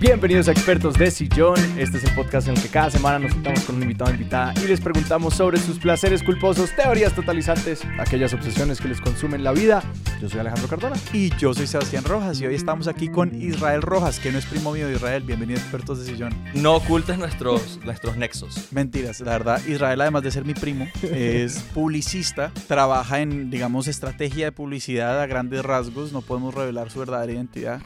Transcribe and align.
Bienvenidos 0.00 0.48
a 0.48 0.52
Expertos 0.52 0.94
de 0.94 1.10
Sillón. 1.10 1.58
Este 1.78 1.98
es 1.98 2.04
el 2.04 2.14
podcast 2.14 2.48
en 2.48 2.56
el 2.56 2.62
que 2.62 2.70
cada 2.70 2.90
semana 2.90 3.18
nos 3.18 3.34
juntamos 3.34 3.62
con 3.64 3.76
un 3.76 3.82
invitado 3.82 4.10
o 4.10 4.14
invitada 4.14 4.54
y 4.64 4.66
les 4.66 4.80
preguntamos 4.80 5.34
sobre 5.34 5.58
sus 5.58 5.78
placeres 5.78 6.22
culposos, 6.22 6.74
teorías 6.74 7.14
totalizantes, 7.14 7.82
aquellas 7.98 8.32
obsesiones 8.32 8.80
que 8.80 8.88
les 8.88 8.98
consumen 8.98 9.44
la 9.44 9.52
vida. 9.52 9.82
Yo 10.18 10.30
soy 10.30 10.40
Alejandro 10.40 10.68
Cardona. 10.68 10.96
Y 11.12 11.28
yo 11.36 11.52
soy 11.52 11.66
Sebastián 11.66 12.04
Rojas 12.04 12.40
y 12.40 12.46
hoy 12.46 12.54
estamos 12.54 12.88
aquí 12.88 13.08
con 13.08 13.38
Israel 13.42 13.82
Rojas, 13.82 14.20
que 14.20 14.32
no 14.32 14.38
es 14.38 14.46
primo 14.46 14.72
mío 14.72 14.88
de 14.88 14.94
Israel. 14.94 15.22
Bienvenido 15.22 15.60
a 15.60 15.62
Expertos 15.62 15.98
de 15.98 16.06
Sillón. 16.06 16.34
No 16.54 16.76
ocultes 16.76 17.18
nuestros, 17.18 17.78
nuestros 17.84 18.16
nexos. 18.16 18.68
Mentiras, 18.72 19.20
la 19.20 19.32
verdad, 19.32 19.60
Israel 19.66 20.00
además 20.00 20.22
de 20.22 20.30
ser 20.30 20.46
mi 20.46 20.54
primo, 20.54 20.88
es 21.02 21.58
publicista, 21.74 22.52
trabaja 22.68 23.20
en, 23.20 23.50
digamos, 23.50 23.86
estrategia 23.86 24.46
de 24.46 24.52
publicidad 24.52 25.20
a 25.20 25.26
grandes 25.26 25.62
rasgos, 25.62 26.10
no 26.10 26.22
podemos 26.22 26.54
revelar 26.54 26.90
su 26.90 27.00
verdadera 27.00 27.34
identidad, 27.34 27.82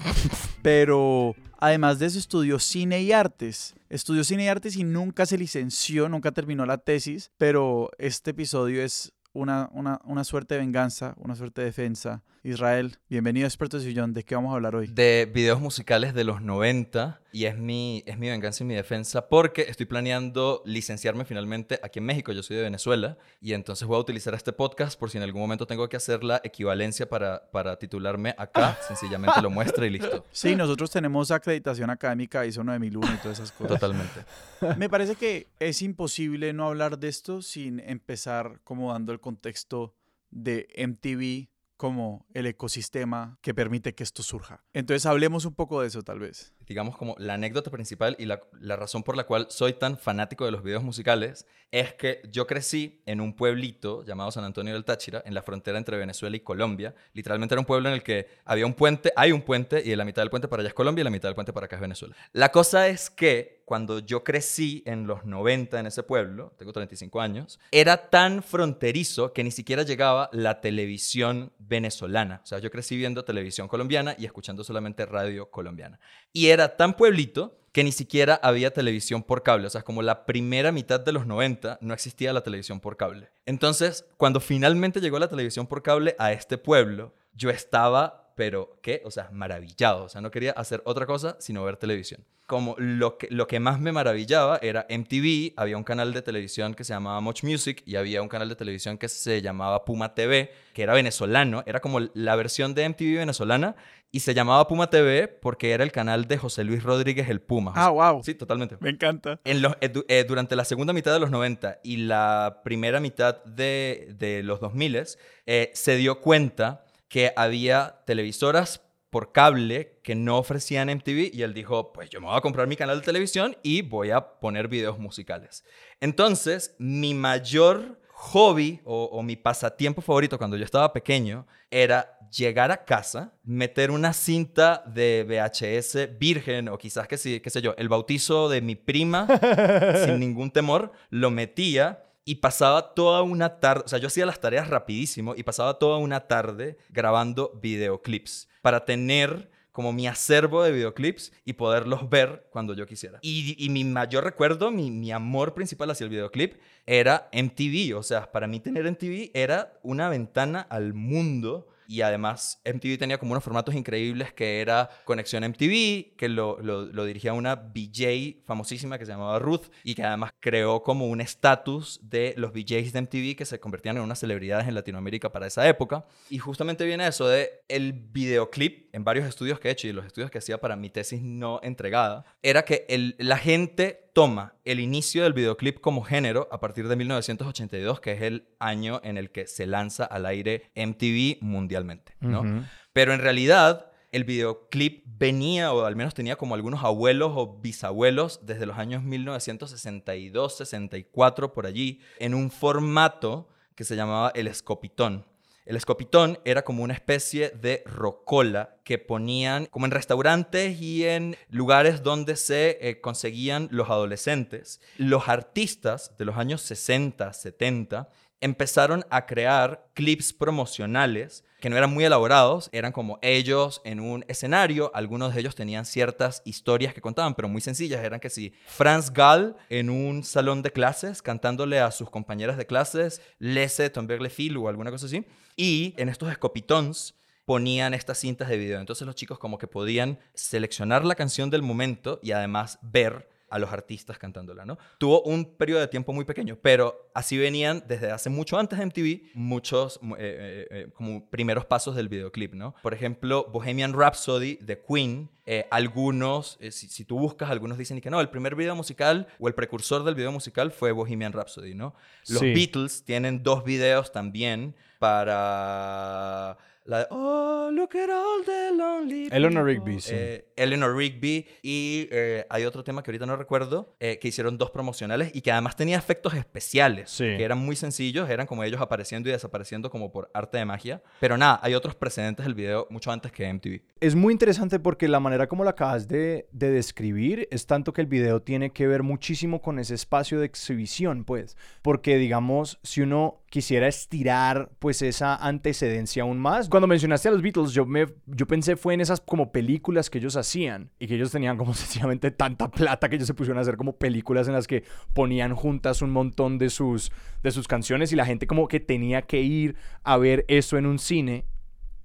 pero 0.62 1.34
Además 1.59 1.99
de 1.99 2.07
eso, 2.07 2.19
estudió 2.19 2.59
cine 2.59 3.03
y 3.03 3.13
artes. 3.13 3.75
Estudió 3.89 4.25
cine 4.25 4.45
y 4.45 4.49
artes 4.49 4.77
y 4.77 4.85
nunca 4.85 5.27
se 5.27 5.39
licenció, 5.39 6.09
nunca 6.09 6.33
terminó 6.33 6.67
la 6.67 6.79
tesis, 6.79 7.30
pero 7.39 7.91
este 7.99 8.33
episodio 8.33 8.83
es 8.83 9.13
una, 9.33 9.69
una, 9.73 10.01
una 10.05 10.25
suerte 10.25 10.55
de 10.55 10.61
venganza, 10.61 11.15
una 11.19 11.37
suerte 11.37 11.61
de 11.61 11.67
defensa 11.67 12.23
Israel, 12.47 12.98
bienvenido 13.09 13.47
a 13.47 13.48
Experto 13.48 13.79
de 13.79 13.84
Sillón. 13.84 14.12
¿De 14.12 14.23
qué 14.23 14.34
vamos 14.34 14.52
a 14.52 14.57
hablar 14.57 14.77
hoy? 14.77 14.87
De 14.89 15.30
videos 15.33 15.62
musicales 15.62 16.12
de 16.12 16.25
los 16.25 16.43
90 16.43 17.23
y 17.33 17.47
es 17.47 17.57
mi, 17.57 18.05
es 18.05 18.19
mi 18.19 18.29
venganza 18.29 18.62
y 18.62 18.66
mi 18.66 18.75
defensa 18.75 19.30
porque 19.30 19.62
estoy 19.62 19.87
planeando 19.87 20.62
licenciarme 20.66 21.25
finalmente 21.25 21.80
aquí 21.83 22.01
en 22.01 22.05
México. 22.05 22.33
Yo 22.33 22.43
soy 22.43 22.59
de 22.59 22.65
Venezuela 22.65 23.16
y 23.41 23.55
entonces 23.55 23.88
voy 23.88 23.97
a 23.97 24.01
utilizar 24.01 24.35
este 24.35 24.52
podcast 24.52 25.01
por 25.01 25.09
si 25.09 25.16
en 25.16 25.25
algún 25.25 25.41
momento 25.41 25.66
tengo 25.66 25.88
que 25.88 25.97
hacer 25.97 26.23
la 26.23 26.43
equivalencia 26.45 27.09
para, 27.09 27.51
para 27.51 27.79
titularme 27.79 28.35
acá. 28.37 28.77
Sencillamente 28.87 29.41
lo 29.41 29.49
muestra 29.49 29.87
y 29.87 29.91
listo. 29.91 30.27
Sí, 30.30 30.55
nosotros 30.55 30.91
tenemos 30.91 31.30
acreditación 31.30 31.88
académica 31.88 32.45
ISO 32.45 32.63
9001 32.63 33.15
y 33.15 33.16
todas 33.23 33.38
esas 33.38 33.52
cosas. 33.52 33.80
Totalmente. 33.80 34.21
Me 34.77 34.90
parece 34.90 35.15
que 35.15 35.46
es 35.61 35.80
imposible 35.80 36.52
no 36.52 36.66
hablar 36.66 36.99
de 36.99 37.09
esto 37.09 37.40
sin 37.40 37.80
empezar 37.80 38.61
como 38.65 38.93
dando 38.93 39.15
el 39.15 39.21
contexto 39.21 39.95
de 40.30 40.68
MTV 40.77 41.54
como 41.77 42.27
el 42.35 42.47
ecosistema 42.47 43.39
que 43.43 43.55
permite 43.55 43.95
que 43.95 44.05
esto 44.05 44.23
surja. 44.23 44.65
Entonces 44.73 45.07
hablemos 45.07 45.45
un 45.45 45.55
poco 45.55 45.80
de 45.80 45.89
eso 45.89 46.03
tal 46.03 46.21
vez 46.21 46.55
digamos, 46.66 46.96
como 46.96 47.15
la 47.18 47.34
anécdota 47.34 47.70
principal 47.70 48.16
y 48.18 48.26
la, 48.26 48.40
razón 48.76 49.02
por 49.02 49.16
la 49.16 49.24
cual 49.24 49.46
soy 49.51 49.74
tan 49.74 49.98
fanático 49.98 50.45
de 50.45 50.51
los 50.51 50.62
videos 50.62 50.82
musicales 50.82 51.46
es 51.71 51.93
que 51.95 52.23
yo 52.30 52.46
crecí 52.46 53.01
en 53.06 53.21
un 53.21 53.34
pueblito 53.34 54.04
llamado 54.04 54.30
San 54.30 54.45
Antonio 54.45 54.74
del 54.74 54.84
Táchira, 54.84 55.23
en 55.26 55.34
la 55.34 55.43
frontera 55.43 55.76
entre 55.76 55.96
Venezuela 55.96 56.37
y 56.37 56.40
Colombia. 56.40 56.95
Literalmente 57.15 57.54
era 57.54 57.60
un 57.60 57.66
pueblo 57.66 57.88
en 57.88 57.95
el 57.95 58.02
que 58.02 58.29
había 58.45 58.65
un 58.65 58.74
puente, 58.74 59.12
hay 59.16 59.32
un 59.32 59.43
puente, 59.43 59.82
y 59.84 59.95
la 59.96 60.04
mitad 60.04 60.23
del 60.23 60.30
puente 60.30 60.48
para 60.48 60.60
allá 60.60 60.68
es 60.68 60.74
Colombia 60.74 61.02
y 61.02 61.04
la 61.04 61.10
mitad 61.10 61.29
del 61.29 61.34
puente 61.34 61.52
para 61.52 61.66
acá 61.66 61.76
es 61.76 61.82
Venezuela. 61.82 62.15
La 62.32 62.51
cosa 62.51 62.88
es 62.88 63.10
que 63.10 63.65
cuando 63.65 63.99
yo 64.00 64.22
crecí 64.25 64.82
en 64.87 65.06
los 65.06 65.25
90 65.25 65.81
en 65.81 65.87
ese 65.87 66.03
pueblo, 66.03 66.54
tengo 66.59 66.72
35 66.72 67.21
años, 67.21 67.59
era 67.71 68.10
tan 68.10 68.43
fronterizo 68.43 69.32
que 69.32 69.43
ni 69.43 69.50
siquiera 69.50 69.82
llegaba 69.82 70.28
la 70.32 70.60
televisión 70.60 71.53
venezolana. 71.59 72.41
O 72.44 72.47
sea, 72.47 72.59
yo 72.59 72.71
crecí 72.71 72.97
viendo 72.97 73.25
televisión 73.25 73.69
colombiana 73.69 74.15
y 74.19 74.26
escuchando 74.26 74.65
solamente 74.65 75.06
radio 75.06 75.50
colombiana. 75.50 75.99
Y 76.32 76.49
era 76.55 76.77
tan 76.77 76.94
pueblito 76.94 77.59
que 77.75 77.83
ni 77.83 77.91
siquiera 77.91 78.38
había 78.41 78.72
televisión 78.72 79.25
por 79.25 79.43
cable. 79.43 79.66
O 79.66 79.71
sea, 79.71 79.83
como 79.83 80.00
la 80.00 80.27
primera 80.27 80.71
mitad 80.71 81.00
de 81.00 81.11
los 81.11 81.27
90 81.27 81.78
no 81.81 81.93
existía 81.93 82.33
la 82.33 82.43
televisión 82.43 82.78
por 82.78 82.97
cable. 82.97 83.31
Entonces, 83.47 84.06
cuando 84.16 84.38
finalmente 84.38 85.00
llegó 85.00 85.19
la 85.19 85.28
televisión 85.28 85.66
por 85.66 85.83
cable 85.83 86.15
a 86.21 86.33
este 86.33 86.56
pueblo, 86.56 87.12
yo 87.34 87.50
estaba, 87.50 88.24
pero, 88.34 88.78
¿qué? 88.82 89.03
O 89.04 89.10
sea, 89.10 89.31
maravillado. 89.32 90.04
O 90.04 90.09
sea, 90.09 90.21
no 90.21 90.31
quería 90.31 90.53
hacer 90.53 90.82
otra 90.84 91.06
cosa 91.06 91.37
sino 91.41 91.65
ver 91.65 91.77
televisión 91.77 92.25
como 92.47 92.75
lo 92.78 93.16
que, 93.16 93.28
lo 93.31 93.47
que 93.47 93.59
más 93.59 93.81
me 93.81 93.93
maravillaba 93.93 94.59
era 94.60 94.87
MTV, 94.91 95.54
había 95.56 95.77
un 95.77 95.84
canal 95.84 96.12
de 96.12 96.21
televisión 96.21 96.75
que 96.75 96.84
se 96.84 96.93
llamaba 96.93 97.21
Much 97.21 97.43
Music 97.43 97.83
y 97.87 97.97
había 97.97 98.21
un 98.21 98.28
canal 98.28 98.49
de 98.49 98.56
televisión 98.56 98.99
que 98.99 99.09
se 99.09 99.41
llamaba 99.41 99.84
Puma 99.84 100.15
TV, 100.15 100.53
que 100.75 100.83
era 100.83 100.93
venezolano, 100.93 101.62
era 101.67 101.81
como 101.81 102.00
la 102.00 102.37
versión 102.37 102.75
de 102.75 102.89
MTV 102.89 103.19
venezolana 103.19 103.77
y 104.11 104.21
se 104.21 104.34
llamaba 104.34 104.69
Puma 104.69 104.91
TV 104.91 105.27
porque 105.27 105.72
era 105.72 105.83
el 105.83 105.91
canal 105.91 106.27
de 106.27 106.37
José 106.37 106.65
Luis 106.65 106.83
Rodríguez 106.83 107.28
el 107.31 107.41
Puma. 107.41 107.72
Ah, 107.75 107.89
wow. 107.91 108.22
Sí, 108.22 108.34
totalmente. 108.34 108.77
Me 108.78 108.91
encanta. 108.91 109.41
En 109.45 109.62
los, 109.62 109.77
eh, 109.81 109.93
eh, 110.09 110.25
durante 110.28 110.55
la 110.55 110.65
segunda 110.65 110.93
mitad 110.93 111.12
de 111.12 111.21
los 111.21 111.31
90 111.31 111.81
y 111.83 111.97
la 111.97 112.61
primera 112.62 113.01
mitad 113.01 113.43
de, 113.45 114.15
de 114.19 114.43
los 114.43 114.61
2000 114.61 115.05
eh, 115.47 115.71
se 115.75 115.97
dio 115.97 116.21
cuenta 116.21 116.84
que 117.15 117.33
había 117.37 118.03
televisoras 118.07 118.83
por 119.09 119.31
cable 119.31 120.01
que 120.03 120.17
no 120.17 120.37
ofrecían 120.37 120.89
MTV 120.89 121.31
y 121.33 121.43
él 121.43 121.55
dijo, 121.55 121.93
pues 121.93 122.11
yo 122.11 122.21
me 122.21 122.27
voy 122.27 122.37
a 122.37 122.41
comprar 122.41 122.67
mi 122.67 122.75
canal 122.75 122.99
de 122.99 123.05
televisión 123.05 123.57
y 123.63 123.83
voy 123.83 124.11
a 124.11 124.41
poner 124.41 124.67
videos 124.67 124.99
musicales. 124.99 125.63
Entonces, 126.01 126.75
mi 126.81 127.15
mayor 127.15 128.01
hobby 128.09 128.81
o, 128.85 129.23
mi 129.23 129.37
pasatiempo 129.37 130.03
favorito 130.03 130.39
cuando 130.39 130.57
yo 130.57 130.65
estaba 130.65 130.93
pequeño 130.93 131.47
era 131.71 132.19
llegar 132.37 132.73
a 132.73 132.85
casa, 132.85 133.33
meter 133.45 133.93
una 133.93 134.13
cinta 134.13 134.83
de 134.85 135.23
VHS 135.23 136.19
virgen 136.19 136.69
o 136.69 136.77
quizás 136.79 137.07
que 137.07 137.17
sí, 137.17 137.39
qué 137.39 137.49
sé 137.49 137.63
yo, 137.63 137.77
el 137.79 137.89
bautizo 137.89 138.49
de 138.49 138.61
mi 138.61 138.75
prima 138.75 139.29
sin 140.05 140.19
ningún 140.19 140.51
temor, 140.51 140.91
lo 141.11 141.31
metía 141.31 142.07
y 142.25 142.37
pasaba 142.37 142.95
toda 142.95 143.23
una 143.23 143.61
tarde, 143.61 143.83
o 143.85 143.89
sea, 143.89 143.99
yo 143.99 144.09
hacía 144.09 144.27
las 144.27 144.41
tareas 144.41 144.69
rapidísimo 144.69 145.35
y 145.37 145.43
pasaba 145.43 145.79
toda 145.79 145.99
una 145.99 146.21
tarde 146.21 146.79
grabando 146.89 147.59
videoclips 147.62 148.49
para 148.62 148.85
tener 148.85 149.51
como 149.73 149.93
mi 149.93 150.07
acervo 150.07 150.63
de 150.63 150.71
videoclips 150.71 151.33
y 151.45 151.55
poderlos 151.55 152.09
ver 152.09 152.47
cuando 152.51 152.75
yo 152.75 152.87
quisiera. 152.87 153.19
Y, 153.23 153.67
mi 153.71 153.83
mayor 153.83 154.23
recuerdo, 154.23 154.71
mi, 154.71 154.93
mi, 154.93 155.11
amor 155.11 155.53
principal 155.53 155.91
hacia 155.91 156.05
el 156.05 156.11
videoclip 156.11 156.55
era 156.87 157.29
MTV. 157.33 157.97
O 157.99 158.05
sea, 158.05 158.31
para 158.31 158.47
mí 158.47 158.61
tener 158.61 158.89
MTV 158.89 159.33
era 159.34 159.77
una 159.83 160.09
ventana 160.09 160.61
al 160.61 160.95
mundo 160.95 161.67
y 161.87 162.03
además 162.03 162.61
MTV 162.65 162.99
tenía 162.99 163.19
como 163.19 163.33
unos 163.33 163.45
formatos 163.45 163.75
increíbles 163.75 164.33
que 164.33 164.61
era 164.61 164.89
Conexión 165.05 165.45
MTV, 165.45 166.17
que 166.17 166.28
lo, 166.28 166.61
lo, 166.61 167.05
dirigía 167.05 167.33
una 167.33 167.55
BJ 167.55 168.43
famosísima 168.47 168.99
que 168.99 169.06
se 169.06 169.12
llamaba 169.12 169.39
Ruth 169.39 169.67
y 169.83 169.95
que 169.95 170.03
además 170.03 170.33
creó 170.41 170.83
como 170.83 171.06
un 171.06 171.21
estatus 171.21 172.00
de 172.03 172.34
los 172.37 172.53
BJs 172.53 172.93
de 172.93 173.03
MTV 173.03 173.37
que 173.37 173.45
se 173.45 173.61
convertían 173.61 173.97
en 173.97 174.03
unas 174.03 174.19
celebridades 174.19 174.69
en 174.69 174.75
Latinoamérica 174.75 175.31
para 175.31 175.47
esa 175.47 175.69
época. 175.69 176.06
Y 176.31 176.39
justamente 176.39 176.84
viene 176.84 177.06
eso 177.06 177.28
de 177.28 177.62
el 177.69 177.93
videoclip 177.93 178.95
en 178.95 179.05
varios 179.05 179.27
estudios 179.27 179.61
que 179.61 179.69
he 179.69 179.72
hecho 179.72 179.89
y 179.89 179.93
los 179.93 180.06
estudios 180.06 180.31
que 180.31 180.39
hacía 180.39 180.59
para 180.59 180.77
mi 180.77 180.91
tesis 180.91 181.22
no 181.22 181.61
entregada, 181.62 182.25
era 182.43 182.65
que 182.65 182.87
el, 182.89 183.16
la 183.19 183.37
gente 183.37 184.03
toma 184.15 184.55
el 184.65 184.81
inicio 184.81 185.25
del 185.25 185.35
videoclip 185.35 185.81
como 185.81 186.03
género 186.03 186.49
a 186.51 186.61
partir 186.61 186.89
de 186.89 186.97
1982, 186.97 188.01
que 188.01 188.13
es 188.13 188.23
el 188.23 188.49
año 188.61 189.01
en 189.05 189.19
el 189.19 189.31
que 189.31 189.47
se 189.47 189.67
lanza 189.67 190.05
al 190.05 190.25
aire 190.25 190.71
MTV 190.75 191.43
mundialmente, 191.43 192.15
¿no? 192.21 192.65
Pero 192.93 193.13
en 193.13 193.21
realidad 193.21 193.91
el 194.13 194.23
videoclip 194.23 195.03
venía, 195.05 195.73
o 195.73 195.85
al 195.85 195.97
menos 195.97 196.15
tenía 196.15 196.37
como 196.37 196.55
algunos 196.55 196.85
abuelos 196.85 197.33
o 197.35 197.59
bisabuelos 197.61 198.39
desde 198.47 198.65
los 198.65 198.79
años 198.79 199.03
1962, 199.03 200.57
64, 200.59 201.53
por 201.53 201.67
allí, 201.67 202.01
en 202.21 202.35
un 202.35 202.53
formato 202.53 203.49
que 203.75 203.83
se 203.83 203.97
llamaba 203.97 204.31
el 204.37 204.47
escopitón. 204.47 205.27
El 205.65 205.77
escopitón 205.77 206.39
era 206.45 206.63
como 206.63 206.83
una 206.83 206.93
especie 206.93 207.49
de 207.49 207.83
rocola 207.87 208.77
que 208.85 208.99
ponían 208.99 209.65
como 209.67 209.87
en 209.87 209.93
restaurantes 209.93 210.79
y 210.79 211.05
en 211.05 211.37
lugares 211.49 212.03
donde 212.03 212.37
se 212.37 212.77
eh, 212.83 213.01
conseguían 213.01 213.69
los 213.71 213.89
adolescentes. 213.89 214.83
Los 214.99 215.29
artistas 215.29 216.19
de 216.19 216.27
los 216.27 216.37
años 216.37 216.61
60, 216.61 217.33
70 217.33 218.11
empezaron 218.44 219.06
a 219.09 219.25
crear 219.25 219.88
clips 219.94 220.34
promocionales 220.34 221.44
que 221.60 221.71
no 221.71 221.78
eran 221.78 221.94
muy 221.94 222.05
elaborados, 222.05 222.69
eran 222.72 222.93
como 222.93 223.19
ellos 223.22 223.81
en 223.87 224.00
un 224.00 224.22
escenario, 224.28 224.91
algunos 224.95 225.33
de 225.33 225.41
ellos 225.41 225.54
tenían 225.54 225.86
ciertas 225.86 226.42
historias 226.45 226.92
que 226.92 227.01
contaban, 227.01 227.34
pero 227.34 227.48
muy 227.48 227.63
sencillas, 227.63 228.04
eran 228.04 228.21
que 228.21 228.28
si 228.28 228.53
Franz 228.66 229.10
Gall 229.10 229.57
en 229.71 229.89
un 229.89 230.24
salón 230.24 230.60
de 230.60 230.72
clases 230.72 231.22
cantándole 231.22 231.80
a 231.80 231.91
sus 231.91 232.10
compañeras 232.10 232.59
de 232.59 232.66
clases, 232.66 233.22
Lese, 233.39 233.89
Tomberle 233.89 234.28
Phil 234.28 234.59
o 234.59 234.69
alguna 234.69 234.91
cosa 234.91 235.07
así, 235.07 235.24
y 235.57 235.95
en 235.97 236.10
estos 236.10 236.30
escopitons 236.30 237.15
ponían 237.47 237.95
estas 237.95 238.19
cintas 238.19 238.51
de 238.51 238.59
video. 238.59 238.78
Entonces 238.78 239.07
los 239.07 239.15
chicos 239.15 239.39
como 239.39 239.57
que 239.57 239.66
podían 239.66 240.19
seleccionar 240.34 241.07
la 241.07 241.15
canción 241.15 241.48
del 241.48 241.63
momento 241.63 242.21
y 242.22 242.33
además 242.33 242.78
ver 242.83 243.34
a 243.54 243.59
los 243.60 243.72
artistas 243.72 244.18
cantándola, 244.18 244.65
¿no? 244.65 244.78
Tuvo 244.98 245.22
un 245.22 245.45
periodo 245.56 245.80
de 245.80 245.86
tiempo 245.86 246.12
muy 246.12 246.24
pequeño, 246.24 246.59
pero 246.60 247.09
así 247.15 247.39
venían 247.39 247.84
desde 247.86 248.10
hace 248.10 248.28
mucho 248.28 248.59
antes 248.59 248.80
de 248.80 248.86
MTV 248.86 249.30
muchos 249.34 250.01
eh, 250.03 250.16
eh, 250.18 250.66
eh, 250.71 250.89
como 250.92 251.30
primeros 251.30 251.65
pasos 251.65 251.95
del 251.95 252.09
videoclip, 252.09 252.53
¿no? 252.53 252.74
Por 252.83 252.95
ejemplo, 252.95 253.47
Bohemian 253.53 253.92
Rhapsody 253.92 254.56
de 254.56 254.83
Queen, 254.83 255.30
algunos, 255.71 256.58
si, 256.70 257.04
tú 257.04 257.16
buscas, 257.16 257.48
algunos 257.48 257.78
dicen 257.78 258.00
que 258.00 258.10
no, 258.10 258.20
el 258.20 258.28
primer 258.28 258.56
video 258.56 258.74
musical 258.74 259.28
o 259.38 259.46
el 259.46 259.54
precursor 259.54 260.02
del 260.02 260.16
video 260.16 260.32
musical 260.32 260.72
fue 260.72 260.90
Bohemian 260.90 261.32
Rhapsody, 261.32 261.74
¿no? 261.74 261.94
Los 262.26 262.40
Beatles 262.40 263.04
tienen 263.04 263.44
dos 263.44 263.62
videos 263.62 264.10
también 264.10 264.74
para 264.98 266.58
La 266.86 266.98
de, 266.98 267.06
oh, 267.10 267.70
look 267.72 267.96
at 267.96 268.10
all 268.10 268.44
the 268.44 268.70
lonely 268.76 269.28
Eleanor 269.32 269.64
people". 269.66 269.84
Rigby, 269.92 270.00
sí. 270.02 270.12
Eh, 270.14 270.44
Eleanor 270.56 270.94
Rigby. 270.94 271.46
Y 271.62 272.08
eh, 272.10 272.44
hay 272.50 272.64
otro 272.64 272.84
tema 272.84 273.02
que 273.02 273.10
ahorita 273.10 273.25
no 273.25 273.36
recuerdo, 273.36 273.96
eh, 274.00 274.19
que 274.19 274.28
hicieron 274.28 274.58
dos 274.58 274.70
promocionales 274.70 275.31
y 275.34 275.40
que 275.40 275.50
además 275.50 275.76
tenía 275.76 275.96
efectos 275.96 276.34
especiales, 276.34 277.10
Sí. 277.10 277.25
que 277.25 277.42
eran 277.42 277.58
muy 277.58 277.75
sencillos, 277.75 278.28
eran 278.28 278.46
como 278.46 278.64
ellos 278.64 278.81
apareciendo 278.82 279.28
y 279.28 279.32
desapareciendo 279.32 279.88
como 279.90 280.12
por 280.12 280.31
arte 280.34 280.58
de 280.58 280.64
magia. 280.66 281.02
Pero 281.20 281.38
nada, 281.38 281.58
hay 281.62 281.75
otros 281.75 281.94
precedentes 281.94 282.44
del 282.44 282.54
video 282.54 282.86
mucho 282.90 283.10
antes 283.10 283.32
que 283.32 283.46
MTV. 283.48 283.81
Es 284.00 284.14
muy 284.14 284.32
interesante 284.32 284.78
porque 284.78 285.08
la 285.08 285.20
manera 285.20 285.46
como 285.48 285.64
lo 285.64 285.70
acabas 285.70 286.06
de, 286.06 286.48
de 286.52 286.70
describir 286.70 287.48
es 287.50 287.66
tanto 287.66 287.94
que 287.94 288.02
el 288.02 288.06
video 288.06 288.42
tiene 288.42 288.72
que 288.75 288.86
ver 288.86 289.02
muchísimo 289.02 289.62
con 289.62 289.78
ese 289.78 289.94
espacio 289.94 290.38
de 290.38 290.44
exhibición, 290.46 291.25
pues. 291.25 291.56
Porque, 291.81 292.19
digamos, 292.19 292.78
si 292.82 293.00
uno 293.00 293.40
quisiera 293.48 293.86
estirar, 293.88 294.70
pues, 294.81 295.00
esa 295.00 295.34
antecedencia 295.36 296.25
aún 296.25 296.38
más. 296.38 296.69
Cuando 296.74 296.88
mencionaste 296.88 297.28
a 297.28 297.30
los 297.30 297.40
Beatles, 297.40 297.70
yo, 297.70 297.86
me, 297.86 298.04
yo 298.26 298.48
pensé 298.48 298.74
fue 298.74 298.94
en 298.94 299.00
esas 299.00 299.20
como 299.20 299.52
películas 299.52 300.10
que 300.10 300.18
ellos 300.18 300.34
hacían 300.34 300.90
y 300.98 301.06
que 301.06 301.14
ellos 301.14 301.30
tenían 301.30 301.56
como 301.56 301.72
sencillamente 301.74 302.32
tanta 302.32 302.68
plata 302.68 303.08
que 303.08 303.14
ellos 303.14 303.28
se 303.28 303.34
pusieron 303.34 303.58
a 303.58 303.60
hacer 303.60 303.76
como 303.76 303.96
películas 303.96 304.48
en 304.48 304.54
las 304.54 304.66
que 304.66 304.82
ponían 305.12 305.54
juntas 305.54 306.02
un 306.02 306.10
montón 306.10 306.58
de 306.58 306.70
sus, 306.70 307.12
de 307.44 307.52
sus 307.52 307.68
canciones 307.68 308.10
y 308.10 308.16
la 308.16 308.26
gente 308.26 308.48
como 308.48 308.66
que 308.66 308.80
tenía 308.80 309.22
que 309.22 309.40
ir 309.40 309.76
a 310.02 310.16
ver 310.16 310.44
eso 310.48 310.76
en 310.76 310.86
un 310.86 310.98
cine. 310.98 311.44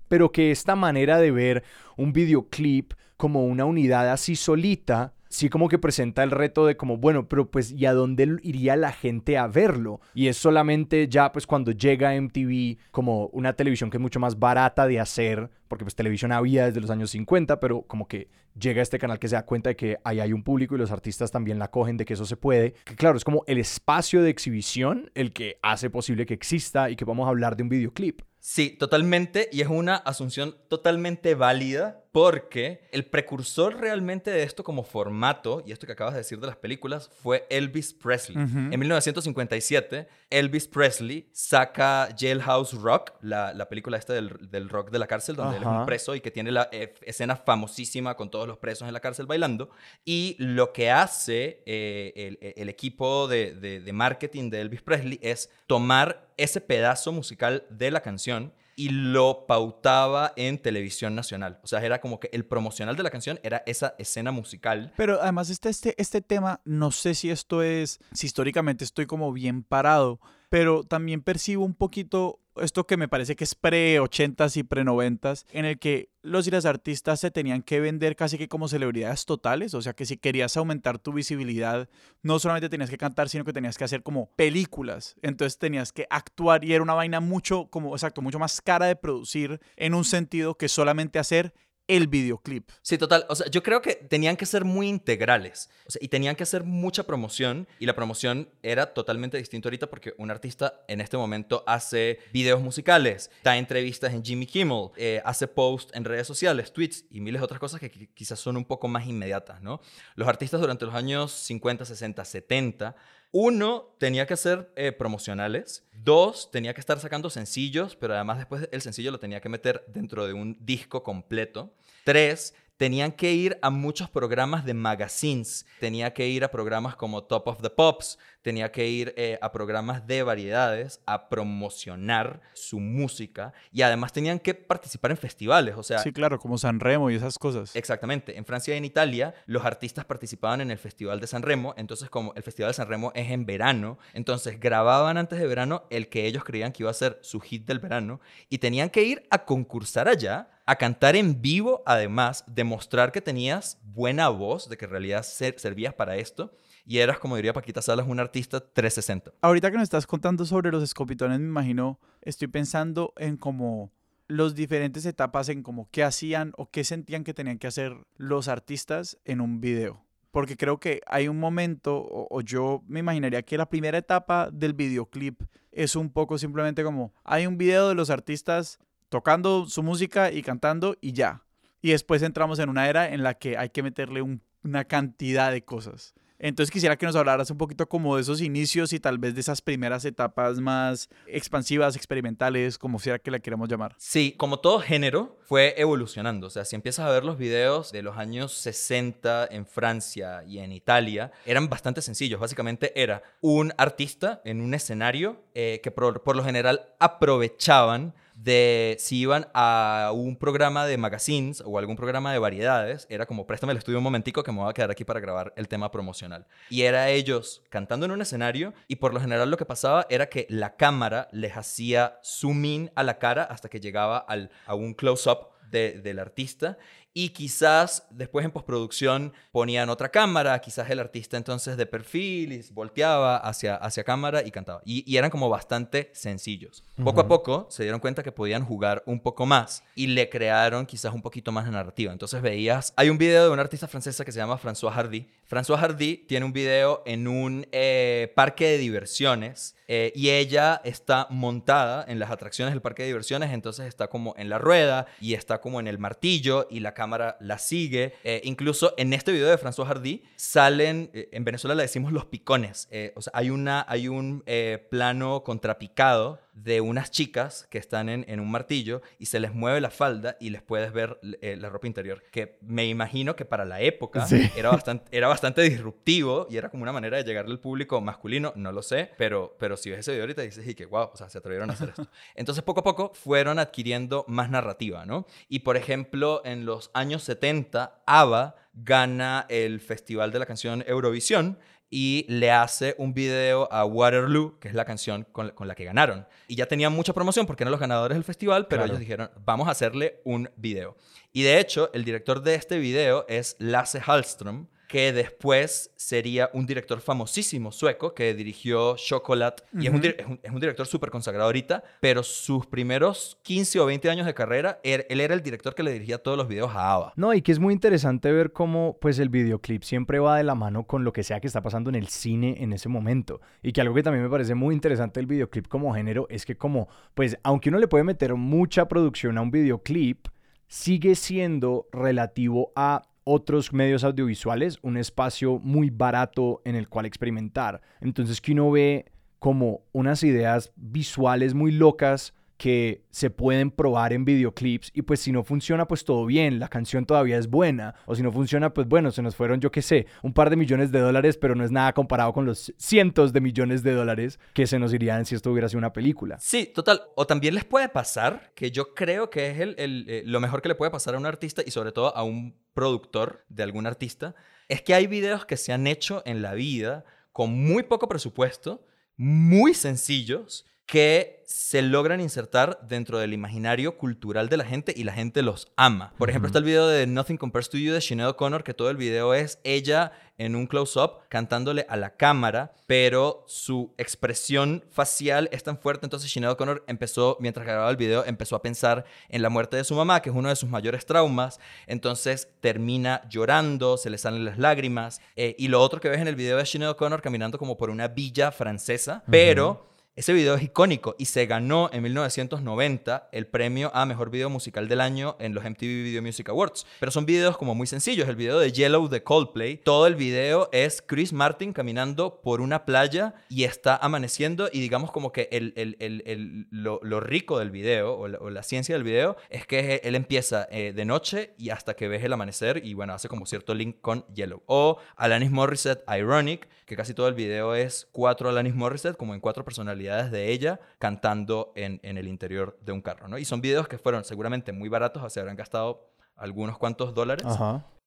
Pero 0.08 0.32
que 0.32 0.52
esta 0.52 0.76
manera 0.76 1.18
de 1.18 1.32
ver 1.32 1.64
un 1.98 2.14
videoclip 2.14 2.94
como 3.18 3.48
una 3.48 3.66
unidad 3.66 4.12
así 4.12 4.36
solita, 4.36 5.16
sí 5.30 5.50
como 5.50 5.70
que 5.70 5.78
presenta 5.78 6.24
el 6.24 6.32
reto 6.32 6.66
de 6.66 6.76
como, 6.76 6.98
bueno, 6.98 7.28
pero 7.28 7.50
pues 7.50 7.72
¿y 7.72 7.86
a 7.86 7.94
dónde 7.94 8.38
iría 8.42 8.76
la 8.76 8.92
gente 8.92 9.38
a 9.38 9.48
verlo? 9.48 10.02
Y 10.14 10.28
es 10.28 10.38
solamente 10.38 11.08
ya 11.08 11.32
pues 11.32 11.48
cuando 11.48 11.72
llega 11.72 12.20
MTV 12.20 12.78
como 12.92 13.28
una 13.28 13.54
televisión 13.54 13.90
que 13.90 13.98
es 13.98 14.02
mucho 14.02 14.20
más 14.20 14.40
barata 14.40 14.88
de 14.88 15.00
hacer, 15.00 15.50
porque 15.70 15.86
pues 15.86 15.96
televisión 15.96 16.34
había 16.34 16.66
desde 16.66 16.82
los 16.82 16.90
años 16.90 17.12
50, 17.12 17.62
pero 17.62 17.84
como 17.84 18.08
que 18.08 18.28
llega 18.60 18.82
este 18.82 19.00
canal 19.00 19.20
que 19.20 19.30
se 19.30 19.36
da 19.36 19.46
cuenta 19.46 19.70
de 19.70 19.78
que 19.78 19.98
ahí 20.04 20.20
hay 20.20 20.34
un 20.34 20.44
público 20.44 20.76
y 20.76 20.80
los 20.80 20.92
artistas 20.92 21.32
también 21.32 21.60
la 21.60 21.72
cogen 21.72 21.96
de 21.96 22.04
que 22.04 22.16
eso 22.16 22.26
se 22.26 22.36
puede. 22.36 22.74
Que 22.84 22.96
claro, 22.96 23.16
es 23.16 23.24
como 23.24 23.44
el 23.48 23.60
espacio 23.60 24.22
de 24.22 24.30
exhibición 24.30 25.12
el 25.16 25.32
que 25.32 25.60
hace 25.62 25.90
posible 25.90 26.26
que 26.26 26.34
exista 26.34 26.90
y 26.90 26.98
que 26.98 27.06
vamos 27.06 27.28
a 27.28 27.30
hablar 27.30 27.56
de 27.56 27.64
un 27.64 27.70
videoclip. 27.70 28.22
Sí, 28.40 28.70
totalmente. 28.70 29.50
Y 29.52 29.62
es 29.62 29.68
una 29.68 29.96
asunción 29.96 30.56
totalmente 30.70 31.36
válida 31.36 32.04
porque 32.12 32.88
el 32.92 33.06
precursor 33.06 33.80
realmente 33.80 34.32
de 34.32 34.44
esto 34.44 34.64
como 34.64 34.84
formato, 34.84 35.62
y 35.66 35.72
esto 35.72 35.86
que 35.86 35.94
acabas 35.94 36.14
de 36.14 36.22
decir 36.22 36.40
de 36.40 36.48
las 36.48 36.56
películas, 36.56 37.12
fue 37.22 37.46
Elvis 37.50 37.94
Presley. 37.94 38.38
Ujú. 38.44 38.58
En 38.72 38.80
1957, 38.80 40.08
Elvis 40.30 40.68
Presley 40.68 41.30
saca 41.32 42.10
Jailhouse 42.18 42.74
Rock, 42.74 43.12
la, 43.22 43.54
la 43.54 43.70
película 43.70 43.98
esta 43.98 44.14
del, 44.14 44.50
del 44.50 44.70
rock 44.70 44.90
de 44.90 45.00
la 45.00 45.06
cárcel, 45.06 45.36
donde 45.36 45.59
él 45.60 45.64
es 45.64 45.68
un 45.80 45.86
preso 45.86 46.16
y 46.16 46.22
que 46.22 46.32
tiene 46.32 46.52
la 46.52 46.70
eh, 46.72 46.94
escena 47.04 47.36
famosísima 47.36 48.16
con 48.16 48.30
todos 48.32 48.48
los 48.48 48.58
presos 48.58 48.88
en 48.88 48.94
la 48.94 49.00
cárcel 49.00 49.26
bailando. 49.26 49.70
Y 50.06 50.36
lo 50.40 50.74
que 50.74 50.90
hace 50.92 51.62
eh, 51.66 52.14
el, 52.42 52.54
el 52.56 52.70
equipo 52.70 53.28
de, 53.28 53.54
de- 53.54 53.80
de 53.82 53.94
marketing 53.94 54.50
de 54.50 54.62
Elvis 54.62 54.82
Presley 54.82 55.20
es 55.22 55.50
tomar 55.68 56.28
ese 56.38 56.62
pedazo 56.62 57.12
musical 57.12 57.66
de 57.70 57.92
la 57.92 58.02
canción 58.02 58.54
y 58.76 58.90
lo 58.90 59.46
pautaba 59.46 60.32
en 60.38 60.58
televisión 60.58 61.14
nacional. 61.14 61.60
O 61.64 61.68
sea, 61.68 61.84
era 61.84 62.00
como 62.00 62.20
que 62.22 62.30
el 62.32 62.46
promocional 62.46 62.96
de 62.96 63.04
la 63.04 63.10
canción 63.10 63.38
era 63.44 63.62
esa 63.66 63.94
escena 64.00 64.32
musical. 64.32 64.94
Pero 64.96 65.22
además 65.22 65.50
este, 65.50 65.68
este, 65.68 65.96
este 65.98 66.22
tema, 66.22 66.62
no 66.64 66.92
sé 66.92 67.14
si 67.14 67.30
esto 67.30 67.62
es, 67.62 68.00
si 68.14 68.28
históricamente 68.28 68.86
estoy 68.86 69.06
como 69.06 69.34
bien 69.34 69.64
parado, 69.64 70.22
pero 70.50 70.84
también 70.84 71.22
percibo 71.22 71.64
un 71.64 71.76
poquito 71.76 72.40
esto 72.62 72.86
que 72.86 72.98
me 72.98 73.08
parece 73.08 73.36
que 73.36 73.44
es 73.44 73.56
pre-80s 73.56 74.58
y 74.58 74.64
pre-90s, 74.64 75.46
en 75.52 75.66
el 75.66 75.80
que 75.80 76.10
los 76.22 76.48
y 76.48 76.52
las 76.52 76.66
artistas 76.66 77.20
se 77.20 77.32
tenían 77.32 77.62
que 77.62 77.80
vender 77.80 78.16
casi 78.16 78.38
que 78.38 78.48
como 78.48 78.68
celebridades 78.68 79.26
totales, 79.26 79.74
o 79.74 79.82
sea 79.82 79.94
que 79.94 80.06
si 80.06 80.18
querías 80.18 80.58
aumentar 80.58 81.00
tu 81.00 81.14
visibilidad, 81.14 81.88
no 82.22 82.40
solamente 82.40 82.70
tenías 82.70 82.90
que 82.90 82.98
cantar, 82.98 83.30
sino 83.30 83.46
que 83.46 83.54
tenías 83.54 83.78
que 83.78 83.86
hacer 83.86 84.04
como 84.04 84.32
películas, 84.36 85.16
entonces 85.22 85.58
tenías 85.58 85.94
que 85.94 86.08
actuar 86.10 86.66
y 86.66 86.74
era 86.74 86.84
una 86.84 86.94
vaina 86.94 87.20
mucho, 87.20 87.68
como, 87.70 87.96
exacto, 87.96 88.22
mucho 88.22 88.40
más 88.40 88.62
cara 88.62 88.88
de 88.88 88.96
producir 88.96 89.62
en 89.78 89.94
un 89.94 90.04
sentido 90.04 90.56
que 90.56 90.68
solamente 90.68 91.20
hacer 91.20 91.54
el 91.90 92.08
videoclip. 92.08 92.70
Sí, 92.82 92.98
total. 92.98 93.26
O 93.28 93.36
sea, 93.36 93.48
yo 93.50 93.62
creo 93.62 93.82
que 93.82 93.96
tenían 93.96 94.38
que 94.38 94.46
ser 94.46 94.64
muy 94.64 94.88
integrales. 94.88 95.70
Y 96.00 96.08
tenían 96.08 96.36
que 96.38 96.44
hacer 96.44 96.64
mucha 96.64 97.04
promoción. 97.04 97.68
Y 97.80 97.86
la 97.86 97.96
promoción 97.96 98.48
era 98.64 98.94
totalmente 98.94 99.38
distinta 99.38 99.68
ahorita 99.68 99.90
porque 99.90 100.14
un 100.18 100.32
artista 100.32 100.82
en 100.88 101.02
este 101.02 101.18
momento 101.18 101.64
hace 101.68 102.20
videos 102.32 102.62
musicales, 102.62 103.32
da 103.44 103.58
entrevistas 103.58 104.14
en 104.14 104.24
Jimmy 104.24 104.46
Kimmel, 104.46 104.92
eh, 104.96 105.22
hace 105.26 105.48
posts 105.48 105.92
en 105.96 106.06
redes 106.06 106.28
sociales, 106.28 106.72
tweets 106.72 107.06
y 107.10 107.20
miles 107.20 107.42
de 107.42 107.46
otras 107.46 107.60
cosas 107.60 107.80
que 107.80 107.92
qui- 107.92 108.10
quizás 108.14 108.40
son 108.40 108.56
un 108.56 108.66
poco 108.66 108.88
más 108.88 109.08
inmediatas, 109.08 109.62
¿no? 109.62 109.82
Los 110.16 110.28
artistas 110.28 110.62
durante 110.62 110.86
los 110.86 110.94
años 110.96 111.32
50, 111.32 111.86
60, 111.86 112.24
70 112.24 112.96
uno, 113.32 113.96
tenía 114.00 114.26
que 114.26 114.38
ser 114.38 114.72
eh, 114.76 114.92
promocionales. 114.92 115.88
Dos, 115.94 116.50
tenía 116.52 116.74
que 116.74 116.80
estar 116.80 117.00
sacando 117.00 117.30
sencillos, 117.30 117.96
pero 117.96 118.16
además 118.16 118.38
después 118.38 118.68
el 118.72 118.82
sencillo 118.82 119.12
lo 119.12 119.20
tenía 119.20 119.42
que 119.42 119.50
meter 119.50 119.84
dentro 119.88 120.26
de 120.26 120.34
un 120.34 120.58
disco 120.60 121.04
completo. 121.04 121.74
Tres, 122.04 122.56
tenían 122.80 123.12
que 123.12 123.34
ir 123.34 123.60
a 123.62 123.70
muchos 123.70 124.10
programas 124.10 124.64
de 124.64 124.74
magazines. 124.74 125.66
Tenía 125.82 126.14
que 126.14 126.30
ir 126.30 126.46
a 126.46 126.50
programas 126.50 126.96
como 126.96 127.26
Top 127.26 127.50
of 127.50 127.62
the 127.62 127.70
Pops. 127.70 128.18
Tenía 128.42 128.72
que 128.72 128.88
ir 128.88 129.14
eh, 129.18 129.38
a 129.42 129.52
programas 129.52 130.08
de 130.08 130.24
variedades 130.24 131.02
a 131.06 131.28
promocionar 131.28 132.40
su 132.54 132.80
música. 132.80 133.52
Y 133.74 133.82
además 133.82 134.14
tenían 134.14 134.40
que 134.40 134.54
participar 134.54 135.12
en 135.12 135.18
festivales. 135.18 135.76
O 135.76 135.84
sea, 135.84 136.00
Sí, 136.00 136.14
claro, 136.14 136.40
como 136.40 136.58
San 136.58 136.80
Remo 136.80 137.12
y 137.12 137.16
esas 137.16 137.38
cosas. 137.38 137.76
Exactamente. 137.76 138.38
En 138.38 138.46
Francia 138.46 138.74
y 138.74 138.78
en 138.78 138.86
Italia, 138.86 139.36
los 139.46 139.66
artistas 139.66 140.06
participaban 140.06 140.62
en 140.62 140.72
el 140.72 140.78
Festival 140.78 141.20
de 141.20 141.28
San 141.28 141.42
Remo. 141.42 141.74
Entonces, 141.76 142.10
como 142.10 142.34
el 142.36 142.44
Festival 142.44 142.70
de 142.70 142.76
San 142.76 142.88
Remo 142.88 143.12
es 143.14 143.30
en 143.30 143.46
verano, 143.46 144.00
entonces 144.14 144.58
grababan 144.58 145.18
antes 145.18 145.38
de 145.38 145.48
verano 145.48 145.84
el 145.90 146.08
que 146.08 146.28
ellos 146.28 146.46
creían 146.46 146.72
que 146.72 146.84
iba 146.84 146.92
a 146.92 146.94
ser 146.94 147.20
su 147.24 147.42
hit 147.42 147.66
del 147.66 147.80
verano 147.80 148.22
y 148.48 148.60
tenían 148.60 148.90
que 148.90 149.04
ir 149.04 149.28
a 149.30 149.44
concursar 149.44 150.08
allá, 150.08 150.48
a 150.70 150.76
cantar 150.76 151.16
en 151.16 151.42
vivo, 151.42 151.82
además, 151.88 152.44
demostrar 152.46 153.12
que 153.12 153.22
tenías 153.22 153.80
buena 153.84 154.30
voz, 154.30 154.70
de 154.70 154.78
que 154.78 154.86
en 154.86 154.92
realidad 154.92 155.24
ser- 155.24 155.60
servías 155.60 155.96
para 155.96 156.18
esto. 156.18 156.52
Y 156.86 157.00
eras, 157.00 157.18
como 157.18 157.36
diría 157.36 157.54
Paquita 157.54 157.82
Salas, 157.82 158.08
un 158.08 158.20
artista 158.20 158.60
360. 158.60 159.32
Ahorita 159.42 159.72
que 159.72 159.78
nos 159.78 159.84
estás 159.84 160.06
contando 160.06 160.46
sobre 160.46 160.72
los 160.72 160.84
escopitones, 160.84 161.40
me 161.40 161.48
imagino, 161.48 162.00
estoy 162.22 162.50
pensando 162.50 163.14
en 163.18 163.38
como 163.38 163.92
los 164.28 164.54
diferentes 164.54 165.08
etapas 165.08 165.50
en 165.50 165.64
como 165.64 165.90
qué 165.90 166.04
hacían 166.04 166.54
o 166.56 166.70
qué 166.70 166.84
sentían 166.84 167.24
que 167.24 167.34
tenían 167.34 167.58
que 167.58 167.66
hacer 167.66 167.94
los 168.18 168.48
artistas 168.48 169.18
en 169.26 169.42
un 169.42 169.62
video. 169.62 170.06
Porque 170.30 170.56
creo 170.56 170.80
que 170.80 171.02
hay 171.08 171.28
un 171.28 171.40
momento, 171.40 171.98
o, 171.98 172.28
o 172.30 172.42
yo 172.42 172.84
me 172.88 173.00
imaginaría 173.00 173.42
que 173.42 173.58
la 173.58 173.68
primera 173.70 173.98
etapa 173.98 174.50
del 174.52 174.74
videoclip 174.74 175.42
es 175.72 175.96
un 175.96 176.12
poco 176.12 176.38
simplemente 176.38 176.84
como, 176.84 177.12
hay 177.24 177.48
un 177.48 177.58
video 177.58 177.90
de 177.90 177.96
los 177.96 178.12
artistas 178.12 178.78
tocando 179.10 179.66
su 179.66 179.84
música 179.84 180.32
y 180.32 180.42
cantando 180.42 180.96
y 181.02 181.14
ya. 181.14 181.44
Y 181.82 181.92
después 181.92 182.22
entramos 182.22 182.60
en 182.60 182.70
una 182.70 182.90
era 182.90 183.10
en 183.14 183.24
la 183.24 183.34
que 183.36 183.58
hay 183.58 183.70
que 183.70 183.84
meterle 183.84 184.22
un- 184.22 184.42
una 184.64 184.86
cantidad 184.86 185.52
de 185.52 185.64
cosas. 185.64 186.14
Entonces 186.42 186.72
quisiera 186.72 186.96
que 186.98 187.06
nos 187.06 187.18
hablaras 187.18 187.52
un 187.52 187.58
poquito 187.58 187.90
como 187.90 188.16
de 188.16 188.22
esos 188.22 188.40
inicios 188.40 188.94
y 188.94 189.00
tal 189.02 189.18
vez 189.18 189.36
de 189.36 189.42
esas 189.42 189.62
primeras 189.62 190.06
etapas 190.06 190.58
más 190.62 191.10
expansivas, 191.28 191.98
experimentales, 191.98 192.78
como 192.78 192.98
sea 193.00 193.20
que 193.20 193.30
la 193.30 193.40
queramos 193.40 193.68
llamar. 193.68 193.94
Sí, 193.98 194.36
como 194.38 194.60
todo 194.60 194.80
género, 194.80 195.38
fue 195.44 195.74
evolucionando. 195.78 196.48
O 196.48 196.50
sea, 196.50 196.64
si 196.64 196.78
empiezas 196.78 197.06
a 197.06 197.12
ver 197.12 197.26
los 197.26 197.38
videos 197.38 197.92
de 197.92 198.04
los 198.04 198.16
años 198.18 198.54
60 198.54 199.50
en 199.52 199.66
Francia 199.66 200.44
y 200.48 200.60
en 200.60 200.72
Italia, 200.72 201.34
eran 201.46 201.68
bastante 201.68 202.02
sencillos. 202.02 202.40
Básicamente 202.40 202.94
era 203.02 203.22
un 203.42 203.74
artista 203.78 204.42
en 204.46 204.62
un 204.62 204.74
escenario 204.74 205.44
eh, 205.56 205.82
que 205.84 205.92
por 205.92 206.36
lo 206.38 206.44
general 206.46 206.94
aprovechaban 207.00 208.14
de 208.42 208.96
si 209.00 209.18
iban 209.20 209.48
a 209.54 210.12
un 210.14 210.38
programa 210.38 210.86
de 210.86 210.98
magazines 210.98 211.62
o 211.66 211.78
algún 211.78 211.98
programa 211.98 212.32
de 212.32 212.40
variedades, 212.40 213.06
era 213.10 213.26
como 213.26 213.46
préstame 213.46 213.72
el 213.74 213.78
estudio 213.80 213.98
un 213.98 214.04
momentico 214.04 214.44
que 214.44 214.52
me 214.52 214.60
voy 214.60 214.70
a 214.70 214.74
quedar 214.74 214.92
aquí 214.92 215.04
para 215.04 215.20
grabar 215.20 215.54
el 215.58 215.68
tema 215.68 215.92
promocional. 215.92 216.48
Y 216.70 216.84
era 216.84 217.10
ellos 217.10 217.62
cantando 217.70 218.06
en 218.06 218.12
un 218.14 218.22
escenario 218.22 218.74
y 218.88 218.96
por 218.96 219.14
lo 219.14 219.20
general 219.20 219.52
lo 219.52 219.58
que 219.58 219.66
pasaba 219.66 220.06
era 220.10 220.28
que 220.30 220.48
la 220.50 220.78
cámara 220.78 221.28
les 221.34 221.58
hacía 221.58 222.18
zoom 222.24 222.64
in 222.66 222.92
a 222.96 223.04
la 223.04 223.20
cara 223.20 223.44
hasta 223.44 223.68
que 223.70 223.80
llegaba 223.82 224.18
al, 224.20 224.52
a 224.66 224.74
un 224.76 224.94
close-up 224.94 225.50
de- 225.70 226.00
del 226.02 226.20
artista 226.20 226.78
y 227.20 227.32
quizás 227.32 228.08
después 228.12 228.46
en 228.46 228.52
postproducción 228.52 229.34
ponían 229.52 229.90
otra 229.90 230.08
cámara, 230.08 230.58
quizás 230.60 230.90
el 230.90 231.02
artista 231.02 231.36
entonces 231.36 231.76
de 231.76 231.86
perfil 231.86 232.54
y 232.54 232.64
volteaba 232.72 233.36
hacia, 233.36 233.76
hacia 233.76 234.06
cámara 234.06 234.42
y 234.46 234.52
cantaba. 234.52 234.82
Y, 234.86 235.18
eran 235.18 235.30
como 235.30 235.50
bastante 235.50 236.12
sencillos. 236.14 236.86
Poco 237.04 237.20
a 237.20 237.28
poco 237.28 237.68
se 237.70 237.84
dieron 237.84 238.00
cuenta 238.00 238.24
que 238.24 238.32
podían 238.32 238.64
jugar 238.64 239.04
un 239.06 239.20
poco 239.20 239.46
más 239.46 239.84
y 239.96 240.08
le 240.08 240.30
crearon 240.30 240.86
quizás 240.86 241.14
un 241.14 241.22
poquito 241.22 241.52
más 241.52 241.66
de 241.66 241.72
narrativa. 241.72 242.14
Entonces 242.14 242.42
veías, 242.42 242.94
hay 242.96 243.10
un 243.10 243.18
video 243.18 243.44
de 243.44 243.50
una 243.50 243.64
artista 243.64 243.90
francesa 243.90 244.24
que 244.24 244.32
se 244.32 244.40
llama 244.40 244.58
François 244.58 244.94
Hardy. 244.94 245.28
François 245.50 245.78
Hardy 245.78 246.24
tiene 246.26 246.46
un 246.46 246.54
video 246.54 247.04
en 247.06 247.28
un 247.28 247.68
eh, 247.74 248.32
parque 248.34 248.66
de 248.66 248.78
diversiones 248.78 249.76
eh, 249.92 250.14
y 250.16 250.30
ella 250.30 250.80
está 250.86 251.28
montada 251.32 252.06
en 252.08 252.20
las 252.20 252.30
atracciones 252.30 252.74
del 252.74 252.82
parque 252.82 253.02
de 253.02 253.08
diversiones, 253.08 253.52
entonces 253.52 253.88
está 253.88 254.08
como 254.08 254.36
en 254.38 254.48
la 254.48 254.60
rueda 254.60 255.08
y 255.20 255.34
está 255.34 255.60
como 255.60 255.80
en 255.80 255.88
el 255.88 255.98
martillo 255.98 256.68
y 256.70 256.80
la 256.80 256.94
cámara 256.94 257.09
la 257.40 257.58
sigue. 257.58 258.14
Eh, 258.24 258.42
incluso 258.44 258.94
en 258.98 259.14
este 259.14 259.32
video 259.32 259.48
de 259.48 259.58
François 259.58 259.86
Hardy 259.86 260.24
salen, 260.36 261.10
eh, 261.14 261.30
en 261.32 261.44
Venezuela 261.44 261.76
le 261.76 261.84
decimos 261.84 262.12
los 262.12 262.26
picones, 262.26 262.88
o 263.16 263.22
sea, 263.22 263.32
hay, 263.36 263.50
una, 263.50 263.86
hay 263.88 264.08
un 264.08 264.44
plano 264.90 265.44
contrapicado 265.44 266.40
de 266.64 266.82
unas 266.82 267.12
chicas 267.12 267.68
que 267.70 267.78
están 267.78 268.10
en, 268.10 268.40
un 268.40 268.52
martillo 268.52 269.02
y 269.18 269.28
se 269.28 269.40
les 269.40 269.54
mueve 269.54 269.82
la 269.82 269.90
falda 269.90 270.38
y 270.40 270.50
les 270.50 270.62
puedes 270.62 270.92
ver 270.92 271.20
la 271.22 271.70
ropa 271.70 271.88
interior, 271.88 272.24
que 272.32 272.58
me 272.62 272.88
imagino 272.88 273.36
que 273.36 273.46
para 273.46 273.66
la 273.66 273.82
época 273.82 274.28
era, 274.56 274.70
bastante, 274.70 275.06
era 275.16 275.28
bastante 275.28 275.62
disruptivo 275.62 276.48
y 276.50 276.58
era 276.58 276.70
como 276.70 276.84
una 276.84 276.92
manera 276.92 277.18
de 277.18 277.24
llegarle 277.24 277.52
al 277.52 277.60
público 277.60 278.02
masculino, 278.02 278.54
no 278.56 278.72
lo 278.72 278.82
sé, 278.82 279.12
pero, 279.18 279.56
pero 279.60 279.78
si 279.78 279.90
ves 279.90 280.00
ese 280.00 280.12
video 280.12 280.24
ahorita 280.24 280.42
dices, 280.42 280.68
y 280.68 280.76
que 280.76 280.86
wow, 280.86 281.10
o 281.14 281.18
sea, 281.18 281.30
se 281.30 281.38
atrevieron 281.38 281.70
a 281.70 281.74
hacer 281.74 281.90
esto. 281.90 282.08
Entonces, 282.36 282.64
poco 282.64 282.82
a 282.82 282.84
poco 282.84 283.12
fueron 283.14 283.60
adquiriendo 283.60 284.26
más 284.28 284.50
narrativa, 284.50 285.06
¿no? 285.06 285.26
Y 285.48 285.60
por 285.60 285.78
ejemplo, 285.78 286.42
en 286.46 286.66
los 286.66 286.92
años 286.94 287.24
70, 287.24 288.04
ABBA 288.06 288.56
gana 288.74 289.46
el 289.50 289.80
Festival 289.80 290.32
de 290.32 290.40
la 290.40 290.46
Canción 290.46 290.84
Eurovisión 290.88 291.58
y 291.90 292.26
le 292.30 292.52
hace 292.52 292.96
un 292.98 293.14
video 293.14 293.72
a 293.72 293.86
Waterloo, 293.86 294.60
que 294.60 294.68
es 294.68 294.74
la 294.74 294.86
canción 294.86 295.26
con, 295.32 295.54
la 295.60 295.76
que 295.76 295.86
ganaron. 295.86 296.28
Y 296.48 296.56
ya 296.56 296.68
tenían 296.68 296.94
mucha 296.94 297.14
promoción 297.14 297.46
porque 297.46 297.64
eran 297.64 297.72
los 297.72 297.80
ganadores 297.80 298.16
del 298.16 298.24
festival, 298.24 298.68
pero 298.68 298.86
ellos 298.86 299.00
dijeron, 299.00 299.32
vamos 299.44 299.68
a 299.68 299.72
hacerle 299.72 300.22
un 300.24 300.50
video. 300.56 300.96
Y 301.34 301.44
de 301.44 301.60
hecho, 301.60 301.90
el 301.94 302.06
director 302.06 302.42
de 302.42 302.56
este 302.56 302.78
video 302.78 303.26
es 303.28 303.56
Lasse 303.60 304.02
Hallström, 304.02 304.68
que 304.90 305.14
después 305.14 305.94
sería 305.96 306.50
un 306.52 306.66
director 306.66 307.00
famosísimo 307.00 307.72
sueco 307.72 308.16
que 308.16 308.34
dirigió 308.34 308.96
Chocolat. 308.98 309.62
Y 309.72 309.86
es 309.86 309.94
un, 309.94 310.04
es, 310.04 310.52
un, 310.52 310.60
director 310.60 310.88
súper 310.88 311.12
consagrado 311.12 311.46
ahorita, 311.46 311.84
pero 312.00 312.24
sus 312.24 312.66
primeros 312.66 313.38
15 313.44 313.82
o 313.82 313.86
20 313.86 314.10
años 314.10 314.26
de 314.26 314.34
carrera, 314.34 314.80
él, 314.84 315.06
era 315.08 315.36
el 315.36 315.44
director 315.44 315.76
que 315.76 315.84
le 315.84 315.94
dirigía 315.94 316.18
todos 316.18 316.40
los 316.40 316.48
videos 316.48 316.72
a 316.74 316.94
ABBA. 316.94 317.14
No, 317.18 317.36
y 317.36 317.44
que 317.44 317.52
es 317.52 317.60
muy 317.60 317.72
interesante 317.72 318.32
ver 318.32 318.52
cómo 318.52 318.98
pues 319.00 319.20
el 319.20 319.30
videoclip 319.30 319.84
siempre 319.84 320.18
va 320.18 320.38
de 320.38 320.44
la 320.44 320.56
mano 320.56 320.88
con 320.88 321.04
lo 321.04 321.14
que 321.14 321.22
sea 321.22 321.40
que 321.40 321.46
está 321.46 321.62
pasando 321.62 321.92
en 321.92 321.96
el 321.96 322.08
cine 322.08 322.56
en 322.58 322.74
ese 322.74 322.90
momento. 322.90 323.42
Y 323.62 323.74
que 323.74 323.82
algo 323.82 323.94
que 323.94 324.02
también 324.02 324.24
me 324.24 324.30
parece 324.30 324.56
muy 324.56 324.74
interesante 324.74 325.20
del 325.20 325.28
videoclip 325.28 325.68
como 325.68 325.94
género 325.94 326.26
es 326.32 326.48
que 326.48 326.58
como, 326.58 326.90
pues 327.14 327.38
aunque 327.44 327.70
uno 327.70 327.78
le 327.78 327.88
puede 327.88 328.06
meter 328.06 328.34
mucha 328.34 328.88
producción 328.88 329.38
a 329.38 329.42
un 329.42 329.52
videoclip, 329.52 330.30
sigue 330.68 331.14
siendo 331.14 331.88
relativo 331.92 332.72
a 332.76 333.09
otros 333.32 333.72
medios 333.74 334.04
audiovisuales 334.04 334.80
un 334.82 334.98
espacio 334.98 335.60
muy 335.60 335.92
barato 335.92 336.64
en 336.66 336.76
el 336.76 336.90
cual 336.90 337.06
experimentar. 337.06 337.80
Entonces 338.02 338.42
que 338.42 338.54
uno 338.54 338.72
ve 338.72 339.06
como 339.38 339.82
unas 339.92 340.24
ideas 340.24 340.72
visuales 340.76 341.54
muy 341.54 341.72
locas 341.72 342.34
que 342.60 343.06
se 343.10 343.30
pueden 343.30 343.72
probar 343.72 344.12
en 344.12 344.26
videoclips 344.26 344.92
y 344.94 345.02
pues 345.04 345.22
si 345.22 345.32
no 345.32 345.46
funciona 345.46 345.88
pues 345.88 346.04
todo 346.04 346.26
bien, 346.26 346.60
la 346.60 346.68
canción 346.68 347.06
todavía 347.06 347.38
es 347.38 347.50
buena 347.50 347.96
o 348.06 348.16
si 348.16 348.22
no 348.22 348.34
funciona 348.34 348.74
pues 348.74 348.86
bueno, 348.86 349.12
se 349.12 349.22
nos 349.22 349.38
fueron 349.38 349.62
yo 349.62 349.72
qué 349.72 349.82
sé, 349.82 350.08
un 350.24 350.34
par 350.34 350.50
de 350.50 350.58
millones 350.58 350.92
de 350.92 351.00
dólares 351.00 351.38
pero 351.38 351.56
no 351.56 351.64
es 351.64 351.72
nada 351.72 351.94
comparado 351.94 352.34
con 352.34 352.46
los 352.46 352.74
cientos 352.78 353.32
de 353.32 353.40
millones 353.40 353.82
de 353.82 353.94
dólares 353.94 354.42
que 354.54 354.68
se 354.68 354.78
nos 354.78 354.94
irían 354.94 355.24
si 355.26 355.36
esto 355.36 355.52
hubiera 355.52 355.70
sido 355.70 355.78
una 355.78 355.94
película. 355.94 356.38
Sí, 356.42 356.70
total. 356.76 357.02
O 357.16 357.26
también 357.26 357.56
les 357.56 357.64
puede 357.64 357.88
pasar, 357.88 358.52
que 358.56 358.72
yo 358.72 358.94
creo 358.94 359.30
que 359.30 359.52
es 359.52 359.60
el, 359.60 359.76
eh, 359.78 360.24
lo 360.26 360.42
mejor 360.42 360.62
que 360.62 360.68
le 360.68 360.76
puede 360.76 360.92
pasar 360.92 361.16
a 361.16 361.18
un 361.18 361.26
artista 361.26 361.64
y 361.66 361.72
sobre 361.72 361.94
todo 361.94 362.14
a 362.14 362.24
un 362.24 362.60
productor 362.74 363.46
de 363.48 363.64
algún 363.64 363.88
artista, 363.88 364.36
es 364.68 364.82
que 364.82 364.94
hay 364.94 365.08
videos 365.08 365.46
que 365.46 365.56
se 365.56 365.72
han 365.72 365.88
hecho 365.88 366.24
en 366.26 366.42
la 366.42 366.56
vida 366.56 367.06
con 367.32 367.52
muy 367.52 367.84
poco 367.84 368.10
presupuesto, 368.10 368.86
muy 369.16 369.74
sencillos, 369.74 370.66
que 370.90 371.44
se 371.46 371.84
logran 371.84 372.20
insertar 372.20 372.80
dentro 372.82 373.20
del 373.20 373.34
imaginario 373.34 373.96
cultural 373.96 374.50
de 374.50 374.58
la 374.58 374.66
gente 374.66 374.92
y 374.96 375.04
la 375.04 375.14
gente 375.14 375.44
los 375.44 375.72
ama. 375.76 376.14
Por 376.18 376.30
ejemplo, 376.30 376.48
está 376.48 376.58
el 376.58 376.66
video 376.66 376.88
de 376.88 377.06
Nothing 377.06 377.38
Compares 377.38 377.70
to 377.70 377.78
You 377.78 377.94
de 377.94 378.02
Sinead 378.02 378.30
O'Connor, 378.30 378.64
que 378.64 378.74
todo 378.74 378.90
el 378.90 378.98
video 378.98 379.36
es 379.36 379.60
ella 379.64 380.12
en 380.40 380.56
un 380.56 380.66
close-up 380.66 381.28
cantándole 381.30 381.86
a 381.90 381.96
la 381.96 382.16
cámara, 382.16 382.74
pero 382.88 383.44
su 383.48 383.94
expresión 384.00 384.84
facial 384.90 385.48
es 385.52 385.64
tan 385.64 385.78
fuerte, 385.78 386.08
entonces 386.08 386.32
Sinead 386.32 386.54
O'Connor 386.54 386.84
empezó, 386.88 387.38
mientras 387.40 387.68
grababa 387.68 387.92
el 387.92 387.98
video, 387.98 388.26
empezó 388.26 388.56
a 388.56 388.64
pensar 388.64 389.06
en 389.28 389.44
la 389.44 389.50
muerte 389.50 389.78
de 389.78 389.84
su 389.84 389.94
mamá, 389.94 390.24
que 390.24 390.32
es 390.32 390.36
uno 390.36 390.50
de 390.50 390.56
sus 390.56 390.70
mayores 390.70 391.06
traumas, 391.06 391.60
entonces 391.86 392.48
termina 392.62 393.22
llorando, 393.30 393.98
se 393.98 394.10
le 394.10 394.18
salen 394.18 394.46
las 394.46 394.58
lágrimas, 394.58 395.22
eh, 395.36 395.56
y 395.60 395.68
lo 395.68 395.82
otro 395.82 396.00
que 396.00 396.10
ves 396.10 396.22
en 396.22 396.28
el 396.28 396.36
video 396.36 396.58
es 396.58 396.70
Sinead 396.70 396.92
O'Connor 396.92 397.22
caminando 397.22 397.60
como 397.60 397.78
por 397.78 397.92
una 397.92 398.08
villa 398.08 398.52
francesa, 398.52 399.24
pero 399.30 399.89
ese 400.20 400.34
video 400.34 400.56
es 400.56 400.64
icónico 400.64 401.16
y 401.18 401.26
se 401.26 401.46
ganó 401.46 401.90
en 401.94 402.04
1990 402.04 403.30
el 403.32 403.48
premio 403.48 403.90
a 403.94 404.06
Mejor 404.06 404.30
Video 404.30 404.50
Musical 404.50 404.90
del 404.90 405.00
Año 405.00 405.38
en 405.40 405.54
los 405.54 405.64
MTV 405.64 405.80
Video 405.80 406.22
Music 406.22 406.50
Awards. 406.50 406.86
Pero 407.00 407.10
son 407.10 407.26
videos 407.26 407.56
como 407.56 407.74
muy 407.74 407.88
sencillos. 407.88 408.28
El 408.28 408.36
video 408.36 408.60
de 408.60 408.74
Yellow 408.74 409.08
de 409.08 409.24
Coldplay, 409.24 409.78
todo 409.78 410.08
el 410.08 410.16
video 410.16 410.68
es 410.74 411.02
Chris 411.02 411.32
Martin 411.32 411.72
caminando 411.72 412.42
por 412.42 412.60
una 412.60 412.84
playa 412.84 413.34
y 413.48 413.64
está 413.64 413.96
amaneciendo 413.96 414.68
y 414.74 414.82
digamos 414.82 415.10
como 415.14 415.32
que 415.32 415.48
el, 415.54 415.72
el, 415.78 416.68
lo, 416.70 417.00
rico 417.22 417.58
del 417.58 417.72
video 417.72 418.16
o 418.16 418.28
la, 418.28 418.64
ciencia 418.64 418.96
del 418.96 419.06
video 419.06 419.38
es 419.50 419.66
que 419.66 420.02
él 420.04 420.16
empieza 420.16 420.68
eh, 420.70 420.92
de 420.92 421.06
noche 421.06 421.54
y 421.58 421.70
hasta 421.70 421.94
que 421.94 422.10
ves 422.10 422.26
el 422.26 422.34
amanecer 422.34 422.86
y 422.86 422.94
bueno, 422.94 423.14
hace 423.14 423.30
como 423.30 423.46
cierto 423.46 423.74
link 423.74 424.02
con 424.02 424.26
Yellow. 424.34 424.64
O 424.66 424.98
Alanis 425.16 425.50
Morissette 425.50 426.04
Ironic, 426.14 426.68
que 426.86 426.98
casi 426.98 427.14
todo 427.14 427.30
el 427.30 427.36
video 427.36 427.74
es 427.74 428.10
cuatro 428.12 428.50
Alanis 428.50 428.76
Morissette 428.76 429.16
como 429.16 429.34
en 429.34 429.40
cuatro 429.40 429.64
personalidades 429.64 430.09
de 430.10 430.52
ella 430.52 430.80
cantando 430.98 431.72
en, 431.76 432.00
el 432.04 432.28
interior 432.28 432.78
de 432.82 432.92
un 432.92 433.02
carro, 433.02 433.28
¿no? 433.28 433.38
Y 433.38 433.46
son 433.46 433.62
videos 433.62 433.88
que 433.88 433.98
fueron 433.98 434.24
seguramente 434.24 434.72
muy 434.72 434.90
baratos, 434.90 435.32
se 435.32 435.40
habrán 435.40 435.56
gastado 435.56 436.12
algunos 436.36 436.78
cuantos 436.78 437.14
dólares. 437.14 437.46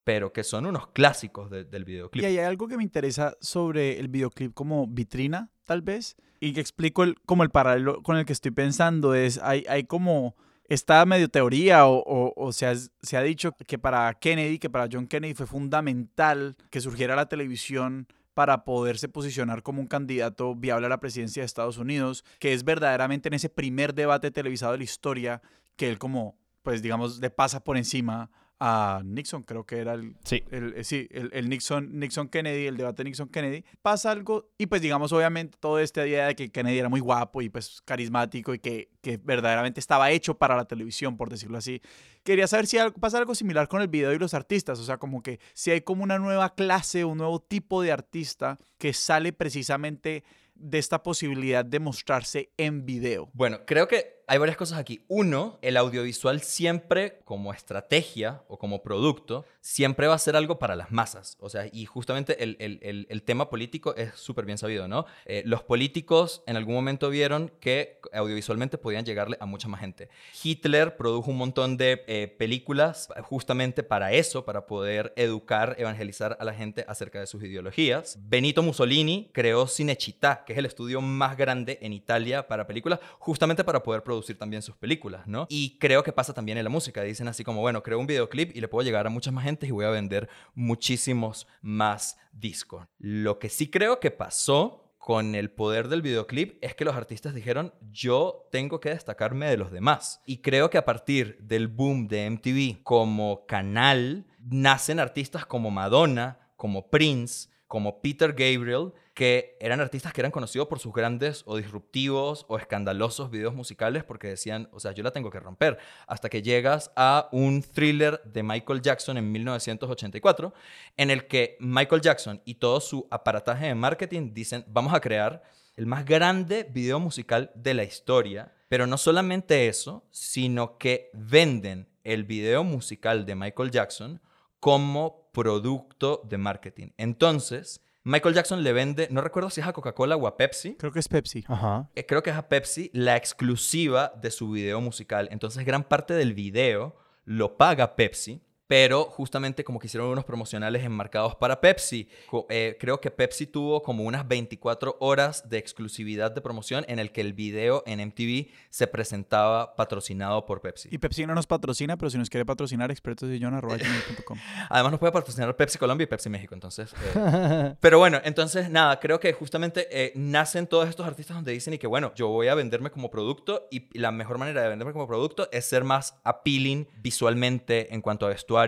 pero 0.05 0.33
que 0.33 0.43
son 0.43 0.67
unos 0.67 0.89
clásicos 0.89 1.49
del 1.49 1.85
videoclip. 1.85 2.25
Y 2.25 2.27
hay 2.27 2.39
algo 2.39 2.67
que 2.67 2.77
me 2.77 2.83
interesa 2.83 3.37
sobre 3.41 4.01
el 4.01 4.09
videoclip 4.09 4.53
como 4.53 4.89
vitrina, 4.89 5.51
tal 5.65 5.81
vez, 5.81 6.17
y 6.41 6.53
que 6.53 6.61
explico 6.61 7.05
el, 7.05 7.21
como 7.21 7.45
el 7.45 7.51
paralelo 7.51 8.03
con 8.03 8.17
el 8.17 8.25
que 8.25 8.33
estoy 8.33 8.51
pensando, 8.51 9.15
es, 9.15 9.39
hay, 9.39 9.65
hay 9.69 9.85
como 9.85 10.35
esta 10.69 11.05
medio 11.07 11.29
teoría 11.29 11.87
o, 11.87 12.33
o, 12.35 12.53
se, 12.53 12.67
ha, 12.67 12.75
se, 12.75 13.17
ha, 13.17 13.23
dicho 13.23 13.53
que 13.53 13.79
para 13.79 14.13
Kennedy, 14.15 14.59
que 14.59 14.71
para 14.71 14.89
John 14.91 15.07
Kennedy 15.07 15.35
fue 15.35 15.47
fundamental 15.47 16.57
que 16.71 16.81
surgiera 16.81 17.15
la 17.15 17.27
televisión 17.27 18.09
para 18.35 18.65
poderse 18.65 19.09
posicionar 19.09 19.63
como 19.63 19.81
un 19.81 19.87
candidato 19.87 20.55
viable 20.55 20.87
a 20.87 20.91
la 20.91 21.01
presidencia 21.01 21.43
de 21.43 21.47
Estados 21.47 21.79
Unidos, 21.79 22.25
que 22.39 22.53
es 22.53 22.65
verdaderamente 22.65 23.29
en 23.29 23.35
ese 23.35 23.49
primer 23.49 23.95
debate 23.95 24.31
televisado 24.31 24.73
de 24.73 24.79
la 24.79 24.85
historia 24.85 25.43
que 25.77 25.89
él 25.89 25.99
como, 25.99 26.39
pues 26.63 26.83
digamos, 26.83 27.19
le 27.19 27.31
pasa 27.31 27.63
por 27.63 27.77
encima 27.77 28.31
a 28.65 29.03
Nixon, 29.05 29.43
creo 29.43 29.67
que 29.67 29.79
era 29.79 29.95
el, 29.95 30.15
sí. 30.23 30.45
el, 30.53 30.75
eh, 30.77 30.85
sí, 30.85 31.09
el, 31.11 31.49
Nixon, 31.49 31.99
Nixon 31.99 32.29
Kennedy, 32.29 32.69
el 32.69 32.77
debate 32.77 33.03
Nixon 33.03 33.29
Kennedy, 33.29 33.65
pasa 33.83 34.13
algo 34.13 34.53
y 34.57 34.67
pues 34.67 34.81
digamos 34.81 35.13
obviamente 35.13 35.59
todo 35.59 35.81
esta 35.81 36.07
idea 36.07 36.29
de 36.29 36.37
que 36.37 36.53
Kennedy 36.53 36.79
era 36.79 36.89
muy 36.89 37.01
guapo 37.01 37.43
y 37.43 37.49
pues 37.49 37.83
carismático 37.85 38.55
y 38.55 38.61
que, 38.61 38.93
que 39.01 39.17
verdaderamente 39.17 39.81
estaba 39.81 40.13
hecho 40.13 40.39
para 40.39 40.55
la 40.55 40.67
televisión, 40.67 41.17
por 41.17 41.29
decirlo 41.29 41.59
así. 41.59 41.83
Quería 42.23 42.47
saber 42.47 42.69
si 42.69 42.77
pasa 43.01 43.19
algo 43.19 43.35
similar 43.35 43.67
con 43.67 43.83
el 43.83 43.89
video 43.89 44.13
y 44.13 44.19
los 44.21 44.33
artistas, 44.33 44.79
o 44.79 44.85
sea, 44.85 44.97
como 44.97 45.25
que 45.25 45.41
si 45.55 45.73
hay 45.73 45.81
como 45.81 46.05
una 46.05 46.21
nueva 46.21 46.55
clase, 46.55 47.05
un 47.05 47.19
nuevo 47.19 47.41
tipo 47.41 47.83
de 47.83 47.91
artista 47.91 48.61
que 48.79 48.93
sale 48.93 49.33
precisamente 49.33 50.23
de 50.55 50.79
esta 50.79 51.03
posibilidad 51.03 51.65
de 51.65 51.81
mostrarse 51.81 52.51
en 52.57 52.87
video. 52.87 53.29
Bueno, 53.33 53.67
creo 53.67 53.89
que 53.89 54.22
hay 54.27 54.39
varias 54.39 54.57
cosas 54.57 54.79
aquí. 54.79 55.05
Uno, 55.09 55.59
el 55.63 55.77
audiovisual 55.77 56.41
siempre 56.41 57.21
como 57.25 57.53
estrategia 57.53 58.43
o 58.49 58.59
como 58.59 58.83
producto, 58.83 59.45
siempre 59.61 60.07
va 60.07 60.15
a 60.15 60.19
ser 60.19 60.37
algo 60.37 60.59
para 60.59 60.77
las 60.77 60.91
masas. 60.91 61.37
O 61.41 61.49
sea, 61.49 61.69
y 61.73 61.87
justamente 61.87 62.43
el, 62.43 62.57
el, 62.59 63.07
el, 63.09 63.23
tema 63.23 63.49
político 63.49 63.95
es 63.95 64.15
súper 64.15 64.45
bien 64.45 64.59
sabido, 64.59 64.89
¿no? 64.89 65.07
Eh, 65.25 65.43
los 65.47 65.63
políticos 65.63 66.43
en 66.47 66.57
algún 66.57 66.75
momento 66.75 67.11
vieron 67.11 67.53
que 67.61 68.01
audiovisualmente 68.13 68.79
podían 68.79 69.05
llegarle 69.05 69.37
a 69.41 69.47
mucha 69.47 69.69
más 69.69 69.81
gente. 69.81 70.09
Hitler 70.43 70.97
produjo 70.97 71.31
un 71.31 71.39
montón 71.39 71.77
de 71.77 72.05
eh, 72.07 72.35
películas 72.39 73.09
justamente 73.23 73.83
para 73.83 74.13
eso, 74.13 74.45
para 74.45 74.67
poder 74.67 75.13
educar, 75.17 75.77
evangelizar 75.79 76.37
a 76.41 76.45
la 76.45 76.55
gente 76.55 76.85
acerca 76.89 77.21
de 77.21 77.27
sus 77.27 77.43
ideologías. 77.43 78.19
Benito 78.21 78.63
Mussolini 78.63 79.31
creó 79.33 79.67
Cinecittà, 79.67 80.45
que 80.45 80.53
es 80.53 80.59
el 80.59 80.67
estudio 80.67 81.01
más 81.01 81.37
grande 81.37 81.79
en 81.83 81.93
Italia 81.93 82.49
para 82.49 82.67
películas, 82.67 83.01
justamente 83.19 83.65
para 83.65 83.83
poder 83.83 84.03
producir 84.03 84.12
producir 84.13 84.39
también 84.39 84.63
sus 84.63 84.77
películas, 84.77 85.27
¿no? 85.27 85.47
Y 85.49 85.79
creo 85.79 86.03
que 86.03 86.13
pasa 86.13 86.35
también 86.35 86.59
en 86.59 86.65
la 86.65 86.71
música. 86.71 87.03
Dicen 87.03 87.29
así 87.29 87.45
como, 87.45 87.61
bueno, 87.61 87.83
creo 87.83 87.99
un 87.99 88.07
videoclip 88.07 88.55
y 88.55 88.61
le 88.61 88.69
puedo 88.69 88.85
llegar 88.85 89.07
a 89.07 89.11
muchas 89.11 89.33
más 89.33 89.45
gente 89.45 89.67
y 89.67 89.71
voy 89.71 89.85
a 89.85 89.91
vender 89.91 90.29
muchísimos 90.55 91.47
más 91.63 92.19
discos. 92.33 92.87
Lo 92.99 93.39
que 93.39 93.49
sí 93.49 93.71
creo 93.71 94.01
que 94.01 94.11
pasó 94.11 94.95
con 94.99 95.35
el 95.35 95.51
poder 95.51 95.89
del 95.89 96.03
videoclip 96.03 96.63
es 96.63 96.75
que 96.75 96.85
los 96.85 96.95
artistas 96.95 97.35
dijeron, 97.35 97.75
yo 97.91 98.49
tengo 98.53 98.79
que 98.79 98.91
destacarme 98.91 99.49
de 99.49 99.57
los 99.57 99.73
demás. 99.73 100.21
Y 100.27 100.43
creo 100.43 100.71
que 100.71 100.79
a 100.79 100.85
partir 100.85 101.39
del 101.41 101.67
boom 101.67 102.07
de 102.07 102.31
MTV 102.31 102.83
como 102.85 103.47
canal, 103.47 104.27
nacen 104.39 105.01
artistas 105.01 105.47
como 105.47 105.71
Madonna, 105.71 106.39
como 106.57 106.89
Prince, 106.91 107.49
como 107.67 108.01
Peter 108.01 108.33
Gabriel, 108.33 108.93
que 109.15 109.57
eran 109.61 109.81
artistas 109.81 110.13
que 110.13 110.21
eran 110.21 110.31
conocidos 110.31 110.69
por 110.69 110.79
sus 110.79 110.93
grandes 110.93 111.43
o 111.45 111.57
disruptivos 111.57 112.47
o 112.49 112.57
escandalosos 112.57 113.31
videos 113.31 113.55
musicales 113.55 114.05
porque 114.05 114.29
decían, 114.29 114.69
o 114.73 114.81
sea, 114.81 114.93
yo 114.93 115.03
la 115.03 115.11
tengo 115.11 115.31
que 115.31 115.41
romper, 115.41 115.79
hasta 116.07 116.29
que 116.29 116.43
llegas 116.43 116.91
a 116.97 117.29
un 117.33 117.63
thriller 117.63 118.23
de 118.25 118.43
Michael 118.43 118.81
Jackson 118.81 119.19
en 119.19 119.31
1984, 119.31 120.55
en 120.97 121.11
el 121.11 121.27
que 121.27 121.57
Michael 121.61 122.01
Jackson 122.01 122.41
y 122.45 122.55
todo 122.55 122.81
su 122.81 123.07
aparataje 123.11 123.67
de 123.67 123.75
marketing 123.75 124.33
dicen, 124.33 124.65
vamos 124.67 124.95
a 124.95 125.01
crear 125.01 125.43
el 125.77 125.87
más 125.87 126.05
grande 126.05 126.67
video 126.71 126.99
musical 126.99 127.51
de 127.55 127.75
la 127.75 127.85
historia, 127.85 128.55
pero 128.69 128.87
no 128.87 128.97
solamente 128.97 129.69
eso, 129.69 130.07
sino 130.11 130.79
que 130.79 131.11
venden 131.13 131.89
el 132.05 132.25
video 132.25 132.65
musical 132.65 133.27
de 133.27 133.35
Michael 133.35 133.71
Jackson 133.71 134.21
como 134.61 135.31
producto 135.33 136.23
de 136.25 136.39
marketing. 136.39 136.89
Entonces, 136.97 137.82
Michael 138.05 138.35
Jackson 138.35 138.65
le 138.65 138.73
vende, 138.73 139.07
no 139.13 139.21
recuerdo 139.21 139.49
si 139.49 139.61
es 139.61 139.67
a 139.67 139.73
Coca-Cola 139.73 140.17
o 140.17 140.27
a 140.27 140.37
Pepsi. 140.37 140.75
Creo 140.75 140.91
que 140.91 140.99
es 140.99 141.09
Pepsi. 141.09 141.45
Ajá. 141.47 141.89
Eh, 141.95 142.05
Creo 142.05 142.23
que 142.23 142.31
es 142.31 142.37
a 142.37 142.49
Pepsi 142.49 142.91
la 142.93 143.17
exclusiva 143.17 144.13
de 144.21 144.33
su 144.33 144.51
video 144.51 144.81
musical. 144.81 145.29
Entonces, 145.31 145.65
gran 145.65 145.85
parte 145.85 146.15
del 146.15 146.35
video 146.35 146.97
lo 147.25 147.57
paga 147.57 147.95
Pepsi. 147.95 148.43
Pero 148.73 149.05
justamente 149.05 149.65
como 149.65 149.79
que 149.79 149.87
hicieron 149.87 150.09
unos 150.09 150.25
promocionales 150.25 150.83
enmarcados 150.83 151.37
para 151.37 151.61
Pepsi, 151.61 152.09
eh, 152.49 152.79
creo 152.81 153.03
que 153.03 153.11
Pepsi 153.11 153.47
tuvo 153.47 153.83
como 153.83 154.05
unas 154.05 154.27
24 154.27 154.97
horas 154.99 155.47
de 155.51 155.59
exclusividad 155.59 156.31
de 156.31 156.41
promoción 156.41 156.83
en 156.89 156.99
el 156.99 157.13
que 157.13 157.21
el 157.21 157.35
video 157.35 157.83
en 157.85 158.01
MTV 158.01 158.51
se 158.71 158.87
presentaba 158.87 159.77
patrocinado 159.77 160.47
por 160.47 160.63
Pepsi. 160.63 160.89
Y 160.91 160.97
Pepsi 160.97 161.27
no 161.27 161.35
nos 161.35 161.47
patrocina, 161.47 161.99
pero 161.99 162.09
si 162.09 162.17
nos 162.17 162.31
quiere 162.31 162.47
patrocinar, 162.47 162.91
expertosillon.com. 162.91 164.39
Además 164.71 164.93
nos 164.93 165.01
puede 165.01 165.13
patrocinar 165.13 165.55
Pepsi 165.55 165.77
Colombia 165.77 166.05
y 166.05 166.07
Pepsi 166.07 166.31
México, 166.31 166.55
entonces... 166.55 166.95
eh, 167.15 167.75
Pero 167.81 167.99
bueno, 167.99 168.23
entonces 168.25 168.71
nada, 168.71 168.99
creo 169.01 169.21
que 169.21 169.35
justamente 169.35 169.87
eh, 169.91 170.13
nacen 170.15 170.67
todos 170.67 170.89
estos 170.89 171.07
artistas 171.07 171.37
donde 171.37 171.53
dicen 171.53 171.75
y 171.75 171.79
que 171.79 171.87
bueno, 171.87 172.15
yo 172.15 172.29
voy 172.29 172.49
a 172.49 172.55
venderme 172.55 172.91
como 172.91 173.11
producto 173.11 173.69
y 173.71 173.99
la 173.99 174.13
mejor 174.13 174.39
manera 174.39 174.63
de 174.63 174.71
venderme 174.71 174.95
como 174.95 175.07
producto 175.07 175.51
es 175.53 175.67
ser 175.67 175.85
más 175.85 176.19
appealing 176.25 176.89
visualmente 177.03 177.93
en 177.93 178.01
cuanto 178.01 178.25
a 178.25 178.31
vestuario, 178.31 178.62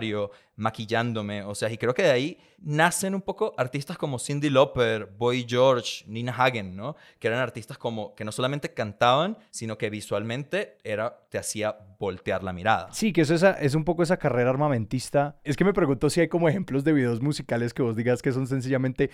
maquillándome, 0.55 1.43
o 1.43 1.53
sea, 1.53 1.69
y 1.69 1.77
creo 1.77 1.93
que 1.93 2.03
de 2.03 2.11
ahí 2.11 2.37
nacen 2.59 3.13
un 3.13 3.21
poco 3.21 3.53
artistas 3.57 3.97
como 3.97 4.19
Cindy 4.19 4.49
Lauper, 4.49 5.05
Boy 5.05 5.45
George, 5.47 6.05
Nina 6.07 6.33
Hagen, 6.35 6.75
¿no? 6.75 6.95
Que 7.19 7.27
eran 7.27 7.39
artistas 7.39 7.77
como 7.77 8.15
que 8.15 8.23
no 8.23 8.31
solamente 8.31 8.73
cantaban, 8.73 9.37
sino 9.51 9.77
que 9.77 9.89
visualmente 9.89 10.77
era 10.83 11.19
te 11.29 11.37
hacía 11.37 11.77
voltear 11.99 12.43
la 12.43 12.53
mirada. 12.53 12.91
Sí, 12.93 13.11
que 13.11 13.21
eso 13.21 13.35
es, 13.35 13.43
es 13.43 13.75
un 13.75 13.83
poco 13.83 14.03
esa 14.03 14.17
carrera 14.17 14.49
armamentista. 14.49 15.37
Es 15.43 15.57
que 15.57 15.65
me 15.65 15.73
pregunto 15.73 16.09
si 16.09 16.21
hay 16.21 16.27
como 16.27 16.47
ejemplos 16.47 16.83
de 16.83 16.93
videos 16.93 17.21
musicales 17.21 17.73
que 17.73 17.83
vos 17.83 17.95
digas 17.95 18.21
que 18.21 18.31
son 18.31 18.47
sencillamente, 18.47 19.09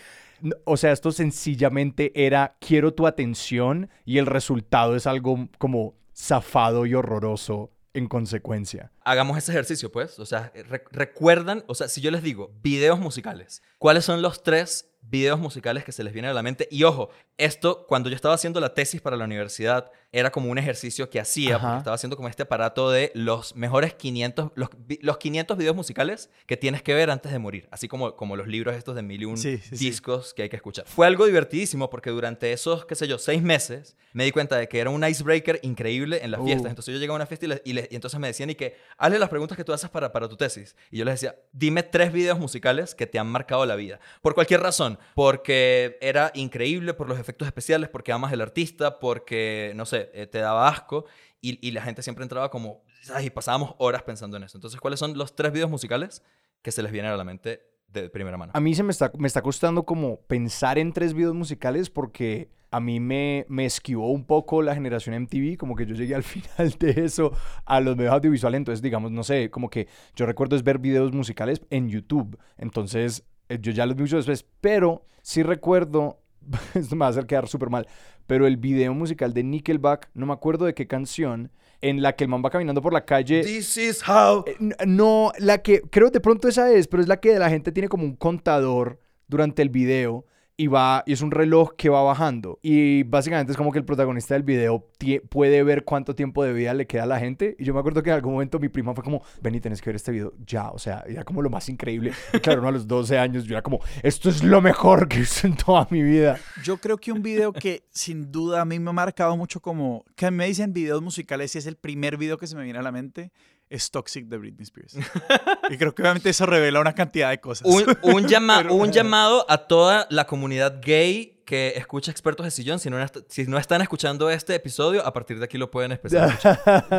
o 0.65 0.77
sea, 0.77 0.91
esto 0.91 1.11
sencillamente 1.11 2.11
era 2.15 2.55
quiero 2.59 2.93
tu 2.93 3.07
atención 3.07 3.89
y 4.05 4.19
el 4.19 4.27
resultado 4.27 4.95
es 4.95 5.07
algo 5.07 5.50
como 5.57 5.95
zafado 6.15 6.85
y 6.85 6.93
horroroso 6.93 7.71
en 7.93 8.07
consecuencia. 8.07 8.91
hagamos 9.03 9.38
ese 9.38 9.51
ejercicio, 9.51 9.91
pues. 9.91 10.17
O 10.19 10.25
sea, 10.25 10.51
re- 10.53 10.83
recuerdan, 10.91 11.63
o 11.67 11.75
sea, 11.75 11.88
si 11.88 12.01
yo 12.01 12.12
les 12.12 12.24
digo 12.24 12.51
videos 12.62 13.00
musicales, 13.00 13.62
¿cuáles 13.77 14.05
son 14.05 14.21
los 14.21 14.43
tres 14.43 14.90
videos 15.12 15.39
musicales 15.39 15.84
que 15.84 15.91
se 15.91 16.03
les 16.03 16.13
vienen 16.13 16.32
a 16.32 16.34
la 16.34 16.41
mente? 16.41 16.68
Y 16.72 16.84
ojo, 16.84 17.10
esto 17.38 17.86
cuando 17.88 18.10
yo 18.10 18.15
estaba 18.15 18.34
haciendo 18.34 18.60
la 18.60 18.74
tesis 18.74 19.01
para 19.01 19.15
la 19.18 19.25
universidad 19.25 19.91
era 20.13 20.30
como 20.32 20.50
un 20.51 20.58
ejercicio 20.58 21.10
que 21.10 21.20
hacía, 21.20 21.56
Ajá. 21.56 21.68
porque 21.68 21.77
estaba 21.80 21.96
haciendo 21.96 22.15
como 22.18 22.27
este 22.27 22.44
aparato 22.44 22.91
de 22.91 23.12
los 23.15 23.56
mejores 23.56 23.94
500, 23.94 24.51
los, 24.56 24.70
los 25.01 25.18
500 25.18 25.58
videos 25.58 25.75
musicales 25.75 26.30
que 26.46 26.58
tienes 26.58 26.82
que 26.84 26.94
ver 26.94 27.10
antes 27.10 27.32
de 27.32 27.39
morir, 27.39 27.68
así 27.72 27.88
como, 27.88 28.15
como 28.18 28.36
los 28.36 28.48
libros 28.48 28.75
estos 28.75 28.96
de 28.96 29.03
mil 29.03 29.22
y 29.22 29.25
un 29.25 29.38
Sí, 29.38 29.58
sí, 29.58 29.77
sí. 29.77 29.86
discos 29.86 30.34
que 30.34 30.44
hay 30.44 30.50
que 30.50 30.58
escuchar. 30.58 30.86
Fue 30.88 31.08
algo 31.08 31.25
divertidísimo 31.25 31.89
porque 31.89 32.10
durante 32.10 32.51
esos, 32.51 32.86
qué 32.86 32.96
sé 32.96 33.08
yo, 33.08 33.18
seis 33.20 33.41
meses 33.41 33.96
me 34.13 34.25
di 34.25 34.32
cuenta 34.32 34.58
de 34.58 34.68
que 34.68 34.80
era 34.80 34.89
un 34.89 35.06
icebreaker 35.06 35.60
increíble 35.63 36.20
en 36.24 36.32
las 36.32 36.41
Uh. 36.41 36.46
fiestas. 36.46 36.70
Entonces 36.72 36.94
yo 36.94 37.00
llegué 37.00 37.12
a 37.13 37.15
una 37.15 37.25
fiesta 37.25 37.46
y, 37.46 37.50
le- 37.50 37.62
y 37.63 37.74
le- 37.74 37.88
y 37.89 37.96
entonces 37.96 38.20
me 38.20 38.27
decían 38.27 38.50
y 38.50 38.56
que, 38.56 38.75
hazle 38.98 39.18
las 39.20 39.30
preguntas 39.30 39.56
que 39.58 39.63
tú 39.63 39.72
haces 39.72 39.89
para, 39.89 40.12
para 40.12 40.27
tu 40.27 40.36
tesis. 40.36 40.75
Y 40.91 40.98
yo 40.98 41.06
les 41.06 41.15
decía, 41.15 41.36
dime 41.53 41.84
tres 41.84 42.12
videos 42.12 42.38
musicales 42.38 42.94
que 42.96 43.08
te 43.08 43.18
han 43.20 43.27
marcado 43.27 43.65
la 43.65 43.75
vida. 43.77 44.00
Por 44.22 44.34
cualquier 44.36 44.60
razón. 44.62 45.00
Porque 45.15 45.97
era 46.01 46.31
increíble, 46.33 46.93
por 46.93 47.07
los 47.07 47.19
efectos 47.19 47.47
especiales, 47.47 47.89
porque 47.89 48.11
amas 48.11 48.31
el 48.33 48.41
artista, 48.41 48.99
porque, 48.99 49.73
no 49.75 49.85
sé, 49.85 50.09
eh, 50.13 50.27
te 50.27 50.39
daba 50.39 50.67
asco. 50.67 51.05
Y, 51.41 51.65
y 51.65 51.71
la 51.71 51.81
gente 51.81 52.03
siempre 52.03 52.23
entraba 52.23 52.49
como, 52.49 52.83
ay, 53.13 53.29
pasábamos 53.29 53.75
horas 53.77 54.03
pensando 54.03 54.37
en 54.37 54.43
eso. 54.43 54.57
Entonces, 54.57 54.79
¿cuáles 54.79 54.99
son 54.99 55.17
los 55.17 55.35
tres 55.35 55.51
videos 55.51 55.69
musicales 55.69 56.23
que 56.61 56.71
se 56.71 56.83
les 56.83 56.91
vienen 56.91 57.11
a 57.11 57.17
la 57.17 57.23
mente 57.23 57.61
de 57.87 58.09
primera 58.09 58.37
mano? 58.37 58.51
A 58.55 58.59
mí 58.59 58.75
se 58.75 58.83
me 58.83 58.91
está, 58.91 59.11
me 59.17 59.27
está 59.27 59.41
costando 59.41 59.83
como 59.83 60.21
pensar 60.21 60.77
en 60.77 60.93
tres 60.93 61.13
videos 61.13 61.33
musicales 61.35 61.89
porque 61.89 62.49
a 62.71 62.79
mí 62.79 62.99
me, 63.01 63.45
me 63.49 63.65
esquivó 63.65 64.11
un 64.11 64.25
poco 64.25 64.61
la 64.61 64.73
generación 64.73 65.13
MTV, 65.23 65.57
como 65.57 65.75
que 65.75 65.85
yo 65.85 65.93
llegué 65.93 66.15
al 66.15 66.23
final 66.23 66.71
de 66.79 67.03
eso 67.03 67.33
a 67.65 67.81
los 67.81 67.97
medios 67.97 68.13
audiovisuales, 68.13 68.57
entonces 68.57 68.81
digamos, 68.81 69.11
no 69.11 69.23
sé, 69.23 69.51
como 69.51 69.69
que 69.69 69.87
yo 70.15 70.25
recuerdo 70.25 70.55
es 70.55 70.63
ver 70.63 70.79
videos 70.79 71.11
musicales 71.11 71.61
en 71.69 71.89
YouTube, 71.89 72.39
entonces 72.57 73.25
yo 73.59 73.71
ya 73.71 73.85
los 73.85 73.95
vi 73.95 74.03
mucho 74.03 74.17
después, 74.17 74.45
pero 74.61 75.05
sí 75.21 75.43
recuerdo, 75.43 76.19
esto 76.73 76.95
me 76.95 77.01
va 77.01 77.07
a 77.07 77.09
hacer 77.09 77.25
quedar 77.25 77.47
súper 77.47 77.69
mal, 77.69 77.87
pero 78.27 78.47
el 78.47 78.57
video 78.57 78.93
musical 78.93 79.33
de 79.33 79.43
Nickelback, 79.43 80.09
no 80.13 80.25
me 80.25 80.33
acuerdo 80.33 80.65
de 80.65 80.73
qué 80.73 80.87
canción, 80.87 81.51
en 81.81 82.01
la 82.01 82.15
que 82.15 82.23
el 82.23 82.29
man 82.29 82.43
va 82.45 82.49
caminando 82.51 82.81
por 82.81 82.93
la 82.93 83.05
calle. 83.05 83.41
This 83.43 83.77
is 83.77 84.07
how. 84.07 84.45
Eh, 84.45 84.55
No, 84.85 85.31
la 85.39 85.59
que 85.63 85.81
creo 85.81 86.11
de 86.11 86.19
pronto 86.19 86.47
esa 86.47 86.71
es, 86.71 86.87
pero 86.87 87.01
es 87.01 87.09
la 87.09 87.19
que 87.19 87.37
la 87.39 87.49
gente 87.49 87.71
tiene 87.71 87.89
como 87.89 88.03
un 88.03 88.15
contador 88.15 88.99
durante 89.27 89.61
el 89.61 89.69
video 89.69 90.25
y 90.57 90.67
va 90.67 91.03
y 91.05 91.13
es 91.13 91.21
un 91.21 91.31
reloj 91.31 91.71
que 91.75 91.89
va 91.89 92.03
bajando. 92.03 92.59
Y 92.61 93.03
básicamente 93.03 93.51
es 93.51 93.57
como 93.57 93.71
que 93.71 93.79
el 93.79 93.85
protagonista 93.85 94.33
del 94.35 94.43
video 94.43 94.87
puede 95.29 95.63
ver 95.63 95.83
cuánto 95.83 96.15
tiempo 96.15 96.43
de 96.43 96.53
vida 96.53 96.73
le 96.73 96.87
queda 96.87 97.03
a 97.03 97.07
la 97.07 97.19
gente. 97.19 97.55
Y 97.57 97.65
yo 97.65 97.73
me 97.73 97.79
acuerdo 97.79 98.03
que 98.03 98.09
en 98.09 98.15
algún 98.15 98.33
momento 98.33 98.59
mi 98.59 98.69
prima 98.69 98.93
fue 98.93 99.03
como 99.03 99.23
Vení, 99.41 99.59
tenés 99.59 99.81
que 99.81 99.89
ver 99.89 99.95
este 99.95 100.11
video 100.11 100.33
ya, 100.45 100.69
o 100.69 100.79
sea, 100.79 101.03
era 101.07 101.23
como 101.23 101.41
lo 101.41 101.49
más 101.49 101.69
increíble. 101.69 102.13
Claro, 102.41 102.61
no, 102.61 102.67
a 102.67 102.71
los 102.71 102.87
12 102.87 103.17
años 103.17 103.45
yo 103.45 103.53
era 103.53 103.61
como 103.61 103.79
esto 104.03 104.29
es 104.29 104.43
lo 104.43 104.61
mejor 104.61 105.07
que 105.07 105.19
visto 105.19 105.47
en 105.47 105.55
toda 105.55 105.87
mi 105.91 106.01
vida 106.01 106.39
Yo 106.63 106.77
creo 106.77 106.97
que 106.97 107.11
un 107.11 107.21
video 107.21 107.53
que 107.53 107.83
sin 107.91 108.31
duda 108.31 108.61
a 108.61 108.65
mí 108.65 108.79
me 108.79 108.89
ha 108.89 108.93
marcado 108.93 109.37
mucho 109.37 109.61
como 109.61 110.05
que 110.15 110.31
me 110.31 110.47
dicen 110.47 110.73
videos 110.73 111.01
musicales 111.01 111.53
y 111.55 111.57
es 111.57 111.65
el 111.65 111.75
primer 111.75 112.17
video 112.17 112.37
que 112.37 112.47
se 112.47 112.55
me 112.55 112.63
viene 112.63 112.79
a 112.79 112.81
la 112.81 112.91
mente 112.91 113.31
es 113.71 113.89
Toxic 113.89 114.25
de 114.27 114.38
Britney 114.38 114.63
Spears. 114.63 114.95
y 115.69 115.77
creo 115.77 115.95
que 115.95 116.01
obviamente 116.03 116.29
eso 116.29 116.45
revela 116.45 116.79
una 116.79 116.93
cantidad 116.93 117.29
de 117.29 117.39
cosas. 117.39 117.67
Un, 117.67 117.86
un 118.03 118.27
llama- 118.27 118.57
Pero- 118.63 118.75
un 118.75 118.91
llamado 118.91 119.45
a 119.49 119.57
toda 119.57 120.07
la 120.10 120.27
comunidad 120.27 120.79
gay 120.84 121.41
que 121.45 121.73
escucha 121.75 122.12
Expertos 122.12 122.45
de 122.45 122.51
Sillón. 122.51 122.79
Si 122.79 122.89
no, 122.89 122.97
si 123.27 123.45
no 123.45 123.57
están 123.57 123.81
escuchando 123.81 124.29
este 124.29 124.55
episodio, 124.55 125.05
a 125.05 125.12
partir 125.13 125.39
de 125.39 125.45
aquí 125.45 125.57
lo 125.57 125.71
pueden 125.71 125.91
empezar. 125.93 126.38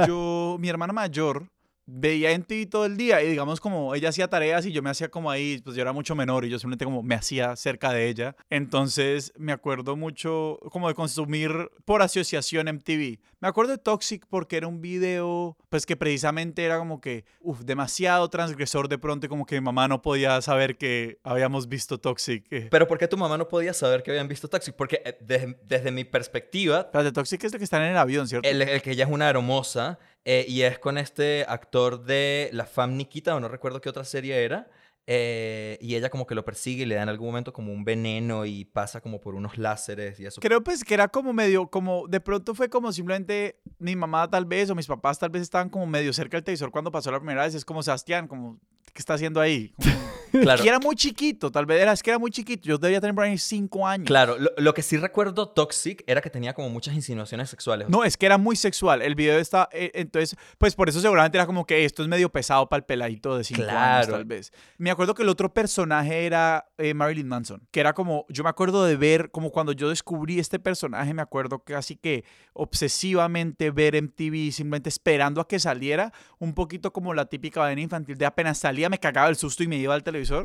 yo, 0.07 0.57
mi 0.59 0.69
hermana 0.69 0.93
mayor 0.93 1.47
veía 1.95 2.31
en 2.33 2.43
TV 2.43 2.67
todo 2.67 2.87
el 2.87 2.97
día 2.97 3.23
y 3.23 3.29
digamos 3.29 3.61
como 3.61 3.95
ella 3.95 4.09
hacía 4.09 4.29
tareas 4.29 4.65
y 4.65 4.73
yo 4.73 4.83
me 4.83 4.91
hacía 4.91 5.11
como 5.11 5.31
ahí, 5.31 5.61
pues 5.63 5.77
yo 5.77 5.83
era 5.83 5.93
mucho 5.93 6.15
menor 6.15 6.45
y 6.45 6.49
yo 6.49 6.59
simplemente 6.59 6.85
como 6.85 7.03
me 7.03 7.15
hacía 7.15 7.55
cerca 7.57 7.93
de 7.93 8.09
ella. 8.09 8.35
Entonces 8.49 9.33
me 9.37 9.53
acuerdo 9.53 9.97
mucho 9.97 10.59
como 10.71 10.89
de 10.89 10.95
consumir 10.95 11.71
por 11.85 12.03
asociación 12.03 12.67
MTV. 12.67 13.19
Me 13.41 13.49
acuerdo 13.49 13.73
de 13.73 13.79
Toxic 13.79 14.25
porque 14.29 14.57
era 14.57 14.69
un 14.69 14.81
video 14.81 15.57
pues 15.69 15.85
que 15.85 15.97
precisamente 15.97 16.65
era 16.65 16.79
como 16.79 17.01
que, 17.01 17.25
uff, 17.41 17.61
demasiado 17.61 18.29
transgresor 18.31 18.89
de 18.89 18.99
pronto 18.99 19.29
como 19.29 19.45
que 19.45 19.57
mi 19.57 19.65
mamá 19.65 19.89
no 19.89 20.01
podía 20.01 20.41
saber 20.41 20.79
que 20.79 21.19
habíamos 21.25 21.69
visto 21.69 21.99
Toxic. 21.99 22.47
Pero 22.71 22.89
¿por 22.89 22.99
qué 22.99 23.09
tu 23.09 23.17
mamá 23.17 23.37
no 23.37 23.49
podía 23.49 23.75
saber 23.75 24.03
que 24.03 24.13
habían 24.13 24.29
visto 24.29 24.49
Toxic? 24.49 24.75
Porque 24.75 25.03
eh, 25.05 25.19
desde, 25.21 25.59
desde 25.65 25.91
mi 25.91 26.05
perspectiva, 26.05 26.81
Espérate, 26.81 27.13
Toxic 27.13 27.45
es 27.45 27.53
el 27.53 27.59
que 27.59 27.65
están 27.65 27.83
en 27.83 27.91
el 27.91 27.99
avión, 27.99 28.27
¿cierto? 28.29 28.49
el, 28.49 28.63
el 28.63 28.81
que 28.81 28.93
ella 28.93 29.05
es 29.05 29.11
una 29.11 29.29
hermosa 29.29 29.99
eh, 30.25 30.45
y 30.49 30.63
es 30.63 30.79
con 30.79 30.99
este 30.99 31.45
actor 31.49 32.05
de 32.05 32.51
La 32.53 32.67
Fam 32.67 32.97
Nikita, 32.97 33.35
o 33.35 33.41
no 33.41 33.49
recuerdo 33.49 33.81
qué 33.81 33.89
otra 33.89 34.05
serie 34.05 34.45
era. 34.45 34.71
eh, 35.07 35.79
y 35.81 35.97
ella 35.97 36.11
como 36.11 36.27
que 36.27 36.35
lo 36.37 36.45
persigue 36.45 36.85
y 36.85 36.87
le 36.87 36.95
da 36.95 37.03
en 37.03 37.09
algún 37.09 37.27
momento 37.27 37.53
como 37.53 37.73
un 37.73 37.85
veneno 37.85 38.47
y 38.47 38.65
pasa 38.65 39.01
como 39.01 39.21
por 39.21 39.35
unos 39.35 39.59
láseres 39.59 40.21
y 40.21 40.27
eso. 40.27 40.41
Creo 40.41 40.63
pues 40.63 40.85
que 40.85 40.95
era 40.95 41.09
como 41.09 41.33
medio, 41.33 41.67
como 41.67 42.07
de 42.07 42.21
pronto 42.21 42.55
fue 42.55 42.69
como 42.69 42.93
simplemente 42.93 43.61
mi 43.79 43.97
mamá 43.97 44.31
tal 44.31 44.45
vez 44.45 44.71
o 44.71 44.77
mis 44.77 44.87
papás 44.87 45.19
tal 45.19 45.31
vez 45.31 45.43
estaban 45.43 45.71
como 45.71 45.87
medio 45.87 46.13
cerca 46.13 46.37
del 46.37 46.45
televisor 46.45 46.71
cuando 46.71 46.93
pasó 46.93 47.11
la 47.11 47.19
primera 47.19 47.43
vez. 47.43 47.55
Es 47.55 47.65
como 47.65 47.83
Sebastián, 47.83 48.29
como, 48.29 48.61
¿qué 48.93 49.01
está 49.01 49.15
haciendo 49.15 49.41
ahí? 49.41 49.75
Claro. 50.33 50.65
Y 50.65 50.69
era 50.69 50.79
muy 50.79 50.97
chiquito, 50.97 51.53
tal 51.53 51.67
vez 51.67 51.83
era, 51.83 51.93
es 51.93 52.03
que 52.03 52.09
era 52.09 52.19
muy 52.19 52.31
chiquito. 52.31 52.63
Yo 52.67 52.79
debía 52.79 53.03
tener 53.03 53.15
por 53.15 53.25
ahí 53.25 53.37
cinco 53.37 53.87
años. 53.87 54.07
Claro, 54.07 54.39
lo, 54.39 54.51
lo 54.57 54.73
que 54.73 54.81
sí 54.83 54.97
recuerdo 54.97 55.51
Toxic 55.51 56.03
era 56.07 56.23
que 56.23 56.31
tenía 56.31 56.55
como 56.55 56.71
muchas 56.71 56.95
insinuaciones 56.95 57.51
sexuales. 57.51 57.91
No, 57.91 58.03
es 58.03 58.17
que 58.17 58.25
era 58.25 58.39
muy 58.39 58.57
sexual. 58.57 59.03
El 59.03 59.15
video 59.15 59.39
está. 59.39 59.69
eh, 59.73 59.91
entonces, 59.95 60.35
pues 60.57 60.75
por 60.75 60.89
eso 60.89 61.03
seguramente 61.03 61.37
era 61.37 61.45
como 61.45 61.67
que 61.67 61.85
esto 61.85 62.03
es 62.03 62.09
medio 62.09 62.31
pesado 62.31 62.67
para 62.69 62.79
el 62.79 62.85
peladito 62.85 63.37
de 63.37 63.45
5 63.45 63.63
años, 63.63 64.09
tal 64.09 64.25
vez. 64.25 64.53
Me 64.79 64.91
acuerdo 64.91 65.15
que 65.15 65.23
el 65.23 65.29
otro 65.29 65.53
personaje 65.53 66.25
era 66.25 66.67
eh, 66.79 66.95
Marilyn 66.95 67.29
Manson, 67.29 67.69
que 67.71 67.81
era 67.81 67.93
como. 67.93 68.25
Yo 68.31 68.43
me 68.43 68.49
acuerdo 68.49 68.87
de 68.87 68.97
ver, 68.97 69.31
como 69.31 69.51
cuando 69.51 69.73
yo 69.73 69.91
descubrí 69.91 70.39
este 70.39 70.59
personaje, 70.59 71.13
me 71.13 71.21
acuerdo 71.21 71.59
casi 71.59 71.97
que 71.97 72.25
obsesivamente 72.55 73.71
ver 73.71 74.01
MTV, 74.03 74.51
simplemente 74.51 74.89
esperando 74.89 75.41
a 75.41 75.49
que 75.49 75.59
saliera, 75.59 76.13
un 76.39 76.55
poquito 76.55 76.93
como 76.93 77.13
la 77.13 77.27
típica 77.27 77.61
vaina 77.61 77.83
infantil 77.83 78.17
de 78.17 78.25
apenas 78.27 78.59
salía, 78.59 78.82
me 78.89 78.99
cagaba 78.99 79.29
el 79.29 79.37
susto 79.37 79.63
y 79.63 79.69
me 79.69 79.77
iba 79.77 79.95
al 79.95 80.03
televisor. 80.03 80.45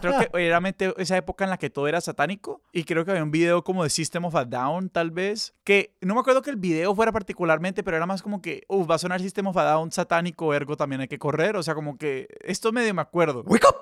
Creo 0.00 0.18
que 0.18 0.24
era 0.24 0.30
realmente 0.32 0.92
esa 0.98 1.16
época 1.16 1.44
en 1.44 1.50
la 1.50 1.58
que 1.58 1.70
todo 1.70 1.88
era 1.88 2.00
satánico. 2.00 2.62
Y 2.72 2.84
creo 2.84 3.04
que 3.04 3.10
había 3.10 3.22
un 3.22 3.30
video 3.30 3.62
como 3.64 3.84
de 3.84 3.90
System 3.90 4.24
of 4.24 4.34
a 4.36 4.44
Down, 4.44 4.88
tal 4.90 5.10
vez. 5.10 5.54
Que 5.64 5.94
no 6.00 6.14
me 6.14 6.20
acuerdo 6.20 6.42
que 6.42 6.50
el 6.50 6.56
video 6.56 6.94
fuera 6.94 7.12
particularmente, 7.12 7.82
pero 7.82 7.96
era 7.96 8.06
más 8.06 8.22
como 8.22 8.40
que, 8.42 8.64
uff, 8.68 8.88
va 8.90 8.96
a 8.96 8.98
sonar 8.98 9.20
System 9.20 9.46
of 9.48 9.56
a 9.56 9.64
Down 9.64 9.92
satánico, 9.92 10.54
ergo 10.54 10.76
también 10.76 11.00
hay 11.00 11.08
que 11.08 11.18
correr. 11.18 11.56
O 11.56 11.62
sea, 11.62 11.74
como 11.74 11.96
que 11.98 12.28
esto 12.42 12.72
medio 12.72 12.92
me 12.94 13.02
acuerdo. 13.02 13.42
¡Wake 13.46 13.66
up! 13.68 13.76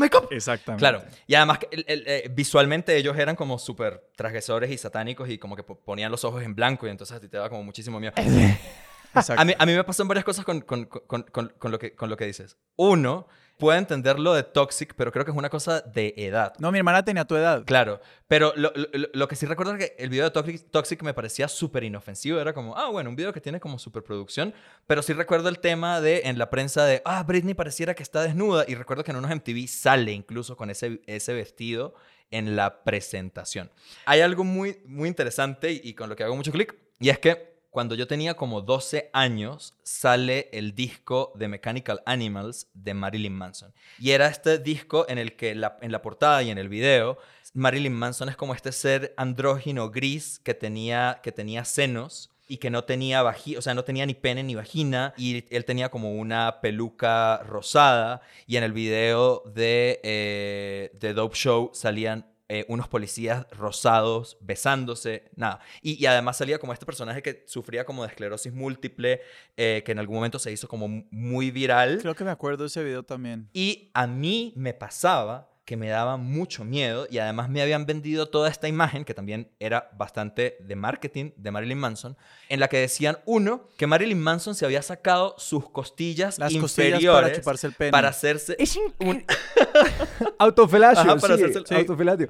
¡Wake 0.00 0.16
up! 0.16 0.28
Exactamente. 0.30 0.80
Claro, 0.80 1.02
y 1.26 1.34
además 1.34 1.58
que 1.58 1.68
el- 1.70 1.84
el- 1.86 2.04
eh, 2.06 2.30
visualmente 2.34 2.96
ellos 2.96 3.14
eran 3.18 3.36
como 3.36 3.58
súper 3.58 4.08
transgresores 4.16 4.70
y 4.70 4.78
satánicos 4.78 5.28
y 5.28 5.36
como 5.36 5.54
que 5.54 5.62
po- 5.62 5.78
ponían 5.78 6.10
los 6.10 6.24
ojos 6.24 6.42
en 6.42 6.54
blanco 6.54 6.86
y 6.86 6.90
entonces 6.90 7.14
a 7.14 7.20
ti 7.20 7.28
te 7.28 7.36
daba 7.36 7.50
como 7.50 7.62
muchísimo 7.62 8.00
miedo. 8.00 8.14
A 9.38 9.44
mí, 9.44 9.52
a 9.58 9.66
mí 9.66 9.74
me 9.74 9.84
pasan 9.84 10.08
varias 10.08 10.24
cosas 10.24 10.44
con, 10.44 10.60
con- 10.62 10.86
con- 10.86 11.22
con- 11.24 11.52
con 11.58 11.70
lo 11.70 11.78
que, 11.78 11.94
con 11.94 12.08
lo 12.10 12.16
que 12.16 12.26
dices. 12.26 12.56
Uno, 12.76 13.26
puedo 13.58 13.78
entender 13.78 14.18
lo 14.18 14.34
de 14.34 14.42
toxic, 14.42 14.94
pero 14.96 15.12
creo 15.12 15.24
que 15.24 15.30
es 15.30 15.36
una 15.36 15.50
cosa 15.50 15.82
de 15.82 16.14
edad. 16.16 16.54
No, 16.58 16.72
mi 16.72 16.78
hermana 16.78 17.04
tenía 17.04 17.24
tu 17.24 17.36
edad. 17.36 17.64
Claro, 17.64 18.00
pero 18.26 18.52
lo, 18.56 18.72
lo- 18.74 18.88
lo- 18.92 19.08
lo 19.12 19.28
que 19.28 19.36
sí 19.36 19.46
recuerdo 19.46 19.74
es 19.76 19.78
que 19.78 19.94
el 20.02 20.08
video 20.08 20.24
de 20.24 20.30
Toxic, 20.30 20.70
Toxic 20.70 21.02
me 21.02 21.14
parecía 21.14 21.46
súper 21.46 21.84
inofensivo. 21.84 22.40
Era 22.40 22.52
como, 22.54 22.76
ah, 22.76 22.88
bueno, 22.90 23.10
un 23.10 23.16
video 23.16 23.32
que 23.32 23.40
tiene 23.40 23.60
como 23.60 23.78
superproducción. 23.78 24.52
Pero 24.86 25.02
sí 25.02 25.12
recuerdo 25.12 25.48
el 25.48 25.58
tema 25.60 26.00
de 26.00 26.22
en 26.24 26.38
la 26.38 26.50
prensa 26.50 26.84
de, 26.86 27.02
ah, 27.04 27.22
Britney 27.22 27.54
pareciera 27.54 27.94
que 27.94 28.02
está 28.02 28.22
desnuda. 28.22 28.64
Y 28.66 28.74
recuerdo 28.74 29.04
que 29.04 29.10
en 29.12 29.18
unos 29.18 29.30
MTV 29.30 29.68
sale 29.68 30.12
incluso 30.12 30.56
con 30.56 30.70
ese, 30.70 31.00
ese 31.06 31.32
vestido 31.34 31.94
en 32.30 32.56
la 32.56 32.82
presentación. 32.82 33.70
Hay 34.06 34.22
algo 34.22 34.42
muy, 34.42 34.80
muy 34.86 35.08
interesante 35.08 35.70
y, 35.70 35.80
y 35.84 35.94
con 35.94 36.08
lo 36.08 36.16
que 36.16 36.24
hago 36.24 36.34
mucho 36.34 36.50
clic. 36.50 36.74
Y 36.98 37.10
es 37.10 37.18
que 37.18 37.51
cuando 37.72 37.94
yo 37.94 38.06
tenía 38.06 38.34
como 38.34 38.60
12 38.60 39.08
años, 39.14 39.74
sale 39.82 40.50
el 40.52 40.74
disco 40.74 41.32
de 41.36 41.48
Mechanical 41.48 42.02
Animals 42.04 42.68
de 42.74 42.92
Marilyn 42.92 43.32
Manson. 43.32 43.72
Y 43.98 44.10
era 44.10 44.26
este 44.26 44.58
disco 44.58 45.06
en 45.08 45.16
el 45.16 45.36
que 45.36 45.52
en 45.52 45.92
la 45.92 46.02
portada 46.02 46.42
y 46.42 46.50
en 46.50 46.58
el 46.58 46.68
video, 46.68 47.16
Marilyn 47.54 47.94
Manson 47.94 48.28
es 48.28 48.36
como 48.36 48.54
este 48.54 48.72
ser 48.72 49.14
andrógino 49.16 49.90
gris 49.90 50.38
que 50.44 50.52
tenía, 50.52 51.20
que 51.22 51.32
tenía 51.32 51.64
senos 51.64 52.30
y 52.46 52.58
que 52.58 52.68
no 52.68 52.84
tenía 52.84 53.22
vagina, 53.22 53.58
o 53.58 53.62
sea, 53.62 53.72
no 53.72 53.84
tenía 53.84 54.04
ni 54.04 54.12
pene 54.12 54.42
ni 54.42 54.54
vagina 54.54 55.14
y 55.16 55.46
él 55.48 55.64
tenía 55.64 55.88
como 55.88 56.12
una 56.12 56.60
peluca 56.60 57.38
rosada 57.38 58.20
y 58.46 58.58
en 58.58 58.64
el 58.64 58.72
video 58.72 59.42
de, 59.46 59.98
eh, 60.02 60.90
de 60.92 61.14
Dope 61.14 61.36
Show 61.36 61.70
salían 61.72 62.26
eh, 62.48 62.64
unos 62.68 62.88
policías 62.88 63.46
rosados 63.50 64.36
besándose, 64.40 65.30
nada. 65.36 65.60
Y, 65.80 66.02
y 66.02 66.06
además 66.06 66.36
salía 66.36 66.58
como 66.58 66.72
este 66.72 66.86
personaje 66.86 67.22
que 67.22 67.44
sufría 67.46 67.84
como 67.84 68.02
de 68.02 68.08
esclerosis 68.08 68.52
múltiple, 68.52 69.20
eh, 69.56 69.82
que 69.84 69.92
en 69.92 69.98
algún 69.98 70.16
momento 70.16 70.38
se 70.38 70.52
hizo 70.52 70.68
como 70.68 70.88
muy 71.10 71.50
viral. 71.50 71.98
Creo 72.00 72.14
que 72.14 72.24
me 72.24 72.30
acuerdo 72.30 72.64
de 72.64 72.68
ese 72.68 72.82
video 72.82 73.02
también. 73.02 73.48
Y 73.52 73.90
a 73.94 74.06
mí 74.06 74.52
me 74.56 74.74
pasaba 74.74 75.51
que 75.64 75.76
me 75.76 75.88
daba 75.88 76.16
mucho 76.16 76.64
miedo 76.64 77.06
y 77.08 77.18
además 77.18 77.48
me 77.48 77.62
habían 77.62 77.86
vendido 77.86 78.26
toda 78.28 78.48
esta 78.50 78.66
imagen, 78.66 79.04
que 79.04 79.14
también 79.14 79.48
era 79.60 79.90
bastante 79.96 80.56
de 80.60 80.74
marketing 80.74 81.30
de 81.36 81.50
Marilyn 81.52 81.78
Manson, 81.78 82.16
en 82.48 82.58
la 82.58 82.66
que 82.68 82.78
decían, 82.78 83.18
uno, 83.26 83.68
que 83.76 83.86
Marilyn 83.86 84.20
Manson 84.20 84.56
se 84.56 84.64
había 84.64 84.82
sacado 84.82 85.36
sus 85.38 85.70
costillas 85.70 86.38
Las 86.40 86.52
costillas 86.54 86.94
inferiores 86.94 87.22
para 87.22 87.34
chuparse 87.36 87.66
el 87.68 87.72
pene. 87.74 87.90
para 87.92 88.08
hacerse... 88.08 88.56
Es 88.58 88.76
un... 88.98 89.24
Autofelatio, 90.38 91.00
Ajá, 91.02 91.16
para 91.16 91.36
sí, 91.36 91.42
hacerse 91.42 91.58
el- 91.60 91.66
sí. 91.66 91.74
autofelatio. 91.74 92.28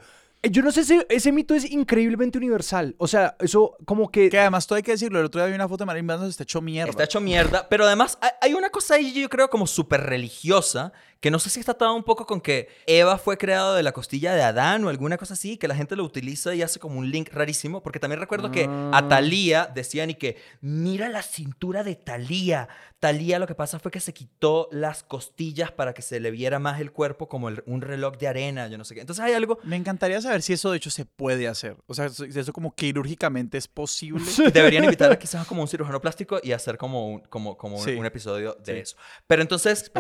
Yo 0.51 0.63
no 0.63 0.73
sé 0.73 0.83
si 0.85 1.01
ese 1.09 1.31
mito 1.31 1.55
es 1.55 1.71
increíblemente 1.71 2.37
universal. 2.37 2.97
O 2.99 3.07
sea, 3.07 3.37
eso 3.39 3.77
como 3.85 4.11
que... 4.11 4.29
Que 4.29 4.41
además, 4.41 4.67
todo 4.67 4.77
hay 4.77 4.83
que 4.83 4.91
decirlo. 4.91 5.21
El 5.21 5.27
otro 5.27 5.41
día 5.41 5.49
vi 5.49 5.55
una 5.55 5.69
foto 5.69 5.83
de 5.83 5.87
Marilyn 5.87 6.07
Manson 6.07 6.27
y 6.27 6.31
está 6.31 6.43
hecho 6.43 6.61
mierda. 6.61 6.91
Está 6.91 7.05
hecho 7.05 7.21
mierda, 7.21 7.69
pero 7.69 7.85
además 7.85 8.19
hay- 8.41 8.53
una 8.55 8.71
cosa 8.71 8.95
ahí, 8.97 9.13
yo 9.13 9.29
creo, 9.29 9.49
como 9.49 9.67
súper 9.69 10.01
religiosa, 10.03 10.93
que 11.21 11.31
no 11.31 11.39
sé 11.39 11.51
si 11.51 11.61
está 11.61 11.73
atado 11.73 11.95
un 11.95 12.03
poco 12.03 12.27
con 12.27 12.41
que 12.41 12.69
Eva 12.87 13.17
fue 13.19 13.39
creado 13.39 13.75
de 13.77 13.83
la 13.85 13.93
costilla 13.93 14.35
de 14.35 14.43
Adán 14.43 14.85
o 14.85 14.89
alguna 14.89 15.17
cosa 15.17 15.35
así, 15.35 15.57
que 15.57 15.69
la 15.69 15.77
gente 15.77 15.95
lo 15.95 16.03
utiliza 16.05 16.53
y 16.55 16.63
hace 16.63 16.81
como 16.81 16.99
un 16.99 17.11
link 17.11 17.29
rarísimo, 17.33 17.81
porque 17.83 18.01
también 18.01 18.19
recuerdo 18.21 18.51
que 18.51 18.65
a 18.65 18.91
Ah. 18.93 19.09
Thalía 19.09 19.71
decían 19.73 20.11
y 20.11 20.15
que, 20.15 20.37
mira 20.61 21.09
la 21.09 21.23
cintura 21.23 21.85
de 21.85 21.95
Thalía. 21.95 22.69
Thalía 22.99 23.39
lo 23.39 23.47
que 23.47 23.55
pasa 23.55 23.79
fue 23.79 23.91
que 23.91 24.01
se 24.01 24.13
quitó 24.15 24.69
las 24.73 25.03
costillas 25.03 25.71
para 25.73 25.93
que 25.93 26.03
se 26.03 26.19
le 26.21 26.31
viera 26.31 26.59
más 26.59 26.81
el 26.81 26.93
cuerpo 26.93 27.29
como 27.29 27.49
el- 27.49 27.63
un 27.67 27.81
reloj 27.83 28.17
de 28.17 28.29
arena, 28.29 28.67
yo 28.69 28.79
no 28.79 28.85
sé 28.85 28.95
qué. 28.95 29.01
Entonces 29.01 29.25
hay 29.25 29.33
algo... 29.33 29.59
Me 29.65 29.77
encantaría 29.77 30.21
saber 30.21 30.32
si 30.41 30.55
eso 30.55 30.71
de 30.71 30.79
hecho 30.79 30.89
se 30.91 31.05
puede 31.05 31.47
hacer. 31.49 31.77
O 31.87 31.93
sea, 31.95 32.09
si 32.09 32.25
eso 32.27 32.53
como 32.55 32.75
quirúrgicamente 32.75 33.59
es 33.59 33.69
posible. 33.69 34.25
Deberían 34.53 34.85
invitar 34.85 35.13
a 35.13 35.19
quizás 35.19 35.47
como 35.47 35.61
un 35.61 35.69
cirujano 35.69 36.01
plástico 36.01 36.39
y 36.43 36.53
hacer 36.53 36.79
como 36.79 37.09
un, 37.15 37.21
como, 37.23 37.59
como 37.59 37.77
un- 37.77 37.83
Sí. 37.85 37.93
un 37.95 38.07
episodio 38.07 38.57
de 38.65 38.73
Sí. 38.75 38.79
eso. 38.81 38.97
Pero 39.27 39.43
entonces 39.43 39.91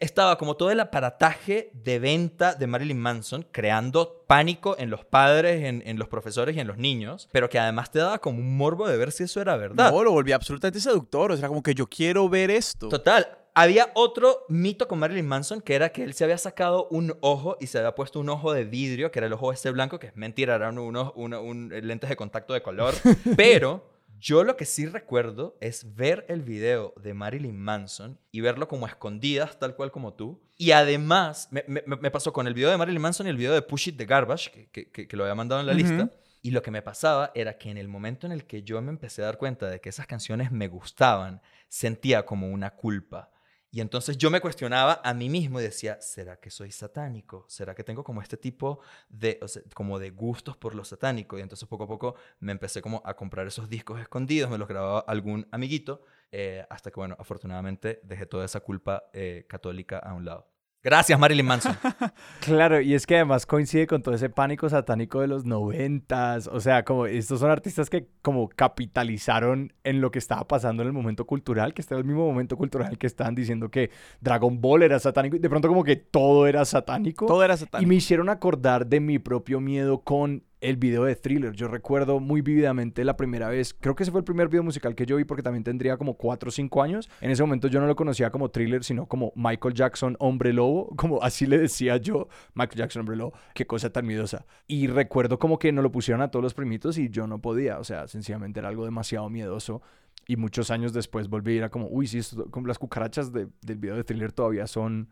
estaba 0.00 0.38
como 0.38 0.56
todo 0.56 0.70
el 0.70 0.80
aparataje 0.80 1.70
de 1.74 1.98
venta 1.98 2.54
de 2.54 2.66
Marilyn 2.66 2.98
Manson 2.98 3.46
creando 3.50 4.24
pánico 4.26 4.76
en 4.78 4.90
los 4.90 5.04
padres, 5.04 5.64
en, 5.64 5.82
en 5.86 5.98
los 5.98 6.08
profesores 6.08 6.56
y 6.56 6.60
en 6.60 6.66
los 6.66 6.76
niños, 6.78 7.28
pero 7.32 7.48
que 7.48 7.58
además 7.58 7.90
te 7.90 7.98
daba 8.00 8.18
como 8.18 8.38
un 8.38 8.56
morbo 8.56 8.88
de 8.88 8.96
ver 8.96 9.12
si 9.12 9.24
eso 9.24 9.40
era 9.40 9.56
verdad. 9.56 9.90
No, 9.92 10.02
lo 10.02 10.12
volví 10.12 10.32
absolutamente 10.32 10.80
seductor. 10.80 11.32
O 11.32 11.36
sea, 11.36 11.48
como 11.48 11.62
que 11.62 11.74
yo 11.74 11.86
quiero 11.86 12.28
ver 12.28 12.50
esto. 12.50 12.88
Total. 12.88 13.26
Había 13.58 13.90
otro 13.94 14.44
mito 14.50 14.86
con 14.86 14.98
Marilyn 14.98 15.26
Manson 15.26 15.62
que 15.62 15.74
era 15.74 15.88
que 15.88 16.02
él 16.02 16.12
se 16.12 16.24
había 16.24 16.36
sacado 16.36 16.88
un 16.90 17.16
ojo 17.22 17.56
y 17.58 17.68
se 17.68 17.78
había 17.78 17.94
puesto 17.94 18.20
un 18.20 18.28
ojo 18.28 18.52
de 18.52 18.64
vidrio, 18.64 19.10
que 19.10 19.18
era 19.18 19.28
el 19.28 19.32
ojo 19.32 19.50
ese 19.50 19.70
blanco, 19.70 19.98
que 19.98 20.08
es 20.08 20.16
mentira, 20.16 20.56
eran 20.56 20.76
unos 20.78 21.12
uno- 21.14 21.40
un, 21.40 21.70
lentes 21.70 22.10
de 22.10 22.16
contacto 22.16 22.52
de 22.52 22.60
color. 22.62 22.92
Pero 23.36 23.90
yo 24.18 24.44
lo 24.44 24.56
que 24.58 24.66
sí 24.66 24.84
recuerdo 24.86 25.56
es 25.62 25.94
ver 25.94 26.26
el 26.28 26.42
video 26.42 26.92
de 27.02 27.14
Marilyn 27.14 27.58
Manson 27.58 28.18
y 28.30 28.42
verlo 28.42 28.68
como 28.68 28.84
a 28.84 28.90
escondidas, 28.90 29.58
tal 29.58 29.74
cual 29.74 29.90
como 29.90 30.12
tú. 30.12 30.38
Y 30.58 30.72
además, 30.72 31.48
me, 31.50 31.64
me- 31.66 31.82
me 31.86 32.10
pasó 32.10 32.34
con 32.34 32.46
el 32.46 32.52
video 32.52 32.70
de 32.70 32.76
Marilyn 32.76 33.00
Manson 33.00 33.26
y 33.26 33.30
el 33.30 33.36
video 33.38 33.54
de 33.54 33.62
Push 33.62 33.88
It 33.88 33.96
the 33.96 34.04
Garbage, 34.04 34.50
que, 34.50 34.68
que- 34.70 34.90
que- 34.90 35.08
que 35.08 35.16
lo 35.16 35.24
había 35.24 35.34
mandado 35.34 35.62
en 35.62 35.66
la 35.66 35.72
lista. 35.74 36.10
Y 36.42 36.50
lo 36.50 36.62
que 36.62 36.70
me 36.70 36.82
pasaba 36.82 37.32
era 37.34 37.56
que 37.58 37.70
en 37.70 37.78
el 37.78 37.88
momento 37.88 38.26
en 38.26 38.32
el 38.32 38.44
que 38.44 38.62
yo 38.62 38.80
me 38.82 38.90
empecé 38.90 39.22
a 39.22 39.26
dar 39.26 39.38
cuenta 39.38 39.68
de 39.70 39.80
que 39.80 39.88
esas 39.88 40.06
canciones 40.06 40.52
me 40.52 40.68
gustaban, 40.68 41.40
sentía 41.68 42.24
como 42.24 42.48
una 42.50 42.70
culpa. 42.70 43.30
Y 43.70 43.80
entonces 43.80 44.16
yo 44.16 44.30
me 44.30 44.40
cuestionaba 44.40 45.00
a 45.04 45.12
mí 45.12 45.28
mismo 45.28 45.60
y 45.60 45.62
decía, 45.64 46.00
¿será 46.00 46.38
que 46.38 46.50
soy 46.50 46.70
satánico? 46.70 47.44
¿Será 47.48 47.74
que 47.74 47.84
tengo 47.84 48.04
como 48.04 48.22
este 48.22 48.36
tipo 48.36 48.80
de, 49.08 49.40
como 49.74 49.98
de 49.98 50.10
gustos 50.10 50.56
por 50.56 50.74
lo 50.74 50.84
satánico? 50.84 51.38
Y 51.38 51.42
entonces 51.42 51.68
poco 51.68 51.84
a 51.84 51.88
poco 51.88 52.14
me 52.40 52.52
empecé 52.52 52.80
como 52.80 53.02
a 53.04 53.14
comprar 53.14 53.46
esos 53.46 53.68
discos 53.68 54.00
escondidos, 54.00 54.50
me 54.50 54.58
los 54.58 54.68
grababa 54.68 55.00
algún 55.00 55.46
amiguito, 55.50 56.02
eh, 56.32 56.64
hasta 56.70 56.90
que, 56.90 57.00
bueno, 57.00 57.16
afortunadamente 57.18 58.00
dejé 58.02 58.26
toda 58.26 58.44
esa 58.44 58.60
culpa 58.60 59.04
eh, 59.12 59.44
católica 59.48 59.98
a 59.98 60.14
un 60.14 60.24
lado. 60.24 60.55
Gracias, 60.86 61.18
Marilyn 61.18 61.44
Manson. 61.46 61.76
Claro, 62.40 62.80
y 62.80 62.94
es 62.94 63.06
que 63.06 63.16
además 63.16 63.44
coincide 63.44 63.88
con 63.88 64.02
todo 64.02 64.14
ese 64.14 64.30
pánico 64.30 64.68
satánico 64.68 65.20
de 65.20 65.26
los 65.26 65.44
noventas. 65.44 66.46
O 66.46 66.60
sea, 66.60 66.84
como 66.84 67.06
estos 67.06 67.40
son 67.40 67.50
artistas 67.50 67.90
que 67.90 68.06
como 68.22 68.48
capitalizaron 68.48 69.72
en 69.82 70.00
lo 70.00 70.12
que 70.12 70.20
estaba 70.20 70.46
pasando 70.46 70.82
en 70.84 70.86
el 70.86 70.92
momento 70.92 71.26
cultural, 71.26 71.74
que 71.74 71.82
está 71.82 71.96
en 71.96 72.02
el 72.02 72.04
mismo 72.06 72.24
momento 72.24 72.56
cultural 72.56 72.98
que 72.98 73.08
estaban 73.08 73.34
diciendo 73.34 73.68
que 73.68 73.90
Dragon 74.20 74.60
Ball 74.60 74.84
era 74.84 75.00
satánico 75.00 75.34
y 75.34 75.40
de 75.40 75.50
pronto 75.50 75.66
como 75.66 75.82
que 75.82 75.96
todo 75.96 76.46
era 76.46 76.64
satánico. 76.64 77.26
Todo 77.26 77.42
era 77.42 77.54
Y 77.54 77.58
satánico. 77.58 77.88
me 77.88 77.96
hicieron 77.96 78.28
acordar 78.28 78.86
de 78.86 79.00
mi 79.00 79.18
propio 79.18 79.58
miedo 79.60 80.02
con 80.02 80.44
el 80.60 80.76
video 80.76 81.04
de 81.04 81.14
Thriller. 81.16 81.52
Yo 81.52 81.68
recuerdo 81.68 82.18
muy 82.18 82.40
vívidamente 82.40 83.04
la 83.04 83.16
primera 83.16 83.48
vez, 83.48 83.74
creo 83.74 83.94
que 83.94 84.02
ese 84.02 84.10
fue 84.12 84.20
el 84.20 84.24
primer 84.24 84.48
video 84.48 84.62
musical 84.62 84.94
que 84.94 85.04
yo 85.06 85.16
vi 85.16 85.24
porque 85.24 85.42
también 85.42 85.64
tendría 85.64 85.96
como 85.96 86.14
4 86.14 86.48
o 86.48 86.52
5 86.52 86.82
años. 86.82 87.08
En 87.20 87.30
ese 87.30 87.42
momento 87.42 87.68
yo 87.68 87.80
no 87.80 87.86
lo 87.86 87.94
conocía 87.96 88.30
como 88.30 88.50
Thriller, 88.50 88.82
sino 88.82 89.06
como 89.06 89.32
Michael 89.36 89.74
Jackson 89.74 90.16
Hombre 90.18 90.52
Lobo, 90.52 90.88
como 90.96 91.22
así 91.22 91.46
le 91.46 91.58
decía 91.58 91.98
yo, 91.98 92.28
Michael 92.54 92.78
Jackson 92.78 93.00
Hombre 93.00 93.16
Lobo. 93.16 93.34
Qué 93.54 93.66
cosa 93.66 93.90
tan 93.90 94.06
miedosa. 94.06 94.46
Y 94.66 94.86
recuerdo 94.86 95.38
como 95.38 95.58
que 95.58 95.72
nos 95.72 95.82
lo 95.82 95.92
pusieron 95.92 96.22
a 96.22 96.30
todos 96.30 96.42
los 96.42 96.54
primitos 96.54 96.96
y 96.98 97.10
yo 97.10 97.26
no 97.26 97.40
podía, 97.40 97.78
o 97.78 97.84
sea, 97.84 98.08
sencillamente 98.08 98.60
era 98.60 98.68
algo 98.68 98.84
demasiado 98.84 99.28
miedoso. 99.28 99.82
Y 100.28 100.36
muchos 100.36 100.70
años 100.72 100.92
después 100.92 101.28
volví 101.28 101.52
a 101.52 101.56
ir 101.56 101.64
a 101.64 101.68
como, 101.68 101.86
uy, 101.88 102.06
sí, 102.08 102.20
como 102.50 102.66
las 102.66 102.78
cucarachas 102.78 103.32
de- 103.32 103.48
del 103.62 103.78
video 103.78 103.94
de 103.94 104.02
Thriller 104.04 104.32
todavía 104.32 104.66
son 104.66 105.08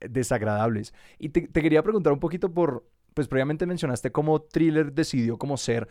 eh, 0.00 0.08
desagradables. 0.08 0.92
Y 1.18 1.28
te 1.28 1.46
quería 1.62 1.82
preguntar 1.84 2.12
un 2.12 2.18
poquito 2.18 2.52
por, 2.52 2.84
pues 3.16 3.28
previamente 3.28 3.64
mencionaste 3.64 4.12
cómo 4.12 4.42
Thriller 4.42 4.92
decidió 4.92 5.38
como 5.38 5.56
ser 5.56 5.88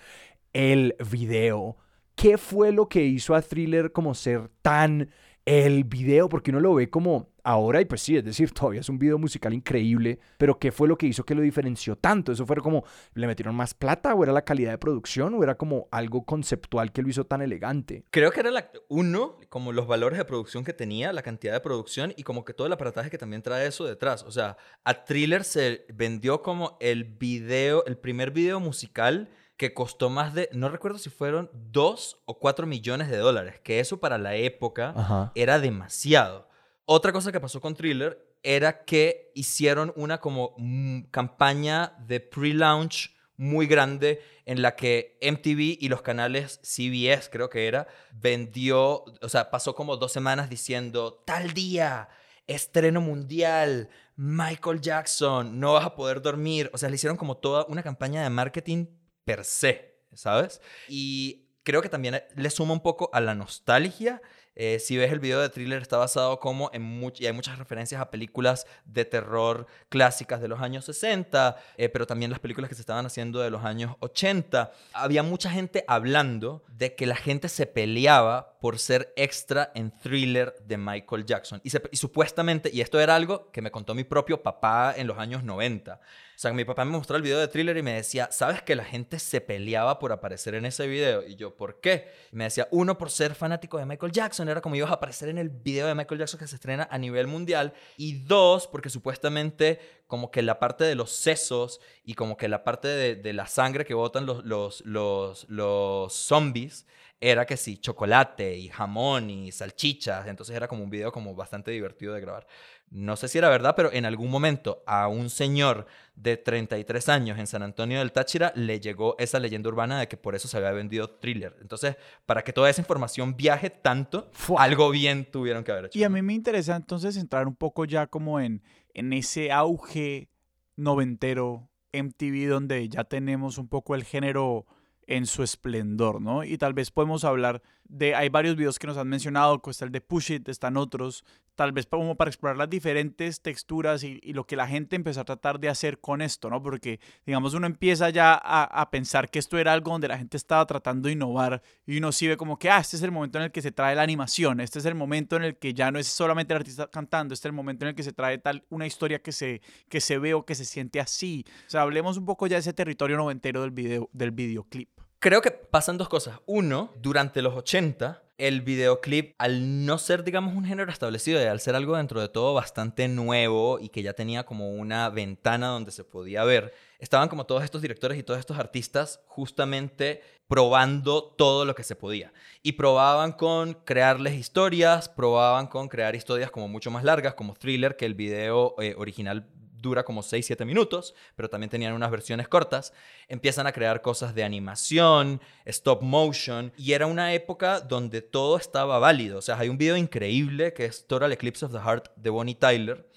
el 0.54 0.96
video. 1.10 1.76
¿Qué 2.14 2.38
fue 2.38 2.72
lo 2.72 2.88
que 2.88 3.04
hizo 3.04 3.34
a 3.34 3.42
Thriller 3.42 3.92
como 3.92 4.14
ser 4.14 4.52
tan 4.62 5.10
el 5.46 5.84
video, 5.84 6.28
porque 6.28 6.50
uno 6.50 6.60
lo 6.60 6.74
ve 6.74 6.90
como 6.90 7.30
ahora 7.44 7.80
y 7.80 7.86
pues 7.86 8.02
sí, 8.02 8.18
es 8.18 8.26
decir, 8.26 8.52
todavía 8.54 8.82
es 8.82 8.90
un 8.90 8.98
video 8.98 9.18
musical 9.18 9.54
increíble, 9.54 10.20
pero 10.38 10.58
¿qué 10.58 10.72
fue 10.72 10.88
lo 10.88 10.98
que 10.98 11.06
hizo 11.06 11.24
que 11.24 11.36
lo 11.36 11.42
diferenció 11.42 11.96
tanto? 11.96 12.32
¿Eso 12.32 12.46
fue 12.46 12.58
como, 12.58 12.84
le 13.14 13.28
metieron 13.28 13.56
más 13.56 13.74
plata 13.74 14.14
o 14.16 14.24
era 14.24 14.34
la 14.34 14.44
calidad 14.44 14.72
de 14.72 14.78
producción 14.80 15.36
o 15.36 15.44
era 15.44 15.56
como 15.56 15.88
algo 15.92 16.26
conceptual 16.26 16.92
que 16.92 17.04
lo 17.04 17.10
hizo 17.10 17.26
tan 17.26 17.42
elegante? 17.42 18.04
Creo 18.10 18.32
que 18.32 18.40
era 18.40 18.72
uno, 18.90 19.38
como 19.50 19.72
los 19.72 19.86
valores 19.86 20.18
de 20.18 20.26
producción 20.26 20.64
que 20.64 20.74
tenía, 20.74 21.14
la 21.14 21.22
cantidad 21.22 21.54
de 21.54 21.60
producción 21.60 22.14
y 22.18 22.24
como 22.24 22.44
que 22.44 22.54
todo 22.54 22.68
el 22.68 22.74
aparataje 22.74 23.12
que 23.12 23.18
también 23.18 23.44
trae 23.44 23.68
eso 23.68 23.86
detrás. 23.86 24.24
O 24.24 24.32
sea, 24.32 24.58
a 24.84 25.06
Thriller 25.06 25.44
se 25.44 25.86
vendió 25.94 26.42
como 26.42 26.78
el 26.80 27.04
video, 27.04 27.86
el 27.86 27.98
primer 27.98 28.32
video 28.32 28.60
musical 28.60 29.30
que 29.58 29.74
costó 29.74 30.10
más 30.10 30.34
de, 30.34 30.50
no 30.52 30.70
recuerdo 30.70 30.98
si 30.98 31.10
fueron 31.10 31.50
dos 31.54 32.22
o 32.26 32.40
cuatro 32.40 32.68
millones 32.68 33.10
de 33.10 33.18
dólares, 33.18 33.60
que 33.62 33.80
eso 33.80 34.00
para 34.00 34.18
la 34.18 34.36
época 34.36 35.32
era 35.36 35.60
demasiado. 35.60 36.50
Otra 36.86 37.12
cosa 37.12 37.32
que 37.32 37.40
pasó 37.40 37.62
con 37.62 37.74
Thriller 37.74 38.36
era 38.44 38.84
que 38.86 39.32
hicieron 39.34 39.92
una 39.96 40.20
como 40.20 40.54
mm, 40.58 41.04
campaña 41.10 41.96
de 42.06 42.20
pre-launch 42.20 43.16
muy 43.38 43.66
grande 43.66 44.22
en 44.46 44.62
la 44.62 44.76
que 44.76 45.18
MTV 45.22 45.78
y 45.80 45.90
los 45.90 46.02
canales 46.02 46.60
CBS, 46.62 47.30
creo 47.32 47.50
que 47.50 47.68
era, 47.68 47.88
vendió, 48.14 49.04
o 49.22 49.30
sea, 49.30 49.50
pasó 49.50 49.76
como 49.76 49.98
dos 49.98 50.12
semanas 50.12 50.50
diciendo, 50.50 51.24
tal 51.26 51.54
día, 51.54 52.10
estreno 52.48 53.02
mundial, 53.02 53.90
Michael 54.16 54.80
Jackson, 54.80 55.60
no 55.60 55.74
vas 55.74 55.86
a 55.86 55.96
poder 55.96 56.22
dormir. 56.22 56.70
O 56.74 56.78
sea, 56.78 56.90
le 56.90 56.96
hicieron 56.96 57.18
como 57.18 57.38
toda 57.38 57.66
una 57.68 57.84
campaña 57.84 58.24
de 58.24 58.30
marketing 58.30 58.86
per 59.26 59.44
se, 59.44 60.00
¿sabes? 60.14 60.62
Y 60.88 61.50
creo 61.64 61.82
que 61.82 61.90
también 61.90 62.24
le 62.36 62.50
suma 62.50 62.74
un 62.74 62.82
poco 62.82 63.10
a 63.12 63.20
la 63.20 63.36
nostalgia 63.36 64.22
eh, 64.56 64.80
si 64.80 64.96
ves 64.96 65.12
el 65.12 65.20
video 65.20 65.42
de 65.42 65.50
thriller, 65.50 65.82
está 65.82 65.98
basado 65.98 66.40
como 66.40 66.70
en 66.74 66.96
y 67.20 67.26
hay 67.26 67.34
muchas 67.34 67.60
referencias 67.60 68.00
a 68.00 68.10
películas 68.10 68.66
de 68.86 69.04
terror 69.04 69.68
clásicas 69.90 70.42
de 70.42 70.48
los 70.48 70.62
años 70.62 70.86
60, 70.86 71.58
eh, 71.76 71.90
pero 71.90 72.08
también 72.08 72.32
las 72.32 72.40
películas 72.40 72.70
que 72.70 72.76
se 72.76 72.82
estaban 72.82 73.06
haciendo 73.06 73.42
de 73.42 73.50
los 73.50 73.66
años 73.66 73.96
80. 74.00 74.72
Había 74.94 75.24
mucha 75.24 75.50
gente 75.50 75.84
hablando 75.88 76.64
de 76.70 76.96
que 76.96 77.06
la 77.06 77.18
gente 77.18 77.50
se 77.50 77.66
peleaba 77.66 78.58
por 78.60 78.80
ser 78.80 79.14
extra 79.18 79.72
en 79.76 79.92
thriller 79.92 80.56
de 80.64 80.78
Michael 80.78 81.26
Jackson. 81.26 81.60
Y, 81.64 81.72
y 81.92 81.98
supuestamente, 81.98 82.70
y 82.74 82.80
esto 82.80 83.00
era 83.00 83.16
algo 83.16 83.52
que 83.52 83.62
me 83.62 83.72
contó 83.72 83.94
mi 83.94 84.06
propio 84.06 84.42
papá 84.42 84.94
en 84.96 85.08
los 85.08 85.18
años 85.18 85.44
90. 85.44 86.00
O 86.36 86.38
sea, 86.38 86.52
mi 86.52 86.66
papá 86.66 86.84
me 86.84 86.92
mostró 86.92 87.16
el 87.16 87.24
video 87.24 87.40
de 87.40 87.48
thriller 87.48 87.78
y 87.78 87.82
me 87.82 87.94
decía, 87.94 88.28
¿sabes 88.30 88.62
que 88.62 88.76
la 88.76 88.84
gente 88.84 89.20
se 89.20 89.40
peleaba 89.40 90.00
por 90.00 90.12
aparecer 90.12 90.56
en 90.56 90.66
ese 90.66 90.86
video? 90.86 91.26
Y 91.26 91.36
yo, 91.36 91.56
¿por 91.56 91.80
qué? 91.80 92.12
Me 92.32 92.44
decía, 92.44 92.68
uno, 92.72 92.98
por 92.98 93.10
ser 93.10 93.36
fanático 93.36 93.78
de 93.78 93.86
Michael 93.86 94.12
Jackson, 94.12 94.50
era 94.50 94.60
como 94.60 94.76
ibas 94.76 94.92
a 94.92 94.96
aparecer 94.96 95.30
en 95.30 95.38
el 95.38 95.50
video 95.50 95.88
de 95.88 95.96
Michael 95.96 96.20
Jackson 96.20 96.40
que 96.40 96.48
se 96.48 96.56
estrena 96.56 96.90
a 96.92 96.98
nivel 96.98 97.28
mundial. 97.28 97.74
Y 97.96 98.24
dos, 98.26 98.68
porque 98.68 98.90
supuestamente 98.90 99.80
como 100.08 100.30
que 100.30 100.42
la 100.42 100.60
parte 100.60 100.84
de 100.84 100.96
los 100.96 101.12
sesos 101.12 101.80
y 102.04 102.14
como 102.16 102.36
que 102.38 102.48
la 102.48 102.64
parte 102.64 102.88
de, 102.88 103.34
la 103.34 103.48
sangre 103.48 103.86
que 103.86 103.94
botan 103.94 104.26
los, 104.26 104.44
los, 104.46 104.82
los, 104.86 105.46
los 105.50 106.14
zombies 106.14 106.86
era 107.30 107.46
que 107.46 107.58
sí, 107.58 107.78
chocolate 107.78 108.58
y 108.58 108.70
jamón 108.70 109.30
y 109.30 109.52
salchichas. 109.52 110.28
Entonces 110.28 110.56
era 110.56 110.68
como 110.68 110.84
un 110.84 110.90
video 110.90 111.12
como 111.12 111.36
bastante 111.36 111.72
divertido 111.72 112.14
de 112.14 112.22
grabar 112.22 112.48
no 112.92 113.16
sé 113.16 113.28
si 113.28 113.38
era 113.38 113.50
verdad, 113.50 113.74
pero 113.76 113.92
en 113.92 114.06
algún 114.06 114.30
momento 114.30 114.84
a 114.86 115.08
un 115.08 115.30
señor 115.30 115.86
de 116.16 116.38
33 116.38 117.10
años 117.10 117.40
en 117.40 117.48
San 117.48 117.64
Antonio 117.64 118.00
del 118.00 118.12
Táchira 118.12 118.54
le 118.56 118.80
llegó 118.80 119.16
esa 119.20 119.40
leyenda 119.40 119.70
urbana 119.70 120.00
de 120.00 120.08
que 120.08 120.18
por 120.18 120.36
eso 120.36 120.48
se 120.48 120.58
había 120.58 120.72
vendido 120.72 121.10
thriller. 121.10 121.58
Entonces, 121.62 121.98
para 122.26 122.44
que 122.44 122.54
toda 122.54 122.70
esa 122.70 122.82
información 122.82 123.36
viaje 123.36 123.70
tanto, 123.70 124.32
algo 124.58 124.90
bien 124.92 125.30
tuvieron 125.30 125.64
que 125.64 125.72
haber 125.72 125.86
hecho. 125.86 126.00
Y 126.00 126.04
a 126.04 126.10
mí 126.10 126.22
me 126.22 126.34
interesa 126.34 126.76
entonces 126.76 127.18
entrar 127.18 127.48
un 127.48 127.56
poco 127.56 127.86
ya 127.86 128.08
como 128.08 128.40
en, 128.40 128.64
en 128.94 129.14
ese 129.14 129.52
auge 129.52 130.30
noventero 130.76 131.70
MTV 131.92 132.48
donde 132.48 132.88
ya 132.88 133.04
tenemos 133.04 133.58
un 133.58 133.68
poco 133.68 133.96
el 133.96 134.04
género 134.04 134.66
en 135.08 135.26
su 135.26 135.44
esplendor, 135.44 136.22
¿no? 136.22 136.44
Y 136.44 136.58
tal 136.58 136.74
vez 136.74 136.92
podemos 136.92 137.24
hablar 137.24 137.62
de, 137.84 138.16
hay 138.16 138.30
varios 138.30 138.56
videos 138.56 138.80
que 138.80 138.88
nos 138.88 138.98
han 138.98 139.08
mencionado, 139.08 139.62
está 139.62 139.82
el 139.82 139.92
de 139.92 140.02
Push 140.02 140.32
It, 140.32 140.50
están 140.50 140.78
otros, 140.78 141.24
tal 141.56 141.72
vez 141.72 141.86
como 141.86 142.16
para 142.16 142.30
explorar 142.30 142.58
las 142.58 142.70
diferentes 142.70 143.42
texturas 143.42 144.04
y, 144.04 144.20
lo 144.34 144.46
que 144.46 144.56
la 144.56 144.68
gente 144.68 144.96
empezó 144.96 145.22
a 145.22 145.26
tratar 145.26 145.60
de 145.60 145.70
hacer 145.70 146.00
con 146.00 146.22
esto, 146.22 146.50
¿no? 146.50 146.62
Porque, 146.62 147.00
digamos, 147.26 147.54
uno 147.54 147.66
empieza 147.66 148.10
ya 148.10 148.34
a, 148.34 148.90
pensar 148.92 149.30
que 149.30 149.40
esto 149.40 149.58
era 149.58 149.74
algo 149.74 149.92
donde 149.92 150.08
la 150.08 150.18
gente 150.18 150.38
estaba 150.38 150.66
tratando 150.66 151.08
de 151.08 151.14
innovar 151.14 151.62
y 151.86 151.98
uno 151.98 152.12
sí 152.12 152.28
ve 152.28 152.38
como 152.38 152.60
que, 152.60 152.70
ah, 152.70 152.80
este 152.80 152.98
es 152.98 153.04
el 153.04 153.12
momento 153.12 153.38
en 153.38 153.46
el 153.46 153.52
que 153.52 153.62
se 153.62 153.72
trae 153.72 153.96
la 153.96 154.04
animación, 154.04 154.60
este 154.60 154.80
es 154.80 154.86
el 154.86 154.96
momento 154.96 155.36
en 155.38 155.44
el 155.44 155.58
que 155.58 155.74
ya 155.74 155.92
no 155.92 156.00
es 156.00 156.08
solamente 156.08 156.54
el 156.54 156.58
artista 156.58 156.88
cantando, 156.88 157.34
este 157.34 157.48
es 157.48 157.50
el 157.50 157.56
momento 157.56 157.86
en 157.86 157.90
el 157.90 157.96
que 157.96 158.04
se 158.04 158.14
trae 158.14 158.38
tal 158.38 158.64
una 158.70 158.86
historia 158.86 159.20
que 159.22 159.32
se, 159.32 159.62
que 159.90 160.02
se 160.02 160.18
ve 160.20 160.34
o 160.34 160.46
que 160.46 160.56
se 160.56 160.66
siente 160.66 161.00
así. 161.00 161.46
O 161.68 161.70
sea, 161.70 161.82
hablemos 161.82 162.18
un 162.18 162.26
poco 162.26 162.48
ya 162.48 162.58
de 162.58 162.62
ese 162.62 162.74
territorio 162.74 163.18
noventero 163.18 163.62
del, 163.62 163.72
video, 163.72 164.10
del 164.14 164.32
videoclip. 164.32 164.90
Creo 165.20 165.42
que 165.42 165.52
pasan 165.52 165.98
dos 165.98 166.10
cosas. 166.10 166.40
Uno, 166.46 166.94
durante 167.02 167.42
los 167.42 167.56
80, 167.56 168.25
el 168.38 168.62
videoclip, 168.62 169.34
al 169.38 169.86
no 169.86 169.98
ser, 169.98 170.24
digamos, 170.24 170.56
un 170.56 170.66
género 170.66 170.92
establecido 170.92 171.42
y 171.42 171.46
al 171.46 171.60
ser 171.60 171.76
algo 171.76 171.96
dentro 171.96 172.20
de 172.20 172.28
todo 172.28 172.54
bastante 172.54 173.08
nuevo 173.08 173.80
y 173.80 173.90
que 173.90 174.04
ya 174.04 174.14
tenía 174.14 174.46
como 174.46 174.72
una 174.72 175.10
ventana 175.10 175.68
donde 175.68 175.92
se 175.92 176.04
podía 176.04 176.44
ver, 176.44 176.74
estaban 177.00 177.30
como 177.30 177.46
todos 177.46 177.64
estos 177.64 177.82
directores 177.82 178.18
y 178.18 178.24
todos 178.24 178.40
estos 178.40 178.58
artistas 178.58 179.22
justamente 179.28 180.22
probando 180.48 181.24
todo 181.24 181.66
lo 181.66 181.76
que 181.76 181.84
se 181.84 181.96
podía. 181.96 182.34
Y 182.62 182.74
probaban 182.74 183.32
con 183.32 183.74
crearles 183.74 184.34
historias, 184.34 185.10
probaban 185.10 185.68
con 185.68 185.88
crear 185.88 186.16
historias 186.16 186.52
como 186.52 186.68
mucho 186.68 186.92
más 186.92 187.04
largas, 187.04 187.36
como 187.36 187.54
thriller, 187.54 187.96
que 187.96 188.06
el 188.06 188.16
video 188.16 188.76
eh, 188.80 188.96
original 188.98 189.48
dura 189.86 190.04
como 190.04 190.22
6-7 190.22 190.66
minutos, 190.66 191.16
pero 191.36 191.50
también 191.50 191.70
tenían 191.70 191.94
unas 191.94 192.12
versiones 192.12 192.48
cortas. 192.48 192.92
Empiezan 193.28 193.68
a 193.68 193.72
crear 193.72 194.02
cosas 194.02 194.34
de 194.36 194.44
animación, 194.44 195.40
stop 195.66 196.02
motion, 196.02 196.74
y 196.76 196.94
era 196.94 197.06
una 197.06 197.34
época 197.34 197.80
donde 197.80 198.22
todo 198.22 198.58
estaba 198.58 199.00
válido. 199.00 199.38
O 199.38 199.42
sea, 199.42 199.58
hay 199.60 199.70
un 199.70 199.78
video 199.78 199.96
increíble 199.96 200.74
que 200.74 200.86
es 200.86 201.06
Total 201.08 201.32
Eclipse 201.32 201.66
of 201.66 201.72
the 201.72 201.80
Heart 201.80 202.16
de 202.16 202.30
Bonnie 202.30 202.56
Tyler, 202.56 203.08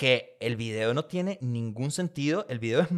que 0.00 0.38
el 0.40 0.56
video 0.56 0.94
no 0.94 1.04
tiene 1.04 1.36
ningún 1.42 1.90
sentido, 1.90 2.46
el 2.48 2.58
video 2.58 2.80
es, 2.80 2.88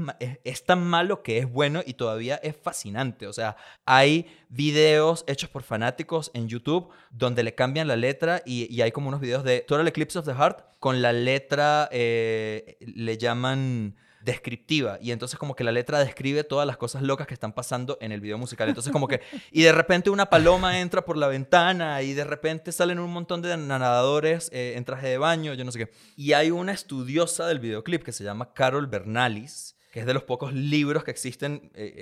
es, 0.44 0.64
tan 0.64 0.86
malo 0.86 1.24
que 1.24 1.38
es 1.38 1.50
bueno 1.50 1.80
y 1.84 1.94
todavía 1.94 2.36
es 2.36 2.54
fascinante. 2.56 3.26
O 3.26 3.32
sea, 3.32 3.56
hay 3.84 4.28
videos 4.48 5.24
hechos 5.26 5.50
por 5.50 5.64
fanáticos 5.64 6.30
en 6.32 6.46
YouTube 6.46 6.90
donde 7.10 7.42
le 7.42 7.56
cambian 7.56 7.88
la 7.88 7.96
letra 7.96 8.40
y, 8.46 8.80
hay 8.80 8.92
como 8.92 9.08
unos 9.08 9.20
videos 9.20 9.42
de 9.42 9.62
Total 9.62 9.88
Eclipse 9.88 10.16
of 10.16 10.26
the 10.26 10.32
Heart 10.32 10.60
con 10.78 11.02
la 11.02 11.12
letra, 11.12 11.88
eh, 11.90 12.76
le 12.78 13.18
llaman 13.18 13.96
descriptiva 14.24 14.98
y 15.00 15.11
entonces 15.11 15.38
como 15.38 15.54
que 15.54 15.64
la 15.64 15.72
letra 15.72 15.98
describe 15.98 16.44
todas 16.44 16.66
las 16.66 16.76
cosas 16.76 17.02
locas 17.02 17.26
que 17.26 17.35
están 17.35 17.52
pasando 17.52 17.98
en 18.00 18.12
el 18.12 18.20
video 18.20 18.38
musical. 18.38 18.68
Entonces 18.68 18.92
como 18.92 19.08
que 19.08 19.20
y 19.50 19.62
de 19.62 19.72
repente 19.72 20.11
una 20.11 20.26
paloma 20.26 20.80
entra 20.80 21.04
por 21.04 21.16
la 21.16 21.28
ventana 21.28 22.02
y 22.02 22.14
de 22.14 22.24
repente 22.24 22.72
salen 22.72 22.98
un 22.98 23.11
montón 23.12 23.42
de 23.42 23.56
nadadores 23.56 24.50
eh, 24.52 24.74
en 24.76 24.85
traje 24.85 25.08
de 25.08 25.18
baño, 25.18 25.54
yo 25.54 25.64
no 25.64 25.72
sé 25.72 25.78
qué. 25.78 25.92
Y 26.16 26.32
hay 26.32 26.50
una 26.50 26.72
estudiosa 26.72 27.46
del 27.46 27.58
videoclip 27.58 28.02
que 28.02 28.12
se 28.12 28.24
llama 28.24 28.52
Carol 28.54 28.87
Bernalis, 28.87 29.76
que 29.90 30.00
es 30.00 30.06
de 30.06 30.14
los 30.14 30.24
pocos 30.24 30.52
libros 30.52 31.04
que 31.04 31.11
existen 31.11 31.70
eh, 31.74 31.92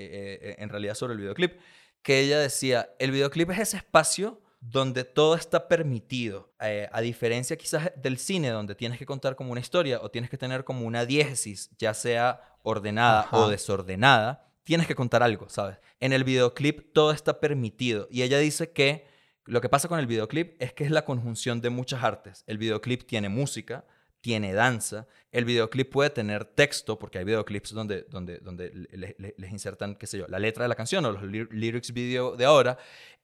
eh, 0.42 0.56
en 0.58 0.68
realidad 0.68 0.94
sobre 0.94 1.14
el 1.14 1.20
videoclip, 1.20 1.58
que 2.02 2.20
ella 2.20 2.38
decía, 2.38 2.90
el 2.98 3.10
videoclip 3.10 3.50
es 3.50 3.58
ese 3.58 3.76
espacio 3.78 4.40
donde 4.60 5.04
todo 5.04 5.34
está 5.34 5.68
permitido, 5.68 6.52
eh, 6.60 6.88
a 6.92 7.00
diferencia 7.00 7.56
quizás 7.56 7.92
del 7.96 8.18
cine, 8.18 8.50
donde 8.50 8.74
tienes 8.74 8.98
que 8.98 9.06
contar 9.06 9.34
como 9.34 9.52
una 9.52 9.60
historia 9.60 10.00
o 10.02 10.10
tienes 10.10 10.30
que 10.30 10.36
tener 10.36 10.64
como 10.64 10.86
una 10.86 11.06
diégesis, 11.06 11.70
ya 11.78 11.94
sea 11.94 12.42
ordenada 12.62 13.26
o 13.32 13.48
desordenada, 13.48 14.46
tienes 14.62 14.86
que 14.86 14.94
contar 14.94 15.22
algo, 15.22 15.48
¿sabes? 15.48 15.78
En 15.98 16.12
el 16.12 16.24
videoclip 16.24 16.92
todo 16.92 17.10
está 17.10 17.40
permitido 17.40 18.06
y 18.10 18.22
ella 18.22 18.38
dice 18.38 18.70
que 18.70 19.06
lo 19.46 19.60
que 19.60 19.70
pasa 19.70 19.88
con 19.88 19.98
el 19.98 20.06
videoclip 20.06 20.60
es 20.62 20.74
que 20.74 20.84
es 20.84 20.90
la 20.90 21.04
conjunción 21.04 21.60
de 21.60 21.70
muchas 21.70 22.04
artes. 22.04 22.44
El 22.46 22.58
videoclip 22.58 23.04
tiene 23.06 23.28
música, 23.28 23.84
tiene 24.20 24.52
danza, 24.52 25.06
el 25.32 25.46
videoclip 25.46 25.90
puede 25.90 26.10
tener 26.10 26.44
texto, 26.44 26.98
porque 26.98 27.18
hay 27.18 27.24
videoclips 27.24 27.72
donde, 27.72 28.02
donde, 28.10 28.38
donde 28.38 28.70
les 29.36 29.50
insertan, 29.50 29.96
qué 29.96 30.06
sé 30.06 30.18
yo, 30.18 30.26
la 30.28 30.38
letra 30.38 30.64
de 30.64 30.68
la 30.68 30.74
canción 30.74 31.04
o 31.06 31.12
los 31.12 31.22
lyrics 31.22 31.92
video 31.92 32.36
de 32.36 32.44
ahora. 32.44 32.78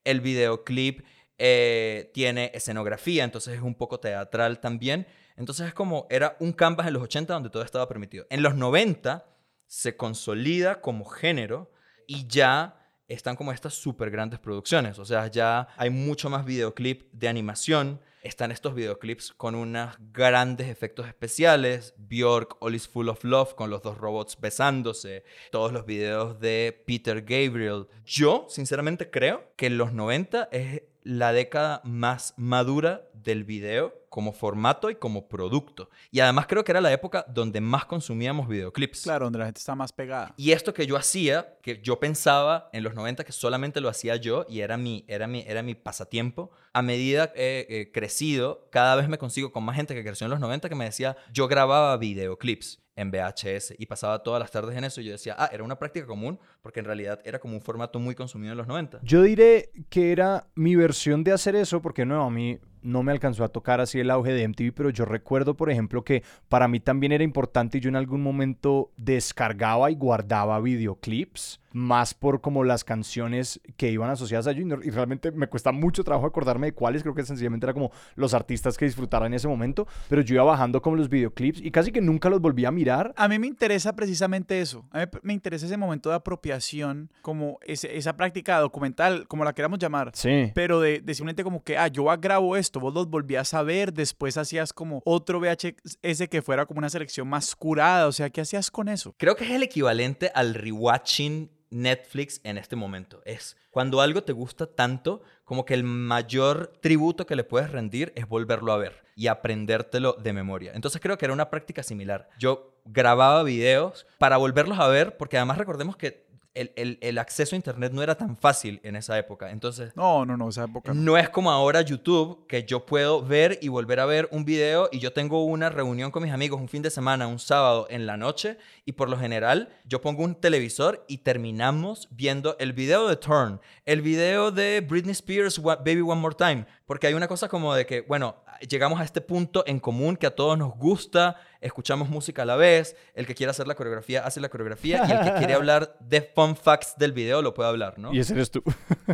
El 0.04 0.20
videoclip 0.20 1.04
eh, 1.38 2.10
tiene 2.14 2.50
escenografía, 2.54 3.24
entonces 3.24 3.54
es 3.54 3.62
un 3.62 3.74
poco 3.74 4.00
teatral 4.00 4.60
también. 4.60 5.06
Entonces 5.36 5.68
es 5.68 5.74
como, 5.74 6.06
era 6.08 6.36
un 6.40 6.52
canvas 6.52 6.86
en 6.86 6.94
los 6.94 7.02
80 7.02 7.34
donde 7.34 7.50
todo 7.50 7.62
estaba 7.62 7.88
permitido. 7.88 8.26
En 8.30 8.42
los 8.42 8.54
90 8.54 9.26
se 9.66 9.96
consolida 9.96 10.80
como 10.80 11.04
género 11.04 11.70
y 12.06 12.26
ya 12.26 12.76
están 13.08 13.36
como 13.36 13.52
estas 13.52 13.74
súper 13.74 14.10
grandes 14.10 14.40
producciones. 14.40 14.98
O 14.98 15.04
sea, 15.04 15.26
ya 15.28 15.68
hay 15.76 15.90
mucho 15.90 16.30
más 16.30 16.44
videoclip 16.44 17.12
de 17.12 17.28
animación. 17.28 18.00
Están 18.22 18.50
estos 18.50 18.74
videoclips 18.74 19.32
con 19.32 19.54
unos 19.54 19.94
grandes 20.12 20.68
efectos 20.68 21.06
especiales. 21.06 21.94
Bjork, 21.96 22.56
All 22.60 22.74
is 22.74 22.88
Full 22.88 23.08
of 23.08 23.22
Love, 23.22 23.54
con 23.54 23.70
los 23.70 23.82
dos 23.82 23.98
robots 23.98 24.36
besándose. 24.40 25.22
Todos 25.52 25.72
los 25.72 25.86
videos 25.86 26.40
de 26.40 26.82
Peter 26.86 27.20
Gabriel. 27.22 27.86
Yo, 28.04 28.46
sinceramente, 28.48 29.10
creo 29.10 29.52
que 29.56 29.66
en 29.66 29.78
los 29.78 29.92
90 29.92 30.48
es 30.50 30.82
la 31.06 31.32
década 31.32 31.82
más 31.84 32.34
madura 32.36 33.08
del 33.14 33.44
video 33.44 33.94
como 34.16 34.32
formato 34.32 34.88
y 34.88 34.94
como 34.94 35.28
producto. 35.28 35.90
Y 36.10 36.20
además 36.20 36.46
creo 36.46 36.64
que 36.64 36.72
era 36.72 36.80
la 36.80 36.90
época 36.90 37.26
donde 37.28 37.60
más 37.60 37.84
consumíamos 37.84 38.48
videoclips. 38.48 39.02
Claro, 39.02 39.26
donde 39.26 39.40
la 39.40 39.44
gente 39.44 39.58
está 39.58 39.74
más 39.74 39.92
pegada. 39.92 40.32
Y 40.38 40.52
esto 40.52 40.72
que 40.72 40.86
yo 40.86 40.96
hacía, 40.96 41.58
que 41.60 41.82
yo 41.82 42.00
pensaba 42.00 42.70
en 42.72 42.82
los 42.82 42.94
90 42.94 43.24
que 43.24 43.32
solamente 43.32 43.78
lo 43.82 43.90
hacía 43.90 44.16
yo 44.16 44.46
y 44.48 44.60
era 44.60 44.78
mi, 44.78 45.04
era 45.06 45.26
mi, 45.26 45.44
era 45.46 45.62
mi 45.62 45.74
pasatiempo, 45.74 46.50
a 46.72 46.80
medida 46.80 47.30
que 47.34 47.66
he 47.68 47.92
crecido, 47.92 48.70
cada 48.70 48.96
vez 48.96 49.06
me 49.06 49.18
consigo 49.18 49.52
con 49.52 49.64
más 49.64 49.76
gente 49.76 49.94
que 49.94 50.02
creció 50.02 50.24
en 50.24 50.30
los 50.30 50.40
90 50.40 50.70
que 50.70 50.74
me 50.74 50.86
decía, 50.86 51.18
yo 51.30 51.46
grababa 51.46 51.94
videoclips 51.98 52.80
en 52.96 53.10
VHS 53.10 53.74
y 53.78 53.84
pasaba 53.84 54.22
todas 54.22 54.40
las 54.40 54.50
tardes 54.50 54.74
en 54.76 54.84
eso 54.84 55.02
y 55.02 55.04
yo 55.04 55.12
decía, 55.12 55.36
ah, 55.38 55.50
era 55.52 55.62
una 55.62 55.78
práctica 55.78 56.06
común 56.06 56.40
porque 56.62 56.80
en 56.80 56.86
realidad 56.86 57.20
era 57.24 57.38
como 57.38 57.54
un 57.54 57.60
formato 57.60 57.98
muy 57.98 58.14
consumido 58.14 58.52
en 58.52 58.58
los 58.58 58.66
90. 58.66 59.00
Yo 59.02 59.22
diré 59.22 59.70
que 59.90 60.10
era 60.10 60.46
mi 60.54 60.74
versión 60.74 61.22
de 61.22 61.32
hacer 61.32 61.54
eso 61.54 61.82
porque 61.82 62.06
no, 62.06 62.24
a 62.24 62.30
mí 62.30 62.58
no 62.86 63.02
me 63.02 63.12
alcanzó 63.12 63.44
a 63.44 63.48
tocar 63.48 63.80
así 63.80 64.00
el 64.00 64.10
auge 64.10 64.32
de 64.32 64.48
MTV, 64.48 64.72
pero 64.74 64.90
yo 64.90 65.04
recuerdo, 65.04 65.56
por 65.56 65.70
ejemplo, 65.70 66.04
que 66.04 66.22
para 66.48 66.68
mí 66.68 66.80
también 66.80 67.12
era 67.12 67.24
importante 67.24 67.78
y 67.78 67.80
yo 67.80 67.88
en 67.88 67.96
algún 67.96 68.22
momento 68.22 68.92
descargaba 68.96 69.90
y 69.90 69.96
guardaba 69.96 70.60
videoclips 70.60 71.60
más 71.76 72.14
por 72.14 72.40
como 72.40 72.64
las 72.64 72.84
canciones 72.84 73.60
que 73.76 73.90
iban 73.90 74.08
asociadas 74.08 74.46
a 74.46 74.52
ello 74.52 74.80
y 74.82 74.90
realmente 74.90 75.30
me 75.30 75.46
cuesta 75.46 75.72
mucho 75.72 76.02
trabajo 76.02 76.26
acordarme 76.26 76.68
de 76.68 76.72
cuáles, 76.72 77.02
creo 77.02 77.14
que 77.14 77.22
sencillamente 77.22 77.66
era 77.66 77.74
como 77.74 77.92
los 78.14 78.32
artistas 78.32 78.78
que 78.78 78.86
disfrutaran 78.86 79.26
en 79.26 79.34
ese 79.34 79.46
momento, 79.46 79.86
pero 80.08 80.22
yo 80.22 80.36
iba 80.36 80.44
bajando 80.44 80.80
como 80.80 80.96
los 80.96 81.10
videoclips 81.10 81.60
y 81.60 81.70
casi 81.70 81.92
que 81.92 82.00
nunca 82.00 82.30
los 82.30 82.40
volví 82.40 82.64
a 82.64 82.70
mirar. 82.70 83.12
A 83.16 83.28
mí 83.28 83.38
me 83.38 83.46
interesa 83.46 83.94
precisamente 83.94 84.58
eso, 84.62 84.88
a 84.90 85.00
mí 85.00 85.06
me 85.22 85.34
interesa 85.34 85.66
ese 85.66 85.76
momento 85.76 86.08
de 86.08 86.14
apropiación, 86.14 87.10
como 87.20 87.58
esa 87.66 88.16
práctica 88.16 88.58
documental, 88.58 89.28
como 89.28 89.44
la 89.44 89.52
queramos 89.52 89.78
llamar, 89.78 90.12
sí. 90.14 90.50
pero 90.54 90.80
de, 90.80 91.00
de 91.00 91.14
simplemente 91.14 91.44
como 91.44 91.62
que, 91.62 91.76
ah, 91.76 91.88
yo 91.88 92.04
grabo 92.18 92.56
esto, 92.56 92.80
vos 92.80 92.94
los 92.94 93.10
volvías 93.10 93.52
a 93.52 93.62
ver, 93.62 93.92
después 93.92 94.38
hacías 94.38 94.72
como 94.72 95.02
otro 95.04 95.40
VHS 95.40 96.28
que 96.30 96.40
fuera 96.40 96.64
como 96.64 96.78
una 96.78 96.88
selección 96.88 97.28
más 97.28 97.54
curada, 97.54 98.06
o 98.06 98.12
sea, 98.12 98.30
¿qué 98.30 98.40
hacías 98.40 98.70
con 98.70 98.88
eso? 98.88 99.14
Creo 99.18 99.36
que 99.36 99.44
es 99.44 99.50
el 99.50 99.62
equivalente 99.62 100.32
al 100.34 100.54
rewatching 100.54 101.50
Netflix 101.70 102.40
en 102.44 102.58
este 102.58 102.76
momento. 102.76 103.22
Es 103.24 103.56
cuando 103.70 104.00
algo 104.00 104.22
te 104.22 104.32
gusta 104.32 104.66
tanto 104.66 105.22
como 105.44 105.64
que 105.64 105.74
el 105.74 105.84
mayor 105.84 106.72
tributo 106.80 107.26
que 107.26 107.36
le 107.36 107.44
puedes 107.44 107.70
rendir 107.70 108.12
es 108.16 108.28
volverlo 108.28 108.72
a 108.72 108.78
ver 108.78 109.04
y 109.14 109.28
aprendértelo 109.28 110.12
de 110.14 110.32
memoria. 110.32 110.72
Entonces 110.74 111.00
creo 111.00 111.18
que 111.18 111.24
era 111.24 111.34
una 111.34 111.50
práctica 111.50 111.82
similar. 111.82 112.28
Yo 112.38 112.74
grababa 112.84 113.42
videos 113.42 114.06
para 114.18 114.36
volverlos 114.36 114.78
a 114.78 114.88
ver 114.88 115.16
porque 115.16 115.36
además 115.36 115.58
recordemos 115.58 115.96
que 115.96 116.25
el, 116.56 117.18
acceso 117.18 117.54
a 117.54 117.56
Internet 117.56 117.92
no 117.92 118.02
era 118.02 118.14
tan 118.14 118.36
fácil 118.36 118.80
en 118.82 118.96
esa 118.96 119.18
época. 119.18 119.50
Entonces... 119.50 119.94
No, 119.94 120.24
no, 120.24 120.36
no, 120.36 120.48
esa 120.48 120.64
época. 120.64 120.92
No. 120.94 121.16
es 121.16 121.28
como 121.28 121.50
ahora 121.50 121.82
YouTube, 121.82 122.46
que 122.46 122.64
yo 122.64 122.86
puedo 122.86 123.22
ver 123.22 123.58
y 123.60 123.68
volver 123.68 124.00
a 124.00 124.06
ver 124.06 124.28
un 124.32 124.44
video 124.44 124.88
y 124.90 124.98
yo 124.98 125.12
tengo 125.12 125.44
una 125.44 125.68
reunión 125.68 126.10
con 126.10 126.22
mis 126.22 126.32
amigos 126.32 126.60
un 126.60 126.68
fin 126.68 126.82
de 126.82 126.90
semana, 126.90 127.26
un 127.26 127.38
sábado 127.38 127.86
en 127.90 128.06
la 128.06 128.16
noche 128.16 128.58
y 128.84 128.92
por 128.92 129.08
lo 129.08 129.18
general 129.18 129.68
yo 129.84 130.00
pongo 130.00 130.24
un 130.24 130.34
televisor 130.34 131.04
y 131.08 131.18
terminamos 131.18 132.08
viendo 132.10 132.56
el 132.58 132.72
video 132.72 133.08
de 133.08 133.16
Turn, 133.16 133.60
el 133.84 134.02
video 134.02 134.50
de 134.50 134.80
Britney 134.80 135.12
Spears, 135.12 135.60
Baby 135.62 136.00
One 136.00 136.20
More 136.20 136.34
Time, 136.34 136.66
porque 136.86 137.06
hay 137.06 137.14
una 137.14 137.28
cosa 137.28 137.48
como 137.48 137.74
de 137.74 137.86
que, 137.86 138.00
bueno, 138.02 138.36
llegamos 138.68 139.00
a 139.00 139.04
este 139.04 139.20
punto 139.20 139.64
en 139.66 139.80
común 139.80 140.16
que 140.16 140.26
a 140.26 140.34
todos 140.34 140.56
nos 140.56 140.76
gusta, 140.76 141.36
escuchamos 141.66 142.08
música 142.08 142.42
a 142.42 142.44
la 142.44 142.56
vez, 142.56 142.96
el 143.14 143.26
que 143.26 143.34
quiere 143.34 143.50
hacer 143.50 143.66
la 143.66 143.74
coreografía 143.74 144.24
hace 144.24 144.40
la 144.40 144.48
coreografía 144.48 145.04
y 145.08 145.12
el 145.12 145.20
que 145.20 145.38
quiere 145.38 145.54
hablar 145.54 145.96
de 146.00 146.22
fun 146.22 146.56
facts 146.56 146.94
del 146.96 147.12
video 147.12 147.42
lo 147.42 147.54
puede 147.54 147.68
hablar, 147.68 147.98
¿no? 147.98 148.12
Y 148.12 148.20
ese 148.20 148.34
eres 148.34 148.50
tú. 148.50 148.62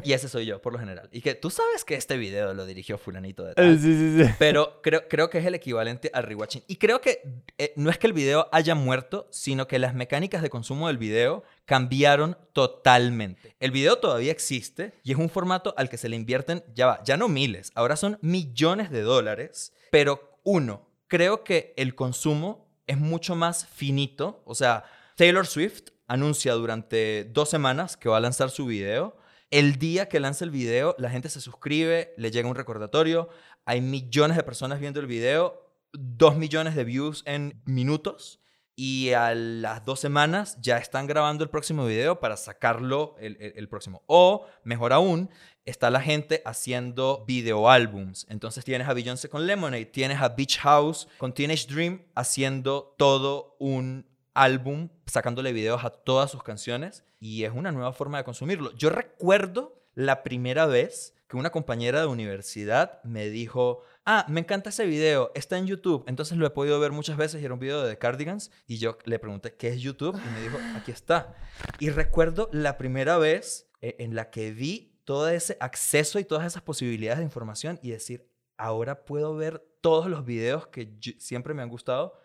y 0.05 0.13
ese 0.13 0.29
soy 0.29 0.47
yo, 0.47 0.61
por 0.61 0.73
lo 0.73 0.79
general. 0.79 1.09
Y 1.13 1.21
que 1.21 1.35
tú 1.35 1.51
sabes 1.51 1.85
que 1.85 1.95
este 1.95 2.17
video 2.17 2.55
lo 2.55 2.67
dirigió 2.67 2.99
fulanito 2.99 3.45
de 3.45 3.55
tal. 3.55 3.79
Sí, 3.79 3.95
sí, 3.95 4.25
sí. 4.25 4.31
Pero 4.39 4.81
creo, 4.83 5.09
creo 5.09 5.31
que 5.31 5.39
es 5.39 5.47
el 5.47 5.55
equivalente 5.55 6.11
al 6.15 6.25
rewatching. 6.25 6.63
Y 6.67 6.77
creo 6.77 7.01
que 7.01 7.23
eh, 7.59 7.73
no 7.77 7.91
es 7.91 7.99
que 7.99 8.07
el 8.07 8.13
video 8.13 8.49
haya 8.53 8.75
muerto, 8.75 9.29
sino 9.31 9.67
que 9.67 9.79
las 9.79 9.95
mecánicas 9.95 10.43
de 10.43 10.51
consumo 10.51 10.89
del 10.89 10.99
video 10.99 11.43
cambiaron 11.65 12.37
totalmente. 12.53 13.57
El 13.61 13.71
video 13.71 13.97
todavía 13.97 14.33
existe 14.33 14.93
y 15.03 15.13
es 15.13 15.19
un 15.19 15.31
formato 15.31 15.75
al 15.77 15.89
que 15.89 15.97
se 15.97 16.09
le 16.09 16.17
invierten, 16.17 16.65
ya 16.75 16.87
va, 16.87 17.03
ya 17.05 17.17
no 17.17 17.29
miles, 17.29 17.73
ahora 17.75 17.97
son 17.97 18.19
millones 18.21 18.91
de 18.91 19.03
dólares, 19.03 19.73
pero 19.91 20.39
uno, 20.45 20.89
creo 21.13 21.45
que 21.45 21.75
el 21.77 21.95
consumo 21.95 22.75
es 22.87 22.97
mucho 22.97 23.37
más 23.37 23.67
finito. 23.67 24.43
O 24.47 24.55
sea, 24.55 24.85
Taylor 25.15 25.47
Swift 25.47 25.91
anuncia 26.09 26.55
durante 26.55 27.25
dos 27.25 27.51
semanas 27.51 27.99
que 27.99 28.09
va 28.09 28.17
a 28.17 28.21
lanzar 28.21 28.49
su 28.49 28.65
video. 28.65 29.19
El 29.51 29.79
día 29.79 30.09
que 30.09 30.21
lanza 30.21 30.47
el 30.47 30.51
video, 30.51 30.97
la 30.97 31.11
gente 31.11 31.29
se 31.29 31.43
suscribe, 31.43 32.15
le 32.17 32.31
llega 32.31 32.49
un 32.49 32.55
recordatorio, 32.55 33.29
hay 33.67 33.83
millones 33.83 34.39
de 34.39 34.43
personas 34.43 34.81
viendo 34.81 35.01
el 35.01 35.07
video, 35.07 35.75
dos 35.93 36.37
millones 36.37 36.75
de 36.77 36.85
views 36.85 37.23
en 37.27 37.61
minutos 37.67 38.41
y 38.75 39.13
a 39.13 39.35
las 39.35 39.85
dos 39.85 40.01
semanas 40.01 40.57
ya 40.63 40.79
están 40.79 41.07
grabando 41.07 41.45
el 41.45 41.51
próximo 41.51 41.85
video 41.85 42.21
para 42.21 42.39
sacarlo 42.39 43.17
el, 43.19 43.69
próximo. 43.69 44.03
O, 44.07 44.47
mejor 44.65 44.95
aún, 44.95 45.29
está 45.65 45.91
la 45.91 46.01
gente 46.01 46.43
haciendo 46.45 47.25
videoálbums. 47.27 48.27
Entonces 48.29 48.65
tienes 48.65 48.89
a 48.89 48.95
Beyoncé 48.95 49.29
con 49.29 49.47
Lemonade, 49.47 49.87
tienes 49.87 50.21
a 50.21 50.31
Beach 50.31 50.59
House 50.59 51.09
con 51.19 51.33
Teenage 51.33 51.67
Dream 51.73 52.03
haciendo 52.15 52.95
todo 52.99 53.57
un 53.59 54.07
álbum, 54.35 54.89
sacándole 55.07 55.53
videos 55.53 55.85
a 55.85 55.91
todas 55.91 56.31
sus 56.31 56.43
canciones 56.43 57.05
y 57.21 57.45
es 57.45 57.53
una 57.53 57.73
nueva 57.73 57.93
forma 57.93 58.19
de 58.19 58.25
consumirlo. 58.25 58.73
Yo 58.77 58.91
recuerdo 58.91 59.83
la 59.95 60.23
primera 60.23 60.67
vez 60.67 61.15
que 61.29 61.37
una 61.37 61.51
compañera 61.51 62.01
de 62.01 62.07
universidad 62.07 63.03
me 63.05 63.29
dijo, 63.31 63.83
ah, 64.05 64.27
me 64.29 64.41
encanta 64.41 64.71
ese 64.71 64.85
video, 64.87 65.33
está 65.35 65.57
en 65.57 65.67
YouTube. 65.67 66.05
Entonces 66.07 66.37
lo 66.37 66.47
he 66.47 66.51
podido 66.51 66.79
ver 66.81 66.93
muchas 66.93 67.17
veces 67.17 67.41
y 67.41 67.45
era 67.45 67.55
un 67.55 67.61
video 67.61 67.83
de 67.83 67.97
Cardigans. 67.97 68.51
Y 68.67 68.79
yo 68.79 68.99
le 69.05 69.19
pregunté, 69.19 69.55
¿qué 69.55 69.69
es 69.69 69.81
YouTube? 69.81 70.15
Y 70.15 70.31
me 70.31 70.43
dijo, 70.43 70.59
aquí 70.77 70.91
está. 70.91 71.35
Y 71.79 71.91
recuerdo 71.91 72.51
la 72.53 72.77
primera 72.77 73.17
vez 73.17 73.71
eh, 73.81 73.97
en 73.99 74.15
la 74.15 74.31
que 74.31 74.51
vi 74.51 74.92
todo 75.05 75.29
ese 75.29 75.57
acceso 75.61 76.19
y 76.19 76.25
todas 76.25 76.47
esas 76.47 76.63
posibilidades 76.63 77.19
de 77.19 77.25
información 77.25 77.79
y 77.83 77.91
decir, 77.91 78.29
ahora 78.57 79.05
puedo 79.05 79.35
ver 79.35 79.65
todos 79.81 80.07
los 80.07 80.25
videos 80.25 80.67
que 80.69 80.97
siempre 81.19 81.55
me 81.55 81.63
han 81.63 81.69
gustado 81.69 82.19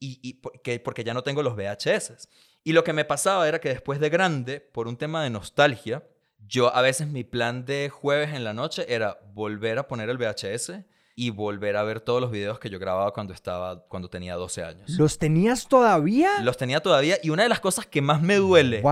y, 0.00 0.34
porque, 0.34 0.78
porque 0.78 1.02
ya 1.02 1.14
no 1.14 1.22
tengo 1.22 1.42
los 1.42 1.56
VHS. 1.56 2.28
Y 2.62 2.72
lo 2.72 2.84
que 2.84 2.92
me 2.92 3.04
pasaba 3.04 3.48
era 3.48 3.60
que 3.60 3.70
después 3.70 3.98
de 3.98 4.10
grande, 4.10 4.60
por 4.60 4.86
un 4.86 4.96
tema 4.96 5.24
de 5.24 5.30
nostalgia, 5.30 6.06
yo 6.46 6.74
a 6.74 6.82
veces 6.82 7.08
mi 7.08 7.24
plan 7.24 7.64
de 7.64 7.88
jueves 7.88 8.32
en 8.34 8.44
la 8.44 8.52
noche 8.52 8.86
era 8.88 9.18
volver 9.32 9.78
a 9.78 9.88
poner 9.88 10.08
el 10.08 10.18
VHS 10.18 10.84
y 11.16 11.30
volver 11.30 11.76
a 11.76 11.82
ver 11.82 12.00
todos 12.00 12.20
los 12.20 12.30
videos 12.30 12.60
que 12.60 12.70
yo 12.70 12.78
grababa 12.78 13.12
cuando 13.12 13.34
estaba 13.34 13.84
cuando 13.88 14.08
tenía 14.08 14.36
12 14.36 14.62
años. 14.62 14.90
¿Los 14.90 15.18
tenías 15.18 15.66
todavía? 15.66 16.40
Los 16.42 16.56
tenía 16.56 16.80
todavía 16.80 17.18
y 17.22 17.30
una 17.30 17.42
de 17.42 17.48
las 17.48 17.58
cosas 17.58 17.86
que 17.86 18.00
más 18.00 18.22
me 18.22 18.36
duele 18.36 18.82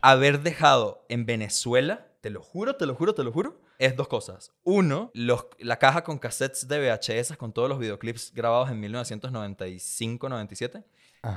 haber 0.00 0.40
dejado 0.40 1.04
en 1.10 1.26
Venezuela, 1.26 2.06
te 2.24 2.30
lo 2.30 2.40
juro, 2.40 2.74
te 2.74 2.86
lo 2.86 2.94
juro, 2.94 3.14
te 3.14 3.22
lo 3.22 3.32
juro, 3.32 3.60
es 3.78 3.96
dos 3.96 4.08
cosas. 4.08 4.50
Uno, 4.62 5.10
los, 5.12 5.44
la 5.58 5.78
caja 5.78 6.04
con 6.04 6.18
cassettes 6.18 6.68
de 6.68 6.80
VHS 6.80 7.36
con 7.36 7.52
todos 7.52 7.68
los 7.68 7.78
videoclips 7.78 8.32
grabados 8.32 8.70
en 8.70 8.82
1995-97 8.82 10.84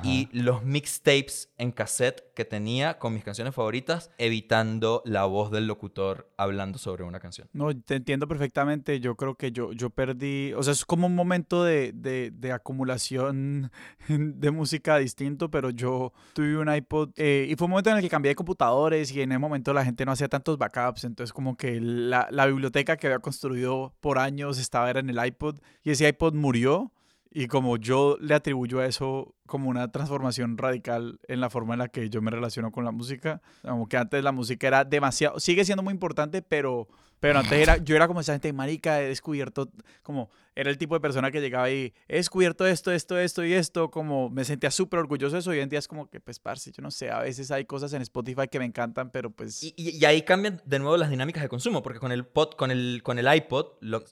y 0.02 0.28
los 0.32 0.64
mixtapes 0.64 1.52
en 1.58 1.72
cassette 1.72 2.32
que 2.34 2.44
tenía 2.44 2.98
con 2.98 3.14
mis 3.14 3.24
canciones 3.24 3.54
favoritas, 3.54 4.10
evitando 4.18 5.02
la 5.04 5.24
voz 5.24 5.50
del 5.50 5.66
locutor 5.66 6.30
hablando 6.36 6.78
sobre 6.78 7.04
una 7.04 7.20
canción. 7.20 7.48
No, 7.52 7.76
te 7.76 7.96
entiendo 7.96 8.28
perfectamente. 8.28 9.00
Yo 9.00 9.16
creo 9.16 9.34
que 9.34 9.52
yo, 9.52 9.72
yo 9.72 9.90
perdí, 9.90 10.52
o 10.54 10.62
sea, 10.62 10.72
es 10.72 10.84
como 10.84 11.06
un 11.06 11.14
momento 11.14 11.64
de, 11.64 11.92
de, 11.92 12.30
de 12.32 12.52
acumulación 12.52 13.70
de 14.08 14.50
música 14.50 14.98
distinto, 14.98 15.50
pero 15.50 15.70
yo 15.70 16.12
tuve 16.32 16.56
un 16.56 16.72
iPod 16.72 17.10
eh, 17.16 17.46
y 17.48 17.56
fue 17.56 17.66
un 17.66 17.72
momento 17.72 17.90
en 17.90 17.96
el 17.96 18.02
que 18.02 18.08
cambié 18.08 18.30
de 18.30 18.36
computadores 18.36 19.12
y 19.12 19.20
en 19.22 19.32
ese 19.32 19.38
momento 19.38 19.72
la 19.72 19.84
gente 19.84 20.04
no 20.04 20.12
hacía 20.12 20.28
tantos 20.28 20.58
backups, 20.58 21.04
entonces 21.04 21.32
como 21.32 21.56
que 21.56 21.80
la, 21.80 22.28
la 22.30 22.46
biblioteca 22.46 22.96
que 22.96 23.06
había 23.06 23.18
construido 23.18 23.94
por 24.00 24.18
años 24.18 24.58
estaba 24.58 24.90
era 24.90 25.00
en 25.00 25.10
el 25.10 25.24
iPod 25.24 25.58
y 25.82 25.90
ese 25.90 26.08
iPod 26.08 26.34
murió 26.34 26.92
y 27.30 27.46
como 27.46 27.76
yo 27.76 28.16
le 28.20 28.34
atribuyo 28.34 28.80
a 28.80 28.86
eso 28.86 29.34
como 29.46 29.70
una 29.70 29.90
transformación 29.90 30.58
radical 30.58 31.18
en 31.26 31.40
la 31.40 31.50
forma 31.50 31.74
en 31.74 31.78
la 31.80 31.88
que 31.88 32.10
yo 32.10 32.20
me 32.20 32.30
relaciono 32.30 32.70
con 32.70 32.84
la 32.84 32.90
música, 32.90 33.40
como 33.62 33.88
que 33.88 33.96
antes 33.96 34.22
la 34.22 34.32
música 34.32 34.66
era 34.66 34.84
demasiado, 34.84 35.40
sigue 35.40 35.64
siendo 35.64 35.82
muy 35.82 35.92
importante, 35.92 36.42
pero, 36.42 36.86
pero 37.18 37.38
antes 37.38 37.52
era, 37.52 37.78
yo 37.78 37.96
era 37.96 38.06
como 38.06 38.20
esa 38.20 38.32
gente 38.32 38.52
marica, 38.52 39.00
he 39.00 39.08
descubierto, 39.08 39.70
como 40.02 40.30
era 40.54 40.70
el 40.70 40.76
tipo 40.76 40.94
de 40.94 41.00
persona 41.00 41.30
que 41.30 41.40
llegaba 41.40 41.70
y 41.70 41.94
he 42.08 42.16
descubierto 42.16 42.66
esto, 42.66 42.92
esto, 42.92 43.16
esto 43.16 43.44
y 43.44 43.54
esto, 43.54 43.90
como 43.90 44.28
me 44.28 44.44
sentía 44.44 44.70
súper 44.70 45.00
orgulloso 45.00 45.36
de 45.36 45.40
eso. 45.40 45.50
Hoy 45.50 45.60
en 45.60 45.68
día 45.68 45.78
es 45.78 45.88
como 45.88 46.10
que, 46.10 46.20
pues, 46.20 46.40
parce, 46.40 46.72
yo 46.72 46.82
no 46.82 46.90
sé, 46.90 47.10
a 47.10 47.20
veces 47.20 47.50
hay 47.50 47.64
cosas 47.64 47.92
en 47.92 48.02
Spotify 48.02 48.48
que 48.50 48.58
me 48.58 48.64
encantan, 48.64 49.10
pero 49.10 49.30
pues... 49.30 49.62
Y, 49.62 49.74
y, 49.76 50.04
ahí 50.04 50.22
cambian 50.22 50.60
de 50.66 50.78
nuevo 50.78 50.96
las 50.96 51.10
dinámicas 51.10 51.42
de 51.42 51.48
consumo, 51.48 51.82
porque 51.82 52.00
con 52.00 52.12
el, 52.12 52.26
pod, 52.26 52.54
con 52.54 52.70
el, 52.70 53.02
con 53.02 53.18
el 53.18 53.32
iPod 53.32 53.66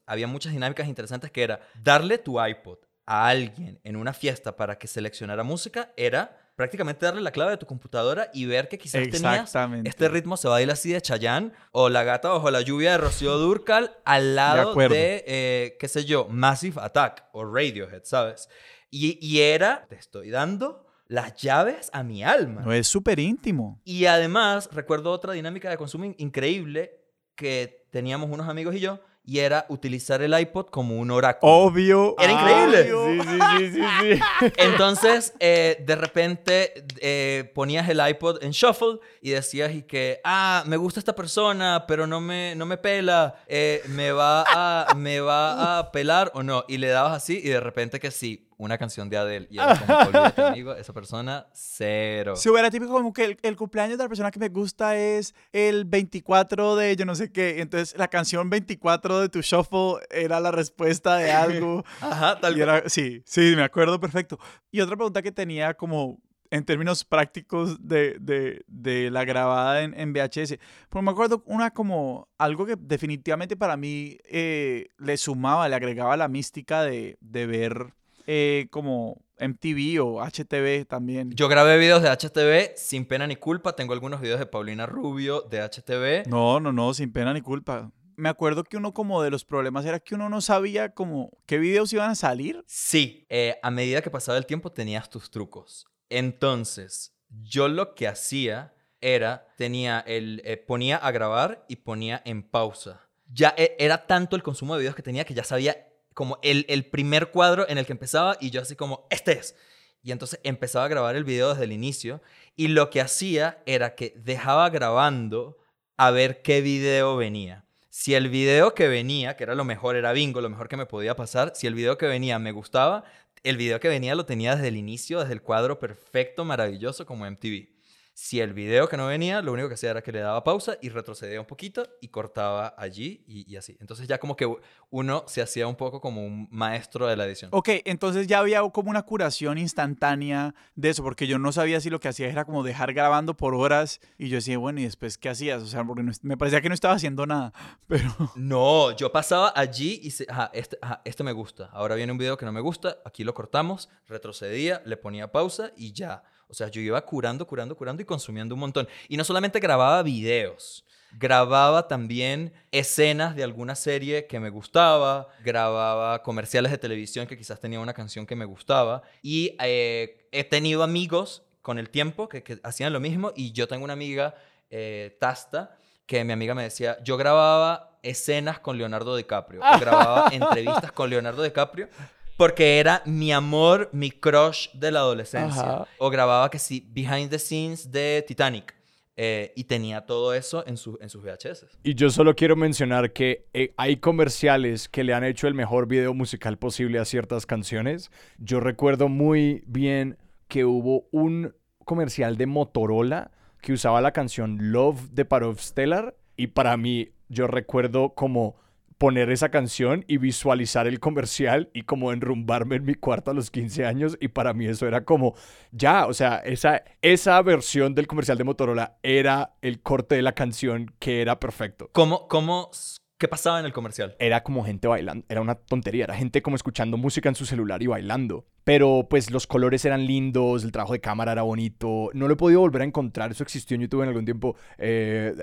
había 0.07 0.29
muchas 0.29 0.53
dinámicas 0.53 0.89
interesantes 0.89 1.31
que 1.31 1.43
era 1.43 1.61
darle 1.83 2.19
tu 2.19 2.41
iPod 2.41 2.79
a 3.07 3.29
alguien 3.29 3.79
en 3.85 3.97
una 3.97 4.13
fiesta 4.13 4.57
para 4.57 4.79
que 4.79 4.87
seleccionara 4.89 5.43
música 5.45 5.93
era 5.97 6.39
prácticamente 6.57 7.05
darle 7.07 7.21
la 7.21 7.31
clave 7.31 7.53
de 7.53 7.57
tu 7.59 7.67
computadora 7.67 8.31
y 8.33 8.47
ver 8.47 8.69
que 8.69 8.79
quizás 8.79 9.03
tenías 9.11 9.51
este 9.87 10.09
ritmo 10.09 10.37
se 10.37 10.49
va 10.49 10.57
a 10.57 10.63
ir 10.63 10.71
así 10.71 10.91
de 10.91 11.01
Chayanne 11.03 11.53
o 11.71 11.89
La 11.91 12.03
gata 12.03 12.31
bajo 12.31 12.51
la 12.51 12.63
lluvia 12.63 12.93
de 12.93 12.99
Rocío 12.99 13.37
Durcal 13.39 13.95
al 14.05 14.35
lado 14.35 14.57
de, 14.65 14.71
acuerdo. 14.71 14.95
eh, 14.99 15.77
qué 15.79 15.87
sé 15.89 16.05
yo, 16.07 16.27
Massive 16.31 16.81
Attack 16.83 17.25
o 17.33 17.45
Radiohead, 17.45 18.03
¿sabes? 18.05 18.49
Y, 18.91 19.19
y 19.25 19.41
era, 19.41 19.87
te 19.89 19.97
estoy 19.97 20.31
dando 20.31 20.87
las 21.09 21.37
llaves 21.37 21.91
a 21.93 22.03
mi 22.03 22.25
alma. 22.25 22.63
No 22.63 22.73
es 22.73 22.89
súper 22.89 23.21
íntimo. 23.21 23.81
Y 23.85 24.07
además, 24.07 24.69
recuerdo 24.73 25.13
otra 25.13 25.35
dinámica 25.35 25.69
de 25.71 25.77
consumo 25.77 26.07
in- 26.07 26.15
increíble 26.19 26.99
que 27.35 27.87
teníamos 27.91 28.31
unos 28.31 28.49
amigos 28.49 28.75
y 28.75 28.81
yo, 28.81 29.01
y 29.27 29.41
era 29.41 29.67
utilizar 29.69 30.23
el 30.23 30.39
iPod 30.39 30.67
como 30.67 30.99
un 30.99 31.11
oráculo. 31.11 31.53
Obvio. 31.53 32.15
Era 32.19 32.33
increíble. 32.33 32.95
obvio. 32.95 33.23
Sí, 33.25 33.29
sí, 33.29 33.73
sí, 33.73 33.81
sí, 33.81 33.83
sí. 34.15 34.53
Entonces, 34.57 35.35
eh, 35.41 35.83
de 35.85 35.97
repente 35.97 36.85
eh, 37.01 37.51
ponías 37.53 37.89
el 37.89 38.01
iPod 38.09 38.43
en 38.43 38.53
shuffle 38.53 39.01
y 39.21 39.31
decías 39.31 39.75
y 39.75 39.83
que, 39.83 40.21
ah, 40.23 40.63
me 40.67 40.77
gusta 40.77 41.01
esta 41.01 41.17
persona, 41.17 41.85
pero 41.89 42.07
no 42.07 42.21
me, 42.21 42.55
no 42.55 42.67
me 42.67 42.77
pela, 42.77 43.43
eh, 43.49 43.83
me, 43.89 44.13
va 44.13 44.45
a, 44.47 44.95
me 44.95 45.19
va 45.19 45.79
a 45.79 45.91
pelar 45.91 46.31
o 46.35 46.45
no. 46.45 46.65
Y 46.69 46.79
le 46.79 46.89
dabas 46.89 47.13
así 47.13 47.41
y 47.43 47.49
de 47.49 47.61
repente 47.61 47.99
que 47.99 48.13
sí, 48.13 48.46
una 48.59 48.79
canción 48.79 49.09
de 49.09 49.17
Adele. 49.17 49.47
Y 49.51 49.59
era 49.59 49.79
como, 49.79 49.99
olvídate, 49.99 50.43
amigo, 50.43 50.75
esa 50.75 50.93
persona, 50.93 51.47
cero. 51.53 52.37
Si 52.37 52.49
hubiera 52.49 52.71
típico 52.71 52.93
como 52.93 53.13
que 53.13 53.25
el, 53.25 53.39
el 53.43 53.57
cumpleaños 53.57 53.99
de 53.99 54.05
la 54.05 54.09
persona 54.09 54.31
que 54.31 54.39
me 54.39 54.49
gusta 54.49 54.97
es 54.97 55.35
el 55.53 55.85
24 55.85 56.77
de 56.77 56.97
yo 56.97 57.05
no 57.05 57.15
sé 57.15 57.31
qué. 57.31 57.61
Entonces 57.61 57.97
la 57.97 58.09
canción 58.09 58.51
24 58.51 59.21
de 59.21 59.29
tu 59.29 59.41
shuffle 59.41 60.07
era 60.11 60.41
la 60.41 60.51
respuesta 60.51 61.17
de 61.17 61.33
algo. 61.33 61.85
Ajá, 62.01 62.41
tal 62.41 62.57
cual. 62.57 62.83
sí, 62.87 63.23
sí, 63.27 63.55
me 63.57 63.63
acuerdo 63.63 64.01
perfecto. 64.01 64.39
Y 64.71 64.81
otra 64.81 64.97
pregunta 64.97 65.23
que 65.23 65.33
tenía 65.33 65.75
como 65.75 66.21
en 66.51 66.65
términos 66.65 67.05
prácticos 67.05 67.87
de, 67.87 68.17
de, 68.21 68.65
de 68.67 69.11
la 69.11 69.25
grabada 69.25 69.83
en, 69.83 69.99
en 69.99 70.13
VHS. 70.13 70.59
Pero 70.89 71.03
me 71.03 71.11
acuerdo 71.11 71.43
una 71.47 71.73
como 71.73 72.29
algo 72.39 72.67
que 72.67 72.77
definitivamente 72.79 73.57
para 73.57 73.77
mí 73.77 74.19
eh, 74.25 74.89
le 74.99 75.17
sumaba, 75.17 75.69
le 75.69 75.77
agregaba 75.77 76.17
la 76.17 76.29
mística 76.29 76.83
de, 76.83 77.19
de 77.21 77.47
ver 77.47 77.95
eh, 78.27 78.67
como 78.71 79.23
MTV 79.39 80.01
o 80.03 80.21
HTV 80.23 80.87
también. 80.87 81.31
Yo 81.33 81.49
grabé 81.49 81.79
videos 81.79 82.03
de 82.03 82.11
HTV 82.11 82.77
sin 82.77 83.07
pena 83.07 83.27
ni 83.27 83.37
culpa. 83.37 83.77
Tengo 83.77 83.93
algunos 83.93 84.21
videos 84.21 84.39
de 84.39 84.47
Paulina 84.47 84.87
Rubio 84.87 85.43
de 85.43 85.61
HTV. 85.61 86.29
No, 86.29 86.61
no, 86.61 86.73
no, 86.73 86.95
sin 86.95 87.13
pena 87.13 87.33
ni 87.33 87.41
culpa. 87.41 87.93
Me 88.17 88.31
acuerdo 88.31 88.65
que 88.65 88.79
uno 88.79 88.95
como 88.95 89.23
de 89.23 89.31
los 89.31 89.45
problemas 89.45 89.85
era 89.85 90.01
que 90.01 90.15
uno 90.15 90.31
no 90.31 90.41
sabía 90.41 90.95
como 90.95 91.31
qué 91.45 91.59
videos 91.59 91.93
iban 91.93 92.11
a 92.11 92.15
salir. 92.15 92.65
Sí, 92.67 93.27
eh, 93.29 93.59
a 93.63 93.71
medida 93.71 94.01
que 94.01 94.11
pasaba 94.11 94.39
el 94.39 94.47
tiempo 94.47 94.73
tenías 94.73 95.11
tus 95.11 95.31
trucos. 95.31 95.87
Entonces, 96.09 97.15
yo 97.29 97.69
lo 97.69 97.95
que 97.95 98.09
hacía 98.09 98.75
era, 99.03 99.47
tenía 99.59 100.01
el, 100.01 100.41
eh, 100.45 100.57
ponía 100.57 100.97
a 100.97 101.11
grabar 101.11 101.67
y 101.69 101.77
ponía 101.77 102.23
en 102.25 102.43
pausa. 102.43 103.03
Ya 103.29 103.55
era 103.57 104.07
tanto 104.07 104.37
el 104.37 104.43
consumo 104.43 104.75
de 104.75 104.81
videos 104.81 104.95
que 104.95 105.03
tenía 105.03 105.25
que 105.25 105.35
ya 105.35 105.45
sabía 105.45 105.86
como 106.17 106.39
el, 106.41 106.65
el 106.71 106.87
primer 106.87 107.31
cuadro 107.31 107.69
en 107.69 107.77
el 107.77 107.85
que 107.85 107.93
empezaba 107.93 108.39
y 108.41 108.49
yo 108.49 108.63
así 108.63 108.75
como, 108.75 109.07
este 109.11 109.33
es. 109.33 109.55
Y 110.03 110.13
entonces 110.13 110.41
empezaba 110.45 110.87
a 110.87 110.89
grabar 110.89 111.15
el 111.15 111.25
video 111.25 111.51
desde 111.51 111.65
el 111.65 111.73
inicio 111.73 112.23
y 112.57 112.69
lo 112.69 112.89
que 112.89 113.03
hacía 113.03 113.63
era 113.67 113.95
que 113.95 114.15
dejaba 114.17 114.71
grabando 114.71 115.59
a 115.99 116.11
ver 116.11 116.41
qué 116.41 116.63
video 116.63 117.19
venía. 117.19 117.67
Si 117.91 118.15
el 118.15 118.31
video 118.31 118.75
que 118.75 118.89
venía, 118.89 119.37
que 119.37 119.45
era 119.45 119.55
lo 119.55 119.67
mejor, 119.67 119.95
era 119.95 120.13
bingo, 120.13 120.41
lo 120.41 120.49
mejor 120.49 120.69
que 120.69 120.79
me 120.79 120.87
podía 120.87 121.17
pasar, 121.17 121.53
si 121.55 121.67
el 121.67 121.75
video 121.75 121.99
que 121.99 122.07
venía 122.07 122.39
me 122.39 122.53
gustaba, 122.53 123.05
el 123.43 123.59
video 123.59 123.79
que 123.79 123.89
venía 123.89 124.15
lo 124.15 124.25
tenía 124.25 124.55
desde 124.57 124.69
el 124.69 124.79
inicio, 124.79 125.21
desde 125.21 125.35
el 125.35 125.43
cuadro 125.43 125.79
perfecto, 125.79 126.47
maravilloso 126.47 127.05
como 127.05 127.31
MTV. 127.31 127.76
Si 128.19 128.41
el 128.41 128.55
video 128.55 128.89
que 128.89 128.97
no 128.97 129.07
venía, 129.09 129.43
lo 129.43 129.53
único 129.53 129.69
que 129.69 129.75
hacía 129.75 129.91
era 129.91 130.01
que 130.01 130.11
le 130.11 130.21
daba 130.21 130.43
pausa 130.43 130.79
y 130.81 130.89
retrocedía 130.89 131.39
un 131.39 131.45
poquito 131.47 131.87
y 132.01 132.09
cortaba 132.09 132.75
allí 132.79 133.23
y, 133.29 133.45
y 133.53 133.57
así. 133.57 133.77
Entonces 133.79 134.09
ya 134.09 134.17
como 134.17 134.37
que 134.37 134.51
uno 134.89 135.25
se 135.27 135.43
hacía 135.43 135.67
un 135.67 135.77
poco 135.77 136.01
como 136.01 136.25
un 136.25 136.49
maestro 136.51 137.07
de 137.07 137.15
la 137.15 137.27
edición. 137.27 137.51
Ok, 137.53 137.69
entonces 137.85 138.27
ya 138.27 138.39
había 138.39 138.63
como 138.71 138.89
una 138.89 139.03
curación 139.03 139.59
instantánea 139.59 140.55
de 140.77 140.89
eso, 140.89 141.03
porque 141.03 141.27
yo 141.27 141.39
no 141.39 141.53
sabía 141.53 141.79
si 141.79 141.91
lo 141.91 142.01
que 142.01 142.09
hacía 142.09 142.29
era 142.29 142.47
como 142.47 142.63
dejar 142.63 142.95
grabando 142.95 143.37
por 143.37 143.55
horas 143.55 144.01
y 144.17 144.31
yo 144.31 144.37
decía, 144.37 144.57
bueno, 144.57 144.81
¿y 144.81 144.85
después 144.85 145.19
qué 145.19 145.29
hacías? 145.29 145.63
O 145.63 145.67
sea, 145.67 145.85
porque 145.85 146.03
no- 146.03 146.13
me 146.23 146.39
parecía 146.39 146.63
que 146.63 146.69
no 146.71 146.75
estaba 146.75 146.95
haciendo 146.95 147.27
nada, 147.27 147.53
pero... 147.87 148.11
No, 148.35 148.97
yo 148.97 149.13
pasaba 149.13 149.53
allí 149.55 150.01
y 150.03 150.11
se, 150.11 150.25
ajá, 150.31 150.51
este, 150.55 150.79
ajá, 150.81 151.03
este 151.05 151.23
me 151.23 151.33
gusta. 151.33 151.69
Ahora 151.71 151.95
viene 151.95 152.13
un 152.13 152.19
video 152.19 152.39
que 152.39 152.47
no 152.47 152.53
me 152.53 152.63
gusta, 152.63 152.97
aquí 153.05 153.25
lo 153.25 153.35
cortamos, 153.35 153.91
retrocedía, 154.09 154.81
le 154.87 154.97
ponía 154.97 155.31
pausa 155.31 155.71
y 155.77 155.93
ya. 155.93 156.23
O 156.49 156.55
sea, 156.55 156.69
yo 156.69 156.81
iba 156.81 157.01
curando, 157.05 157.47
curando, 157.47 157.77
curando 157.77 158.03
y 158.03 158.05
consumiendo 158.05 158.55
un 158.55 158.61
montón. 158.61 158.89
Y 159.09 159.17
no 159.17 159.25
solamente 159.25 159.61
grababa 159.61 160.03
videos, 160.03 160.85
grababa 161.13 161.89
también 161.89 162.53
escenas 162.71 163.35
de 163.35 163.43
alguna 163.45 163.75
serie 163.75 164.27
que 164.27 164.41
me 164.41 164.51
gustaba, 164.51 165.29
grababa 165.45 166.23
comerciales 166.23 166.71
de 166.71 166.79
televisión 166.79 167.27
que 167.27 167.37
quizás 167.37 167.61
tenía 167.61 167.81
una 167.81 167.95
canción 167.95 168.27
que 168.27 168.37
me 168.37 168.45
gustaba. 168.45 169.03
Y 169.23 169.57
eh, 169.61 170.29
he 170.33 170.45
tenido 170.45 170.83
amigos 170.83 171.43
con 171.63 171.79
el 171.79 171.91
tiempo 171.91 172.29
que, 172.29 172.43
que 172.43 172.61
hacían 172.63 172.93
lo 172.93 173.01
mismo 173.01 173.33
y 173.35 173.53
yo 173.53 173.67
tengo 173.67 173.85
una 173.85 173.95
amiga, 173.95 174.35
eh, 174.71 175.17
Tasta, 175.19 175.77
que 176.07 176.23
mi 176.25 176.33
amiga 176.33 176.55
me 176.55 176.63
decía, 176.63 176.99
yo 177.03 177.17
grababa 177.17 177.99
escenas 178.03 178.61
con 178.61 178.79
Leonardo 178.79 179.17
DiCaprio, 179.17 179.61
o 179.61 179.79
grababa 179.81 180.29
entrevistas 180.33 180.93
con 180.93 181.11
Leonardo 181.11 181.43
DiCaprio, 181.43 181.89
porque 182.37 182.79
era 182.79 183.03
mi 183.07 183.33
amor, 183.33 183.89
mi 183.93 184.11
crush 184.11 184.69
de 184.75 184.91
la 184.93 185.01
adolescencia. 185.01 185.63
Ajá. 185.63 185.89
O 185.99 186.11
grababa 186.11 186.51
que 186.51 186.59
sí, 186.59 186.87
behind 186.91 187.31
the 187.31 187.39
scenes 187.39 187.91
de 187.91 188.25
Titanic. 188.27 188.75
eh, 189.19 189.55
y 189.57 189.65
tenía 189.65 190.03
todo 190.05 190.35
eso 190.35 190.63
en, 190.67 190.77
su- 190.77 190.99
en 191.01 191.09
sus 191.09 191.23
VHS. 191.25 191.65
Y 191.83 191.95
yo 191.95 192.11
solo 192.11 192.35
quiero 192.37 192.55
mencionar 192.55 193.15
que 193.15 193.47
eh, 193.55 193.73
hay 193.79 193.97
comerciales 193.97 194.91
que 194.91 195.05
le 195.05 195.15
han 195.15 195.25
hecho 195.25 195.49
el 195.49 195.55
mejor 195.55 195.87
video 195.89 196.13
musical 196.13 196.59
posible 196.59 196.99
a 196.99 197.07
ciertas 197.07 197.47
canciones. 197.47 198.11
Yo 198.37 198.61
recuerdo 198.61 199.09
muy 199.09 199.63
bien 199.67 200.19
que 200.49 200.67
hubo 200.67 201.09
un 201.13 201.55
comercial 201.87 202.37
de 202.37 202.45
Motorola 202.45 203.31
que 203.63 203.73
usaba 203.73 204.03
la 204.03 204.13
canción 204.13 204.59
Love 204.71 205.09
de 205.13 205.25
Parov 205.25 205.61
Stellar 205.61 206.15
y 206.37 206.49
para 206.49 206.77
mí 206.77 207.09
yo 207.31 207.47
recuerdo 207.47 208.11
como 208.15 208.57
poner 208.99 209.31
esa 209.31 209.51
canción 209.51 210.05
y 210.09 210.19
visualizar 210.19 210.87
el 210.87 211.01
comercial 211.01 211.71
y 211.75 211.83
como 211.83 212.13
enrumbarme 212.13 212.77
en 212.77 212.85
mi 212.85 212.95
cuarto 212.95 213.31
a 213.31 213.35
los 213.35 213.51
15 213.51 213.85
años 213.85 214.17
y 214.21 214.29
para 214.29 214.55
mí 214.55 214.67
eso 214.67 214.87
era 214.87 215.05
como 215.05 215.35
ya, 215.73 216.07
o 216.07 216.15
sea, 216.15 216.37
esa, 216.39 216.83
esa 217.03 217.41
versión 217.43 217.95
del 217.95 218.07
comercial 218.07 218.39
de 218.39 218.45
Motorola 218.45 218.99
era 219.03 219.55
el 219.63 219.81
corte 219.81 220.15
de 220.15 220.23
la 220.23 220.33
canción 220.33 220.95
que 220.99 221.21
era 221.21 221.39
perfecto. 221.39 221.91
¿Cómo, 221.93 222.29
cómo, 222.29 222.71
¿Qué 223.19 223.29
pasaba 223.29 223.59
en 223.59 223.65
el 223.65 223.73
comercial? 223.73 224.15
Era 224.19 224.43
como 224.43 224.63
gente 224.65 224.89
bailando, 224.89 225.25
era 225.31 225.41
una 225.41 225.55
tontería, 225.55 226.05
era 226.05 226.15
gente 226.15 226.43
como 226.43 226.55
escuchando 226.55 226.99
música 226.99 227.31
en 227.31 227.35
su 227.35 227.47
celular 227.47 227.83
y 227.83 227.87
bailando. 227.87 228.45
Pero 228.65 229.07
pues 229.09 229.31
los 229.31 229.47
colores 229.47 229.85
eran 229.87 230.07
lindos, 230.07 230.65
el 230.65 230.73
trabajo 230.73 230.93
de 230.93 231.01
cámara 231.01 231.33
era 231.33 231.41
bonito. 231.43 232.11
No 232.13 232.29
lo 232.29 232.35
he 232.35 232.37
podido 232.37 232.61
volver 232.61 232.83
a 232.83 232.85
encontrar, 232.85 233.31
eso 233.31 233.43
existió 233.43 233.75
en 233.75 233.83
YouTube 233.83 234.03
en 234.03 234.09
algún 234.09 234.25
tiempo. 234.27 234.55
Eh, 234.77 235.35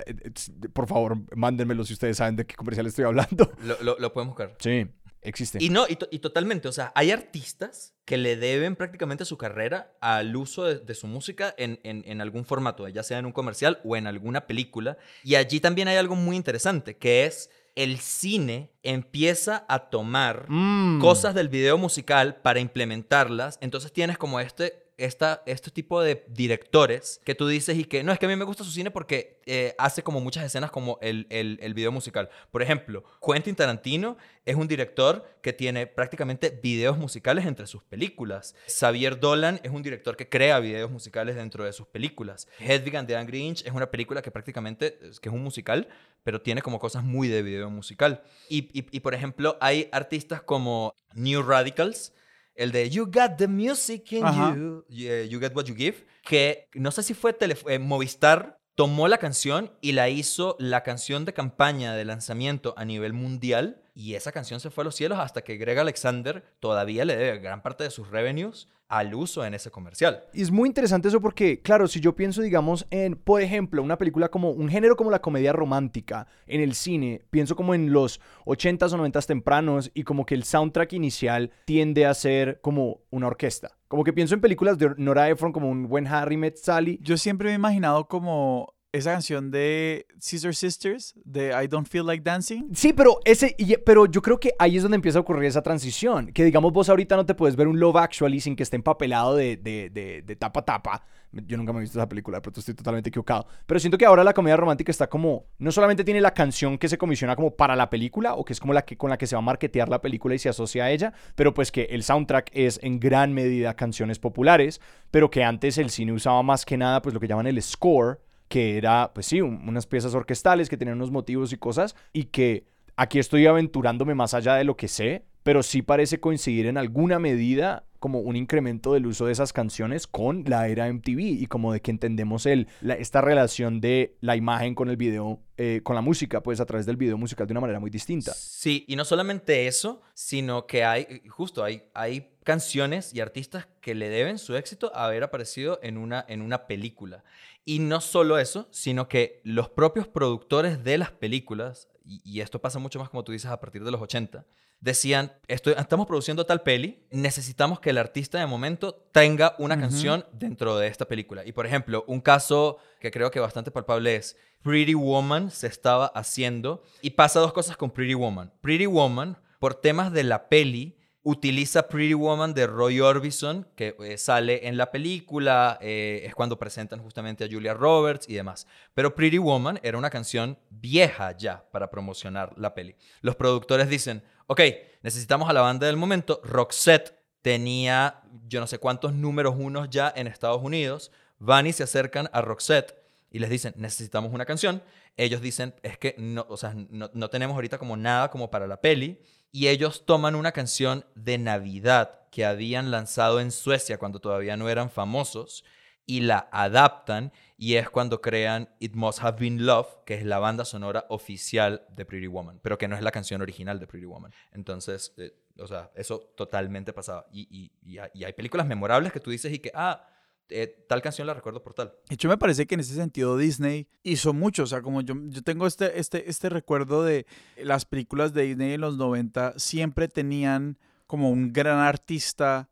por 0.72 0.86
favor, 0.86 1.16
mándenmelo 1.36 1.84
si 1.84 1.94
ustedes 1.94 2.16
saben 2.18 2.36
de 2.36 2.46
qué 2.46 2.54
comercial 2.54 2.86
estoy 2.86 3.06
hablando. 3.06 3.50
Lo, 3.64 3.76
lo- 3.82 3.96
lo 3.98 4.12
pueden 4.12 4.28
buscar. 4.28 4.54
Sí, 4.60 4.86
existe. 5.22 5.58
Y 5.60 5.70
no, 5.70 5.86
y, 5.88 5.96
to- 5.96 6.08
y 6.12 6.20
totalmente, 6.20 6.68
o 6.68 6.72
sea, 6.72 6.92
hay 6.94 7.10
artistas 7.10 7.96
que 8.04 8.18
le 8.18 8.36
deben 8.36 8.76
prácticamente 8.76 9.24
su 9.24 9.36
carrera 9.36 9.96
al 10.00 10.36
uso 10.36 10.62
de, 10.64 10.78
de 10.78 10.94
su 10.94 11.08
música 11.08 11.52
en, 11.58 11.80
en- 11.82 12.04
en 12.06 12.20
algún 12.20 12.44
formato, 12.44 12.86
ya 12.88 13.02
sea 13.02 13.18
en 13.18 13.26
un 13.26 13.32
comercial 13.32 13.80
o 13.84 13.96
en 13.96 14.06
alguna 14.06 14.46
película. 14.46 14.96
Y 15.24 15.34
allí 15.34 15.58
también 15.58 15.88
hay 15.88 15.96
algo 15.96 16.14
muy 16.14 16.36
interesante, 16.36 16.96
que 16.98 17.24
es 17.26 17.50
el 17.76 17.98
cine 17.98 18.70
empieza 18.82 19.64
a 19.68 19.90
tomar 19.90 20.46
Mm. 20.48 21.00
cosas 21.00 21.34
del 21.34 21.48
video 21.48 21.76
musical 21.78 22.36
para 22.36 22.60
implementarlas. 22.60 23.58
Entonces 23.60 23.92
tienes 23.92 24.16
como 24.18 24.38
este, 24.40 24.83
esta, 24.96 25.42
este 25.46 25.70
tipo 25.70 26.00
de 26.00 26.24
directores 26.28 27.20
que 27.24 27.34
tú 27.34 27.48
dices 27.48 27.76
y 27.76 27.84
que 27.84 28.02
no, 28.04 28.12
es 28.12 28.18
que 28.18 28.26
a 28.26 28.28
mí 28.28 28.36
me 28.36 28.44
gusta 28.44 28.64
su 28.64 28.70
cine 28.70 28.90
porque 28.90 29.40
eh, 29.46 29.74
hace 29.78 30.02
como 30.02 30.20
muchas 30.20 30.44
escenas 30.44 30.70
como 30.70 30.98
el, 31.02 31.26
el, 31.30 31.74
video 31.74 31.90
musical. 31.90 32.30
Por 32.50 32.62
ejemplo, 32.62 33.04
Quentin 33.20 33.56
Tarantino 33.56 34.16
es 34.44 34.56
un 34.56 34.68
director 34.68 35.24
que 35.42 35.52
tiene 35.52 35.86
prácticamente 35.86 36.50
videos 36.62 36.96
musicales 36.96 37.44
entre 37.46 37.66
sus 37.66 37.82
películas. 37.82 38.54
Xavier 38.68 39.18
Dolan 39.18 39.60
es 39.62 39.70
un 39.72 39.82
director 39.82 40.16
que 40.16 40.28
crea 40.28 40.60
videos 40.60 40.90
musicales 40.90 41.36
dentro 41.36 41.64
de 41.64 41.72
sus 41.72 41.86
películas. 41.86 42.48
Hedwig 42.58 42.96
and 42.96 43.08
the 43.08 43.16
Angry 43.16 43.40
Inch 43.40 43.66
es 43.66 43.72
una 43.72 43.90
película 43.90 44.22
que 44.22 44.30
prácticamente 44.30 44.98
que 45.20 45.28
es 45.28 45.34
un 45.34 45.42
musical, 45.42 45.88
pero 46.22 46.40
tiene 46.40 46.62
como 46.62 46.78
cosas 46.78 47.02
muy 47.04 47.28
de 47.28 47.42
video 47.42 47.70
musical. 47.70 48.22
Y, 48.48 48.68
y, 48.72 49.00
por 49.00 49.14
ejemplo, 49.14 49.56
hay 49.60 49.88
artistas 49.92 50.42
como 50.42 50.94
New 51.14 51.42
Radicals, 51.42 52.12
el 52.54 52.72
de 52.72 52.88
You 52.90 53.06
Got 53.06 53.36
the 53.38 53.48
Music 53.48 54.12
in 54.12 54.24
Ajá. 54.24 54.54
You, 54.56 54.84
eh, 54.90 55.26
You 55.30 55.40
Get 55.40 55.54
What 55.54 55.64
You 55.66 55.74
Give, 55.74 56.04
que 56.24 56.68
no 56.74 56.90
sé 56.90 57.02
si 57.02 57.14
fue 57.14 57.36
Telef- 57.36 57.68
eh, 57.68 57.78
Movistar 57.78 58.58
tomó 58.74 59.06
la 59.08 59.18
canción 59.18 59.72
y 59.80 59.92
la 59.92 60.08
hizo 60.08 60.56
la 60.58 60.82
canción 60.82 61.24
de 61.24 61.32
campaña 61.32 61.94
de 61.94 62.04
lanzamiento 62.04 62.74
a 62.76 62.84
nivel 62.84 63.12
mundial 63.12 63.80
y 63.94 64.14
esa 64.14 64.32
canción 64.32 64.60
se 64.60 64.70
fue 64.70 64.82
a 64.82 64.86
los 64.86 64.96
cielos 64.96 65.18
hasta 65.18 65.42
que 65.42 65.56
Greg 65.56 65.78
Alexander 65.78 66.44
todavía 66.58 67.04
le 67.04 67.16
debe 67.16 67.38
gran 67.38 67.62
parte 67.62 67.84
de 67.84 67.90
sus 67.90 68.10
revenues 68.10 68.68
al 68.88 69.14
uso 69.14 69.44
en 69.44 69.54
ese 69.54 69.70
comercial. 69.70 70.24
Y 70.32 70.42
es 70.42 70.50
muy 70.50 70.68
interesante 70.68 71.08
eso 71.08 71.20
porque, 71.20 71.60
claro, 71.62 71.88
si 71.88 72.00
yo 72.00 72.14
pienso, 72.14 72.42
digamos, 72.42 72.86
en, 72.90 73.16
por 73.16 73.40
ejemplo, 73.40 73.82
una 73.82 73.96
película 73.98 74.28
como 74.28 74.50
un 74.50 74.68
género 74.68 74.96
como 74.96 75.10
la 75.10 75.22
comedia 75.22 75.52
romántica 75.52 76.26
en 76.46 76.60
el 76.60 76.74
cine, 76.74 77.22
pienso 77.30 77.56
como 77.56 77.74
en 77.74 77.92
los 77.92 78.20
80s 78.46 78.92
o 78.92 78.98
90s 78.98 79.26
tempranos 79.26 79.90
y 79.94 80.02
como 80.02 80.26
que 80.26 80.34
el 80.34 80.44
soundtrack 80.44 80.92
inicial 80.92 81.50
tiende 81.64 82.04
a 82.06 82.14
ser 82.14 82.60
como 82.60 83.00
una 83.10 83.28
orquesta. 83.28 83.76
Como 83.88 84.04
que 84.04 84.12
pienso 84.12 84.34
en 84.34 84.40
películas 84.40 84.76
de 84.76 84.92
Nora 84.96 85.28
Ephron 85.28 85.52
como 85.52 85.70
un 85.70 85.88
buen 85.88 86.06
Harry 86.06 86.36
Met 86.36 86.56
Sally. 86.56 86.98
Yo 87.00 87.16
siempre 87.16 87.46
me 87.46 87.52
he 87.52 87.56
imaginado 87.56 88.08
como 88.08 88.73
esa 88.94 89.10
canción 89.10 89.50
de 89.50 90.06
Scissor 90.20 90.54
Sisters, 90.54 91.14
de 91.24 91.48
I 91.50 91.66
Don't 91.66 91.88
Feel 91.88 92.06
Like 92.06 92.22
Dancing. 92.22 92.68
Sí, 92.72 92.92
pero 92.92 93.18
ese, 93.24 93.56
pero 93.84 94.06
yo 94.06 94.22
creo 94.22 94.38
que 94.38 94.54
ahí 94.56 94.76
es 94.76 94.82
donde 94.82 94.94
empieza 94.94 95.18
a 95.18 95.22
ocurrir 95.22 95.46
esa 95.46 95.62
transición. 95.62 96.28
Que 96.28 96.44
digamos, 96.44 96.72
vos 96.72 96.88
ahorita 96.88 97.16
no 97.16 97.26
te 97.26 97.34
puedes 97.34 97.56
ver 97.56 97.66
un 97.66 97.80
Love 97.80 97.96
Actually 97.96 98.38
sin 98.38 98.54
que 98.54 98.62
esté 98.62 98.76
empapelado 98.76 99.34
de, 99.34 99.56
de, 99.56 99.90
de, 100.24 100.36
tapa 100.36 100.64
tapa. 100.64 101.02
Yo 101.32 101.56
nunca 101.56 101.72
me 101.72 101.78
he 101.78 101.80
visto 101.80 101.98
esa 101.98 102.08
película, 102.08 102.40
pero 102.40 102.56
estoy 102.56 102.74
totalmente 102.74 103.08
equivocado. 103.08 103.48
Pero 103.66 103.80
siento 103.80 103.98
que 103.98 104.06
ahora 104.06 104.22
la 104.22 104.32
comedia 104.32 104.56
romántica 104.56 104.92
está 104.92 105.08
como. 105.08 105.46
No 105.58 105.72
solamente 105.72 106.04
tiene 106.04 106.20
la 106.20 106.32
canción 106.32 106.78
que 106.78 106.88
se 106.88 106.96
comisiona 106.96 107.34
como 107.34 107.56
para 107.56 107.74
la 107.74 107.90
película, 107.90 108.34
o 108.34 108.44
que 108.44 108.52
es 108.52 108.60
como 108.60 108.72
la 108.72 108.82
que 108.82 108.96
con 108.96 109.10
la 109.10 109.18
que 109.18 109.26
se 109.26 109.34
va 109.34 109.40
a 109.40 109.42
marketear 109.42 109.88
la 109.88 110.00
película 110.00 110.36
y 110.36 110.38
se 110.38 110.48
asocia 110.48 110.84
a 110.84 110.92
ella, 110.92 111.12
pero 111.34 111.52
pues 111.52 111.72
que 111.72 111.88
el 111.90 112.04
soundtrack 112.04 112.52
es 112.52 112.78
en 112.80 113.00
gran 113.00 113.32
medida 113.32 113.74
canciones 113.74 114.20
populares, 114.20 114.80
pero 115.10 115.32
que 115.32 115.42
antes 115.42 115.78
el 115.78 115.90
cine 115.90 116.12
usaba 116.12 116.44
más 116.44 116.64
que 116.64 116.76
nada, 116.76 117.02
pues 117.02 117.12
lo 117.12 117.18
que 117.18 117.26
llaman 117.26 117.48
el 117.48 117.60
score 117.60 118.20
que 118.48 118.76
era, 118.76 119.12
pues 119.14 119.26
sí, 119.26 119.40
unas 119.40 119.86
piezas 119.86 120.14
orquestales 120.14 120.68
que 120.68 120.76
tenían 120.76 120.96
unos 120.96 121.10
motivos 121.10 121.52
y 121.52 121.56
cosas, 121.56 121.96
y 122.12 122.24
que 122.24 122.64
aquí 122.96 123.18
estoy 123.18 123.46
aventurándome 123.46 124.14
más 124.14 124.34
allá 124.34 124.54
de 124.54 124.64
lo 124.64 124.76
que 124.76 124.88
sé, 124.88 125.24
pero 125.42 125.62
sí 125.62 125.82
parece 125.82 126.20
coincidir 126.20 126.66
en 126.66 126.78
alguna 126.78 127.18
medida 127.18 127.84
como 128.04 128.20
un 128.20 128.36
incremento 128.36 128.92
del 128.92 129.06
uso 129.06 129.24
de 129.24 129.32
esas 129.32 129.54
canciones 129.54 130.06
con 130.06 130.44
la 130.46 130.68
era 130.68 130.92
MTV 130.92 131.20
y 131.20 131.46
como 131.46 131.72
de 131.72 131.80
que 131.80 131.90
entendemos 131.90 132.44
el, 132.44 132.68
esta 132.98 133.22
relación 133.22 133.80
de 133.80 134.18
la 134.20 134.36
imagen 134.36 134.74
con 134.74 134.90
el 134.90 134.98
video, 134.98 135.40
eh, 135.56 135.80
con 135.82 135.96
la 135.96 136.02
música, 136.02 136.42
pues 136.42 136.60
a 136.60 136.66
través 136.66 136.84
del 136.84 136.98
video 136.98 137.16
musical 137.16 137.46
de 137.46 137.54
una 137.54 137.62
manera 137.62 137.80
muy 137.80 137.88
distinta. 137.88 138.34
Sí, 138.34 138.84
y 138.88 138.96
no 138.96 139.06
solamente 139.06 139.66
eso, 139.66 140.02
sino 140.12 140.66
que 140.66 140.84
hay, 140.84 141.22
justo 141.30 141.64
hay, 141.64 141.84
hay 141.94 142.36
canciones 142.42 143.14
y 143.14 143.20
artistas 143.20 143.68
que 143.80 143.94
le 143.94 144.10
deben 144.10 144.38
su 144.38 144.54
éxito 144.54 144.94
a 144.94 145.06
haber 145.06 145.22
aparecido 145.22 145.80
en 145.82 145.96
una, 145.96 146.26
en 146.28 146.42
una 146.42 146.66
película. 146.66 147.24
Y 147.64 147.78
no 147.78 148.02
solo 148.02 148.38
eso, 148.38 148.68
sino 148.70 149.08
que 149.08 149.40
los 149.44 149.70
propios 149.70 150.06
productores 150.08 150.84
de 150.84 150.98
las 150.98 151.10
películas, 151.10 151.88
y, 152.04 152.40
esto 152.40 152.60
pasa 152.60 152.78
mucho 152.78 152.98
más 152.98 153.08
como 153.08 153.24
tú 153.24 153.32
dices 153.32 153.50
a 153.50 153.58
partir 153.60 153.82
de 153.82 153.90
los 153.90 154.02
80, 154.02 154.44
decían, 154.84 155.32
estamos 155.48 156.06
produciendo 156.06 156.44
tal 156.44 156.60
peli, 156.60 157.06
necesitamos 157.10 157.80
que 157.80 157.88
el 157.88 157.96
artista 157.96 158.38
de 158.38 158.46
momento 158.46 158.92
tenga 159.12 159.54
una 159.58 159.80
canción 159.80 160.26
dentro 160.32 160.76
de 160.76 160.88
esta 160.88 161.06
película. 161.06 161.42
Y 161.46 161.52
por 161.52 161.64
ejemplo, 161.64 162.04
un 162.06 162.20
caso 162.20 162.76
que 163.00 163.10
creo 163.10 163.30
que 163.30 163.40
bastante 163.40 163.70
palpable 163.70 164.14
es 164.14 164.36
Pretty 164.62 164.92
Woman 164.92 165.50
se 165.50 165.68
estaba 165.68 166.08
haciendo 166.08 166.82
y 167.00 167.10
pasa 167.10 167.40
dos 167.40 167.54
cosas 167.54 167.78
con 167.78 167.92
Pretty 167.92 168.12
Woman. 168.12 168.52
Pretty 168.60 168.84
Woman, 168.84 169.38
por 169.58 169.74
temas 169.74 170.12
de 170.12 170.24
la 170.24 170.50
peli, 170.50 170.98
utiliza 171.22 171.88
Pretty 171.88 172.12
Woman 172.12 172.52
de 172.52 172.66
Roy 172.66 173.00
Orbison, 173.00 173.66
que 173.76 173.96
eh, 174.00 174.18
sale 174.18 174.68
en 174.68 174.76
la 174.76 174.90
película, 174.90 175.78
eh, 175.80 176.24
es 176.26 176.34
cuando 176.34 176.58
presentan 176.58 177.00
justamente 177.00 177.44
a 177.44 177.48
Julia 177.50 177.72
Roberts 177.72 178.28
y 178.28 178.34
demás. 178.34 178.66
Pero 178.92 179.14
Pretty 179.14 179.38
Woman 179.38 179.80
era 179.82 179.96
una 179.96 180.10
canción 180.10 180.58
vieja 180.68 181.34
ya 181.34 181.64
para 181.72 181.90
promocionar 181.90 182.52
la 182.58 182.74
peli. 182.74 182.96
Los 183.22 183.36
productores 183.36 183.88
dicen, 183.88 184.22
ok, 184.46 184.60
necesitamos 185.02 185.48
a 185.48 185.52
la 185.52 185.60
banda 185.60 185.86
del 185.86 185.96
momento. 185.96 186.40
Roxette 186.44 187.18
tenía 187.42 188.22
yo 188.46 188.60
no 188.60 188.66
sé 188.66 188.78
cuántos 188.78 189.12
números 189.14 189.54
unos 189.58 189.90
ya 189.90 190.12
en 190.14 190.26
Estados 190.26 190.62
Unidos. 190.62 191.10
Van 191.38 191.66
y 191.66 191.72
se 191.72 191.82
acercan 191.82 192.28
a 192.32 192.40
Roxette 192.40 192.94
y 193.30 193.38
les 193.38 193.50
dicen, 193.50 193.74
necesitamos 193.76 194.32
una 194.32 194.44
canción. 194.44 194.82
Ellos 195.16 195.40
dicen, 195.40 195.74
es 195.82 195.98
que 195.98 196.14
no, 196.18 196.46
o 196.48 196.56
sea, 196.56 196.74
no, 196.74 197.10
no 197.12 197.30
tenemos 197.30 197.54
ahorita 197.54 197.78
como 197.78 197.96
nada 197.96 198.30
como 198.30 198.50
para 198.50 198.66
la 198.66 198.80
peli 198.80 199.20
y 199.52 199.68
ellos 199.68 200.04
toman 200.06 200.34
una 200.34 200.52
canción 200.52 201.04
de 201.14 201.38
Navidad 201.38 202.20
que 202.30 202.44
habían 202.44 202.90
lanzado 202.90 203.40
en 203.40 203.52
Suecia 203.52 203.98
cuando 203.98 204.20
todavía 204.20 204.56
no 204.56 204.68
eran 204.68 204.90
famosos 204.90 205.64
y 206.06 206.20
la 206.20 206.48
adaptan 206.52 207.32
y 207.56 207.74
es 207.76 207.88
cuando 207.88 208.20
crean 208.20 208.68
It 208.78 208.94
Must 208.94 209.22
Have 209.22 209.38
Been 209.40 209.64
Love, 209.64 209.88
que 210.04 210.14
es 210.14 210.24
la 210.24 210.38
banda 210.38 210.64
sonora 210.64 211.06
oficial 211.08 211.86
de 211.94 212.04
Pretty 212.04 212.26
Woman, 212.26 212.60
pero 212.62 212.76
que 212.78 212.88
no 212.88 212.96
es 212.96 213.02
la 213.02 213.10
canción 213.10 213.40
original 213.40 213.78
de 213.78 213.86
Pretty 213.86 214.06
Woman. 214.06 214.32
Entonces, 214.52 215.14
eh, 215.16 215.34
o 215.58 215.66
sea, 215.66 215.90
eso 215.94 216.32
totalmente 216.36 216.92
pasaba. 216.92 217.26
Y, 217.32 217.70
y, 217.82 217.98
hay 217.98 218.32
películas 218.32 218.66
memorables 218.66 219.12
que 219.12 219.20
tú 219.20 219.30
dices 219.30 219.52
y 219.52 219.60
que, 219.60 219.70
ah, 219.74 220.06
eh, 220.50 220.84
tal 220.88 221.00
canción 221.00 221.26
la 221.26 221.34
recuerdo 221.34 221.62
por 221.62 221.74
tal. 221.74 221.94
De 222.08 222.14
hecho, 222.14 222.28
me 222.28 222.36
parece 222.36 222.66
que 222.66 222.74
en 222.74 222.80
ese 222.80 222.94
sentido 222.94 223.36
Disney 223.38 223.88
hizo 224.02 224.32
mucho. 224.32 224.64
O 224.64 224.66
sea, 224.66 224.82
como 224.82 225.00
yo, 225.00 225.14
yo 225.28 225.42
tengo 225.42 225.66
este, 225.66 225.98
este, 225.98 226.28
este 226.28 226.50
recuerdo 226.50 227.02
de 227.02 227.26
las 227.56 227.84
películas 227.84 228.34
de 228.34 228.42
Disney 228.42 228.74
en 228.74 228.80
los 228.80 228.96
90, 228.96 229.58
siempre 229.58 230.08
tenían 230.08 230.78
como 231.06 231.30
un 231.30 231.52
gran 231.52 231.78
artista 231.78 232.68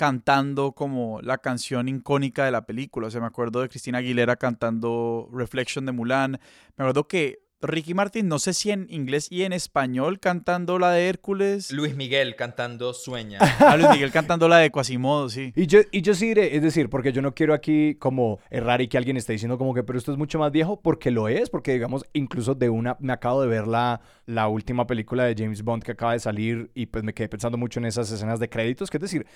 cantando 0.00 0.72
como 0.72 1.20
la 1.20 1.36
canción 1.36 1.86
icónica 1.86 2.46
de 2.46 2.50
la 2.50 2.64
película. 2.64 3.08
O 3.08 3.10
sea, 3.10 3.20
me 3.20 3.26
acuerdo 3.26 3.60
de 3.60 3.68
Cristina 3.68 3.98
Aguilera 3.98 4.36
cantando 4.36 5.28
Reflection 5.30 5.84
de 5.84 5.92
Mulan. 5.92 6.40
Me 6.78 6.84
acuerdo 6.84 7.06
que 7.06 7.49
Ricky 7.62 7.92
Martin, 7.92 8.26
no 8.26 8.38
sé 8.38 8.54
si 8.54 8.70
en 8.70 8.86
inglés 8.88 9.28
y 9.30 9.42
en 9.42 9.52
español 9.52 10.18
cantando 10.18 10.78
la 10.78 10.92
de 10.92 11.08
Hércules. 11.08 11.70
Luis 11.70 11.94
Miguel 11.94 12.34
cantando 12.34 12.94
Sueña. 12.94 13.38
ah, 13.58 13.76
Luis 13.76 13.90
Miguel 13.90 14.10
cantando 14.10 14.48
la 14.48 14.58
de 14.58 14.70
Quasimodo, 14.70 15.28
sí. 15.28 15.52
Y 15.54 15.66
yo, 15.66 15.80
y 15.92 16.00
yo 16.00 16.14
sí 16.14 16.28
diré, 16.28 16.56
es 16.56 16.62
decir, 16.62 16.88
porque 16.88 17.12
yo 17.12 17.20
no 17.20 17.34
quiero 17.34 17.52
aquí 17.52 17.96
como 17.96 18.38
errar 18.48 18.80
y 18.80 18.88
que 18.88 18.96
alguien 18.96 19.18
esté 19.18 19.34
diciendo 19.34 19.58
como 19.58 19.74
que, 19.74 19.82
pero 19.82 19.98
esto 19.98 20.10
es 20.10 20.16
mucho 20.16 20.38
más 20.38 20.52
viejo, 20.52 20.80
porque 20.80 21.10
lo 21.10 21.28
es, 21.28 21.50
porque 21.50 21.74
digamos, 21.74 22.06
incluso 22.14 22.54
de 22.54 22.70
una, 22.70 22.96
me 22.98 23.12
acabo 23.12 23.42
de 23.42 23.48
ver 23.48 23.66
la, 23.66 24.00
la 24.24 24.48
última 24.48 24.86
película 24.86 25.24
de 25.24 25.34
James 25.36 25.62
Bond 25.62 25.82
que 25.82 25.92
acaba 25.92 26.12
de 26.12 26.20
salir 26.20 26.70
y 26.74 26.86
pues 26.86 27.04
me 27.04 27.12
quedé 27.12 27.28
pensando 27.28 27.58
mucho 27.58 27.78
en 27.78 27.86
esas 27.86 28.10
escenas 28.10 28.40
de 28.40 28.48
créditos, 28.48 28.88
que 28.88 28.96
es 28.96 29.02
decir, 29.02 29.26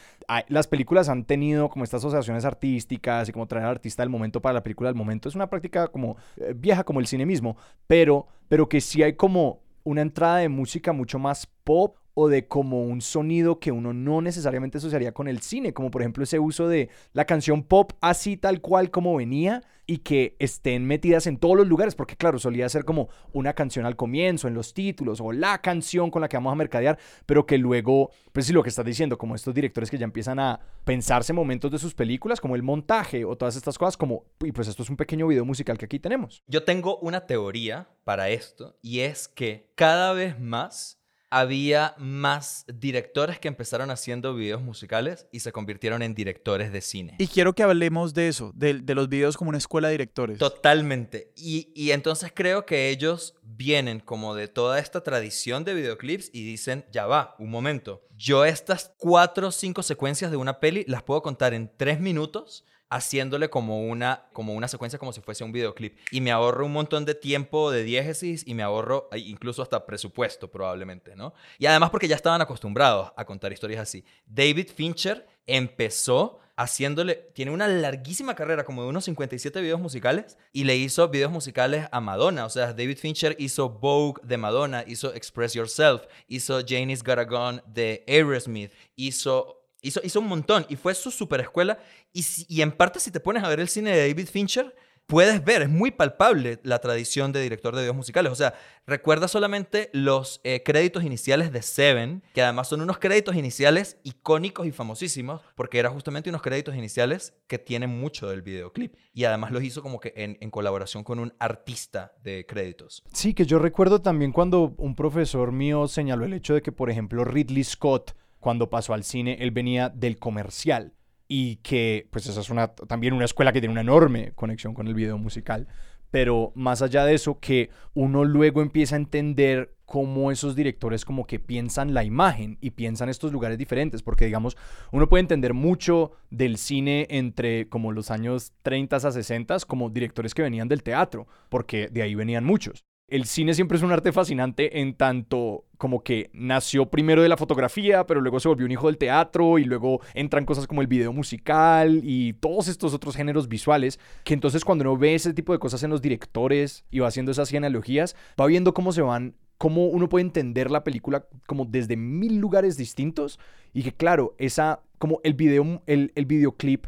las 0.49 0.67
películas 0.67 1.11
han 1.11 1.25
tenido 1.25 1.69
como 1.69 1.85
estas 1.85 2.01
asociaciones 2.01 2.45
artísticas 2.47 3.29
y 3.29 3.33
como 3.33 3.47
traer 3.47 3.67
al 3.67 3.73
artista 3.73 4.03
del 4.03 4.11
momento 4.11 4.41
para 4.41 4.55
la 4.55 4.63
película 4.63 4.89
del 4.89 4.97
momento. 4.97 5.29
Es 5.29 5.35
una 5.35 5.51
práctica 5.51 5.89
como 5.89 6.17
eh, 6.37 6.55
vieja 6.57 6.85
como 6.85 7.01
el 7.01 7.07
cine 7.07 7.27
mismo, 7.27 7.57
pero 7.87 8.14
pero, 8.49 8.69
que 8.69 8.81
sí 8.81 9.03
hay 9.03 9.15
como 9.15 9.61
una 9.85 10.03
entrada 10.03 10.39
de 10.39 10.49
música 10.49 10.93
mucho 10.93 11.19
más 11.19 11.47
pop 11.65 11.97
o 12.15 12.29
de 12.29 12.47
como 12.49 12.85
un 12.85 13.01
sonido 13.03 13.59
que 13.59 13.73
uno 13.73 13.93
no 13.93 14.23
necesariamente 14.23 14.79
asociaría 14.79 15.13
con 15.13 15.29
el 15.29 15.41
cine, 15.41 15.75
como 15.75 15.91
por 15.91 16.03
ejemplo 16.03 16.25
ese 16.25 16.39
uso 16.39 16.69
de 16.69 16.89
la 17.13 17.25
canción 17.25 17.63
pop 17.63 17.93
así 18.01 18.37
tal 18.37 18.61
cual 18.61 18.91
como 18.91 19.17
venía 19.17 19.63
y 19.87 19.99
que 19.99 20.37
estén 20.39 20.87
metidas 20.87 21.27
en 21.27 21.37
todos 21.37 21.57
los 21.57 21.67
lugares, 21.67 21.95
porque 21.95 22.17
claro, 22.17 22.39
solía 22.39 22.69
ser 22.69 22.85
como 22.85 23.09
una 23.33 23.53
canción 23.53 23.87
al 23.87 23.97
comienzo, 23.97 24.49
en 24.49 24.55
los 24.55 24.73
títulos, 24.73 25.21
o 25.21 25.33
la 25.33 25.61
canción 25.61 26.11
con 26.11 26.23
la 26.23 26.29
que 26.29 26.37
vamos 26.37 26.53
a 26.53 26.57
mercadear, 26.57 26.99
pero 27.27 27.47
que 27.47 27.59
luego, 27.59 28.11
pues 28.33 28.47
sí, 28.47 28.53
lo 28.53 28.63
que 28.63 28.71
estás 28.71 28.85
diciendo, 28.85 29.19
como 29.19 29.35
estos 29.35 29.55
directores 29.55 29.91
que 29.91 29.99
ya 29.99 30.05
empiezan 30.05 30.39
a 30.39 30.61
pensarse 30.85 31.33
momentos 31.33 31.71
de 31.71 31.79
sus 31.79 31.95
películas, 31.95 32.41
como 32.41 32.57
el 32.57 32.63
montaje 32.63 33.25
o 33.25 33.37
todas 33.37 33.57
estas 33.57 33.77
cosas, 33.77 33.97
como, 33.97 34.25
y 34.43 34.53
pues 34.53 34.69
esto 34.69 34.83
es 34.83 34.91
un 34.91 34.97
pequeño 34.97 35.27
video 35.27 35.45
musical 35.45 35.77
que 35.77 35.85
aquí 35.85 35.99
tenemos. 35.99 36.43
Yo 36.47 36.65
tengo 36.65 36.99
una 36.99 37.27
teoría 37.27 37.89
para 38.05 38.31
esto, 38.31 38.79
y 38.81 39.01
es 39.01 39.29
que 39.29 39.71
cada 39.75 40.13
vez 40.15 40.41
más 40.41 41.04
había 41.35 41.97
más 41.99 42.65
directores 42.69 43.41
que 43.41 43.49
empezaron 43.49 43.91
haciendo 43.91 44.37
videos 44.37 44.63
musicales 44.63 45.27
y 45.33 45.41
se 45.41 45.51
convirtieron 45.51 46.01
en 46.03 46.15
directores 46.15 46.73
de 46.73 46.81
cine. 46.81 47.17
Y 47.19 47.27
quiero 47.27 47.55
que 47.55 47.65
hablemos 47.65 48.15
de 48.15 48.29
eso, 48.29 48.53
de, 48.55 48.81
los 48.95 49.09
videos 49.09 49.37
como 49.37 49.49
una 49.49 49.59
escuela 49.59 49.89
de 49.89 49.95
directores. 49.95 50.39
Totalmente. 50.39 51.33
Y, 51.35 51.73
y, 51.75 51.91
entonces 51.91 52.31
creo 52.33 52.67
que 52.67 52.89
ellos 52.89 53.35
vienen 53.43 53.99
como 53.99 54.37
de 54.37 54.47
toda 54.47 54.79
esta 54.79 55.03
tradición 55.03 55.65
de 55.65 55.75
videoclips 55.75 56.31
y 56.33 56.45
dicen, 56.45 56.85
ya 56.93 57.07
va, 57.07 57.35
un 57.41 57.51
momento. 57.51 58.07
Yo 58.17 58.45
estas 58.45 58.93
cuatro 58.97 59.49
o 59.49 59.53
cinco 59.53 59.83
secuencias 59.83 60.31
de 60.31 60.37
una 60.37 60.61
peli 60.61 60.85
las 60.87 61.03
puedo 61.03 61.21
contar 61.21 61.53
en 61.53 61.69
tres 61.77 61.99
minutos 61.99 62.65
haciéndole 62.95 63.51
como 63.51 63.81
una, 63.89 64.27
como 64.33 64.55
una 64.55 64.69
secuencia 64.69 65.01
como 65.01 65.13
si 65.13 65.21
fuese 65.21 65.43
un 65.43 65.51
videoclip. 65.51 65.99
Y 66.13 66.21
me 66.21 66.31
ahorro 66.31 66.65
un 66.65 66.73
montón 66.73 67.05
de 67.05 67.17
tiempo 67.17 67.73
de 67.73 67.83
diégesis 67.83 68.45
y 68.47 68.55
me 68.55 68.63
ahorro 68.63 69.09
incluso 69.17 69.63
hasta 69.63 69.85
presupuesto 69.85 70.49
probablemente, 70.49 71.17
¿no? 71.17 71.35
Y 71.59 71.67
además 71.67 71.91
porque 71.91 72.07
ya 72.07 72.15
estaban 72.15 72.41
acostumbrados 72.41 73.13
a 73.17 73.25
contar 73.25 73.53
historias 73.53 73.83
así. 73.83 74.05
David 74.27 74.69
Fincher 74.73 75.27
empezó 75.45 76.39
haciéndole, 76.57 77.33
tiene 77.35 77.51
una 77.51 77.67
larguísima 77.67 78.37
carrera 78.37 78.65
como 78.65 78.85
de 78.85 78.89
unos 78.89 79.07
57 79.07 79.61
videos 79.61 79.81
musicales 79.81 80.39
y 80.53 80.63
le 80.63 80.77
hizo 80.77 81.09
videos 81.09 81.33
musicales 81.33 81.89
a 81.91 82.01
Madonna. 82.01 82.47
O 82.47 82.51
sea, 82.51 82.75
David 82.75 82.99
Fincher 82.99 83.35
hizo 83.41 83.71
Vogue 83.71 84.23
de 84.23 84.37
Madonna, 84.37 84.85
hizo 84.87 85.13
Express 85.15 85.55
Yourself, 85.55 86.03
hizo 86.29 86.61
Janie's 86.65 87.03
Got 87.03 87.19
a 87.19 87.25
Gun 87.25 87.63
de 87.67 88.05
Aerosmith, 88.07 88.73
hizo 88.95 89.64
Hizo, 89.85 90.01
hizo 90.03 90.19
un 90.21 90.27
montón 90.27 90.65
y 90.71 90.77
fue 90.77 90.95
su 90.95 91.11
super 91.11 91.41
escuela. 91.41 91.79
Y, 92.13 92.63
en 92.63 92.73
parte, 92.73 93.01
si 93.01 93.11
te 93.11 93.21
pones 93.21 93.45
a 93.45 93.49
ver 93.49 93.61
el 93.61 93.69
cine 93.69 93.91
de 93.91 94.09
David 94.09 94.29
Fincher, 94.29 94.75
puedes 95.07 95.45
ver, 95.45 95.61
es 95.61 95.69
muy 95.69 95.91
palpable 95.91 96.59
la 96.63 96.79
tradición 96.79 97.33
de 97.33 97.43
director 97.43 97.75
de 97.75 97.83
videos 97.83 97.95
musicales. 97.95 98.33
O 98.33 98.35
sea, 98.35 98.55
recuerda 98.87 99.29
solamente 99.29 99.91
los 99.93 100.41
eh, 100.43 100.63
créditos 100.65 101.05
iniciales 101.05 101.53
de 101.53 101.61
Seven, 101.61 102.23
que 102.33 102.41
además 102.41 102.69
son 102.69 102.81
unos 102.81 102.97
créditos 102.97 103.37
iniciales 103.37 103.99
icónicos 104.05 104.67
y 104.67 104.73
famosísimos, 104.73 105.43
porque 105.55 105.79
eran 105.79 105.93
justamente 105.93 106.31
unos 106.31 106.41
créditos 106.41 106.75
iniciales 106.75 107.35
que 107.47 107.59
tienen 107.59 107.91
mucho 107.91 108.27
del 108.31 108.41
videoclip. 108.41 108.97
Y 109.13 109.25
además 109.25 109.51
los 109.51 109.63
hizo 109.63 109.83
como 109.83 110.01
que 110.01 110.15
en, 110.17 110.39
en 110.41 110.51
colaboración 110.51 111.05
con 111.05 111.19
un 111.19 111.35
artista 111.39 112.15
de 112.23 112.47
créditos. 112.47 113.03
Sí, 113.13 113.35
que 113.35 113.45
yo 113.45 113.59
recuerdo 113.59 114.01
también 114.01 114.33
cuando 114.33 114.75
un 114.79 114.95
profesor 114.95 115.53
mío 115.53 115.89
señaló 115.89 116.25
el 116.25 116.33
hecho 116.33 116.55
de 116.55 116.63
que, 116.63 116.73
por 116.73 116.89
ejemplo, 116.89 117.23
Ridley 117.25 117.65
Scott, 117.65 118.17
cuando 118.45 118.69
pasó 118.69 118.93
al 118.93 119.05
cine, 119.05 119.39
él 119.41 119.53
venía 119.53 119.89
del 119.89 120.19
comercial 120.19 120.93
y 121.27 121.57
que 121.63 122.07
pues 122.11 122.27
esa 122.27 122.43
es 122.43 122.51
una, 122.51 122.69
también 122.69 123.15
una 123.15 123.25
escuela 123.25 123.55
que 123.55 123.61
tiene 123.63 123.73
una 123.73 123.81
enorme 123.81 124.33
conexión 124.35 124.75
con 124.75 124.87
el 124.87 124.93
video 124.93 125.17
musical. 125.17 125.67
Pero 126.11 126.53
más 126.55 126.83
allá 126.83 127.07
de 127.07 127.15
eso, 127.15 127.41
que 127.41 127.71
uno 127.95 128.23
luego 128.27 128.61
empieza 128.61 128.97
a 128.97 128.99
entender 128.99 129.75
cómo 129.87 130.31
esos 130.31 130.55
directores 130.55 131.07
como 131.07 131.27
que 131.27 131.41
piensan 131.41 131.95
la 131.95 132.05
imagen 132.05 132.59
y 132.61 132.73
piensan 132.73 133.09
estos 133.09 133.33
lugares 133.33 133.57
diferentes, 133.57 134.03
porque 134.03 134.27
digamos, 134.27 134.59
uno 134.93 135.09
puede 135.09 135.23
entender 135.23 135.55
mucho 135.55 136.13
del 136.29 136.59
cine 136.59 137.07
entre 137.09 137.71
como 137.71 137.93
los 137.93 138.11
años 138.11 138.53
30 138.61 138.97
a 138.97 139.11
60 139.11 139.57
como 139.67 139.89
directores 139.89 140.35
que 140.35 140.43
venían 140.43 140.69
del 140.69 140.83
teatro, 140.83 141.27
porque 141.49 141.89
de 141.89 142.03
ahí 142.03 142.15
venían 142.15 142.45
muchos 142.45 142.85
el 143.09 143.27
cine 143.27 143.55
siempre 143.55 143.77
es 143.77 143.83
un 143.83 143.93
arte 143.93 144.13
fascinante 144.13 144.81
en 144.81 144.95
tanto 144.95 145.65
como 145.77 146.03
que 146.03 146.31
nació 146.33 146.87
primero 146.87 147.23
de 147.23 147.29
la 147.29 147.37
fotografía, 147.37 148.07
pero 148.07 148.21
luego 148.21 148.41
se 148.41 148.49
volvió 148.49 148.65
un 148.65 148.73
hijo 148.73 148.87
del 148.87 148.97
teatro 148.97 149.59
y 149.59 149.65
luego 149.65 150.01
entran 150.15 150.47
cosas 150.47 150.67
como 150.67 150.81
el 150.81 150.87
video 150.87 151.13
musical 151.13 152.01
y 152.03 152.33
todos 152.35 152.69
estos 152.69 152.95
otros 152.95 153.15
géneros 153.15 153.49
visuales, 153.49 154.01
que 154.25 154.33
entonces 154.33 154.65
cuando 154.65 154.83
uno 154.83 154.97
ve 154.97 155.15
ese 155.15 155.35
tipo 155.35 155.53
de 155.53 155.59
cosas 155.59 155.83
en 155.83 155.91
los 155.91 156.01
directores 156.01 156.85
y 156.91 157.01
va 157.01 157.09
haciendo 157.09 157.33
esas 157.33 157.51
genealogías, 157.51 158.17
va 158.41 158.47
viendo 158.47 158.73
cómo 158.73 158.93
se 158.93 159.03
van 159.03 159.35
cómo 159.59 159.87
uno 159.87 160.09
puede 160.09 160.25
entender 160.25 160.71
la 160.71 160.83
película 160.83 161.27
como 161.47 161.65
desde 161.65 161.97
mil 161.97 162.39
lugares 162.39 162.77
distintos 162.77 163.39
y 163.73 163.83
que 163.83 163.93
claro, 163.93 164.35
esa 164.39 164.81
como 164.99 165.21
el 165.23 165.35
video 165.35 165.83
el, 165.87 166.13
el 166.15 166.27
videoclip 166.27 166.87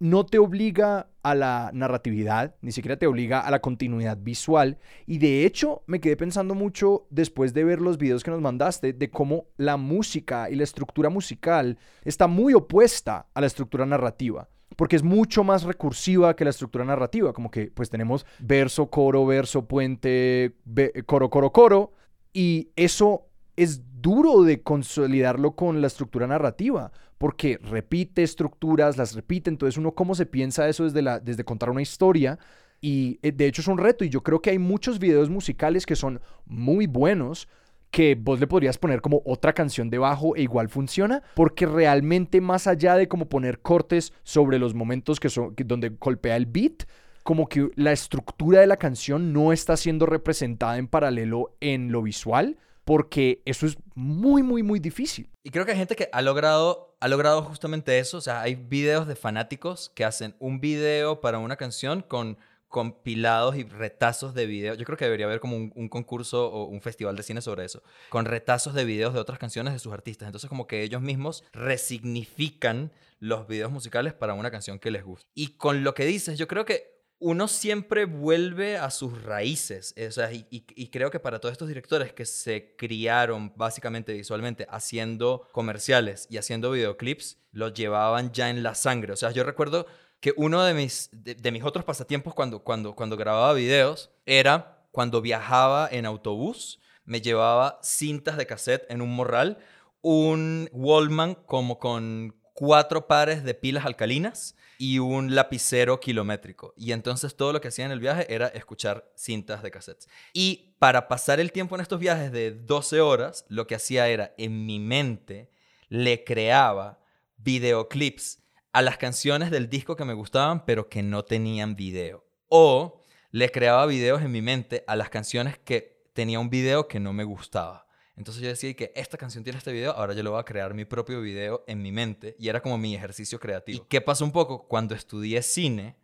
no 0.00 0.24
te 0.24 0.38
obliga 0.38 1.10
a 1.22 1.34
la 1.34 1.70
narratividad, 1.74 2.56
ni 2.62 2.72
siquiera 2.72 2.96
te 2.96 3.06
obliga 3.06 3.40
a 3.40 3.50
la 3.50 3.60
continuidad 3.60 4.16
visual. 4.18 4.78
Y 5.06 5.18
de 5.18 5.44
hecho, 5.44 5.82
me 5.86 6.00
quedé 6.00 6.16
pensando 6.16 6.54
mucho 6.54 7.06
después 7.10 7.52
de 7.52 7.64
ver 7.64 7.80
los 7.80 7.98
videos 7.98 8.24
que 8.24 8.30
nos 8.30 8.40
mandaste 8.40 8.94
de 8.94 9.10
cómo 9.10 9.44
la 9.58 9.76
música 9.76 10.48
y 10.50 10.56
la 10.56 10.64
estructura 10.64 11.10
musical 11.10 11.78
está 12.02 12.26
muy 12.26 12.54
opuesta 12.54 13.26
a 13.34 13.40
la 13.42 13.46
estructura 13.46 13.84
narrativa. 13.84 14.48
Porque 14.76 14.96
es 14.96 15.02
mucho 15.02 15.44
más 15.44 15.64
recursiva 15.64 16.34
que 16.34 16.44
la 16.44 16.50
estructura 16.50 16.84
narrativa. 16.86 17.34
Como 17.34 17.50
que 17.50 17.70
pues 17.70 17.90
tenemos 17.90 18.24
verso, 18.38 18.88
coro, 18.88 19.26
verso, 19.26 19.66
puente, 19.68 20.56
coro, 21.04 21.28
coro, 21.28 21.52
coro. 21.52 21.92
Y 22.32 22.70
eso 22.76 23.29
es 23.62 23.82
duro 24.00 24.42
de 24.42 24.62
consolidarlo 24.62 25.52
con 25.52 25.80
la 25.80 25.86
estructura 25.86 26.26
narrativa 26.26 26.90
porque 27.18 27.58
repite 27.62 28.22
estructuras, 28.22 28.96
las 28.96 29.14
repite, 29.14 29.50
entonces 29.50 29.76
uno 29.76 29.92
cómo 29.92 30.14
se 30.14 30.24
piensa 30.24 30.66
eso 30.68 30.84
desde, 30.84 31.02
la, 31.02 31.20
desde 31.20 31.44
contar 31.44 31.68
una 31.68 31.82
historia. 31.82 32.38
Y 32.80 33.18
eh, 33.20 33.30
de 33.30 33.46
hecho 33.46 33.60
es 33.60 33.68
un 33.68 33.76
reto 33.76 34.04
y 34.04 34.08
yo 34.08 34.22
creo 34.22 34.40
que 34.40 34.48
hay 34.48 34.58
muchos 34.58 34.98
videos 34.98 35.28
musicales 35.28 35.84
que 35.84 35.96
son 35.96 36.20
muy 36.46 36.86
buenos 36.86 37.46
que 37.90 38.14
vos 38.14 38.40
le 38.40 38.46
podrías 38.46 38.78
poner 38.78 39.02
como 39.02 39.20
otra 39.26 39.52
canción 39.52 39.90
debajo 39.90 40.34
e 40.34 40.42
igual 40.42 40.70
funciona, 40.70 41.22
porque 41.34 41.66
realmente 41.66 42.40
más 42.40 42.66
allá 42.66 42.94
de 42.94 43.08
como 43.08 43.28
poner 43.28 43.60
cortes 43.60 44.14
sobre 44.22 44.58
los 44.58 44.74
momentos 44.74 45.20
que 45.20 45.28
son 45.28 45.54
donde 45.66 45.90
golpea 45.90 46.36
el 46.36 46.46
beat, 46.46 46.84
como 47.22 47.48
que 47.48 47.68
la 47.76 47.92
estructura 47.92 48.60
de 48.60 48.66
la 48.66 48.78
canción 48.78 49.34
no 49.34 49.52
está 49.52 49.76
siendo 49.76 50.06
representada 50.06 50.78
en 50.78 50.88
paralelo 50.88 51.54
en 51.60 51.92
lo 51.92 52.00
visual, 52.00 52.56
porque 52.90 53.40
eso 53.44 53.66
es 53.66 53.78
muy, 53.94 54.42
muy, 54.42 54.64
muy 54.64 54.80
difícil. 54.80 55.30
Y 55.44 55.50
creo 55.50 55.64
que 55.64 55.70
hay 55.70 55.78
gente 55.78 55.94
que 55.94 56.08
ha 56.12 56.22
logrado, 56.22 56.96
ha 56.98 57.06
logrado 57.06 57.40
justamente 57.40 58.00
eso. 58.00 58.16
O 58.16 58.20
sea, 58.20 58.40
hay 58.40 58.56
videos 58.56 59.06
de 59.06 59.14
fanáticos 59.14 59.92
que 59.94 60.04
hacen 60.04 60.34
un 60.40 60.60
video 60.60 61.20
para 61.20 61.38
una 61.38 61.54
canción 61.54 62.02
con 62.02 62.36
compilados 62.66 63.54
y 63.54 63.62
retazos 63.62 64.34
de 64.34 64.46
videos. 64.46 64.76
Yo 64.76 64.84
creo 64.84 64.98
que 64.98 65.04
debería 65.04 65.26
haber 65.26 65.38
como 65.38 65.56
un, 65.56 65.88
concurso 65.88 66.50
o 66.50 66.64
un 66.64 66.82
festival 66.82 67.14
de 67.14 67.22
cine 67.22 67.40
sobre 67.42 67.64
eso, 67.64 67.80
con 68.08 68.24
retazos 68.24 68.74
de 68.74 68.84
videos 68.84 69.14
de 69.14 69.20
otras 69.20 69.38
canciones 69.38 69.72
de 69.72 69.78
sus 69.78 69.92
artistas. 69.92 70.26
Entonces 70.26 70.48
como 70.48 70.66
que 70.66 70.82
ellos 70.82 71.00
mismos 71.00 71.44
resignifican 71.52 72.90
los 73.20 73.46
videos 73.46 73.70
musicales 73.70 74.14
para 74.14 74.34
una 74.34 74.50
canción 74.50 74.80
que 74.80 74.90
les 74.90 75.04
gusta. 75.04 75.30
Y 75.32 75.52
con 75.58 75.84
lo 75.84 75.94
que 75.94 76.06
dices, 76.06 76.38
yo 76.38 76.48
creo 76.48 76.64
que 76.64 76.99
uno 77.20 77.48
siempre 77.48 78.06
vuelve 78.06 78.78
a 78.78 78.90
sus 78.90 79.22
raíces. 79.22 79.92
Eh, 79.96 80.10
y, 80.50 80.88
creo 80.88 81.10
que 81.10 81.20
para 81.20 81.38
todos 81.38 81.52
estos 81.52 81.68
directores 81.68 82.12
que 82.14 82.24
se 82.24 82.74
criaron 82.76 83.52
básicamente 83.54 84.14
visualmente 84.14 84.66
haciendo 84.70 85.46
comerciales 85.52 86.26
y 86.30 86.38
haciendo 86.38 86.70
videoclips, 86.70 87.38
lo 87.52 87.68
llevaban 87.68 88.32
ya 88.32 88.48
en 88.48 88.62
la 88.62 88.74
sangre. 88.74 89.12
O 89.12 89.16
sea, 89.16 89.30
yo 89.30 89.44
recuerdo 89.44 89.86
que 90.20 90.32
uno 90.36 90.62
de 90.64 90.72
mis, 90.72 91.10
de, 91.12 91.52
mis 91.52 91.62
otros 91.62 91.84
pasatiempos 91.84 92.34
cuando, 92.34 92.60
cuando, 92.60 92.94
cuando 92.94 93.16
grababa 93.16 93.52
videos 93.52 94.10
era 94.24 94.86
cuando 94.90 95.20
viajaba 95.20 95.88
en 95.90 96.06
autobús, 96.06 96.80
me 97.04 97.20
llevaba 97.20 97.78
cintas 97.82 98.38
de 98.38 98.46
cassette 98.46 98.90
en 98.90 99.02
un 99.02 99.14
morral, 99.14 99.58
un 100.00 100.70
Wallman 100.72 101.34
como 101.34 101.78
con 101.78 102.34
cuatro 102.54 103.06
pares 103.06 103.44
de 103.44 103.54
pilas 103.54 103.84
alcalinas 103.84 104.56
y 104.80 104.98
un 104.98 105.34
lapicero 105.34 106.00
kilométrico. 106.00 106.72
Y 106.74 106.92
entonces 106.92 107.36
todo 107.36 107.52
lo 107.52 107.60
que 107.60 107.68
hacía 107.68 107.84
en 107.84 107.90
el 107.90 108.00
viaje 108.00 108.26
era 108.32 108.46
escuchar 108.46 109.12
cintas 109.14 109.62
de 109.62 109.70
cassettes. 109.70 110.08
Y 110.32 110.74
para 110.78 111.06
pasar 111.06 111.38
el 111.38 111.52
tiempo 111.52 111.74
en 111.74 111.82
estos 111.82 112.00
viajes 112.00 112.32
de 112.32 112.52
12 112.52 113.02
horas, 113.02 113.44
lo 113.50 113.66
que 113.66 113.74
hacía 113.74 114.08
era 114.08 114.34
en 114.38 114.64
mi 114.64 114.80
mente 114.80 115.50
le 115.90 116.24
creaba 116.24 116.98
videoclips 117.36 118.42
a 118.72 118.80
las 118.80 118.96
canciones 118.96 119.50
del 119.50 119.68
disco 119.68 119.96
que 119.96 120.06
me 120.06 120.14
gustaban, 120.14 120.64
pero 120.64 120.88
que 120.88 121.02
no 121.02 121.26
tenían 121.26 121.76
video. 121.76 122.24
O 122.48 123.02
le 123.32 123.50
creaba 123.50 123.84
videos 123.84 124.22
en 124.22 124.32
mi 124.32 124.40
mente 124.40 124.82
a 124.86 124.96
las 124.96 125.10
canciones 125.10 125.58
que 125.58 126.06
tenía 126.14 126.40
un 126.40 126.48
video 126.48 126.88
que 126.88 127.00
no 127.00 127.12
me 127.12 127.24
gustaba. 127.24 127.86
Entonces 128.20 128.42
yo 128.42 128.50
decía 128.50 128.74
que 128.74 128.92
esta 128.94 129.16
canción 129.16 129.42
tiene 129.42 129.56
este 129.58 129.72
video, 129.72 129.92
ahora 129.92 130.12
yo 130.12 130.22
lo 130.22 130.32
voy 130.32 130.40
a 130.40 130.44
crear 130.44 130.74
mi 130.74 130.84
propio 130.84 131.22
video 131.22 131.64
en 131.66 131.80
mi 131.80 131.90
mente 131.90 132.36
y 132.38 132.50
era 132.50 132.60
como 132.60 132.76
mi 132.76 132.94
ejercicio 132.94 133.40
creativo. 133.40 133.82
¿Y 133.82 133.88
qué 133.88 134.02
pasó 134.02 134.26
un 134.26 134.30
poco? 134.30 134.68
Cuando 134.68 134.94
estudié 134.94 135.40
cine, 135.40 135.96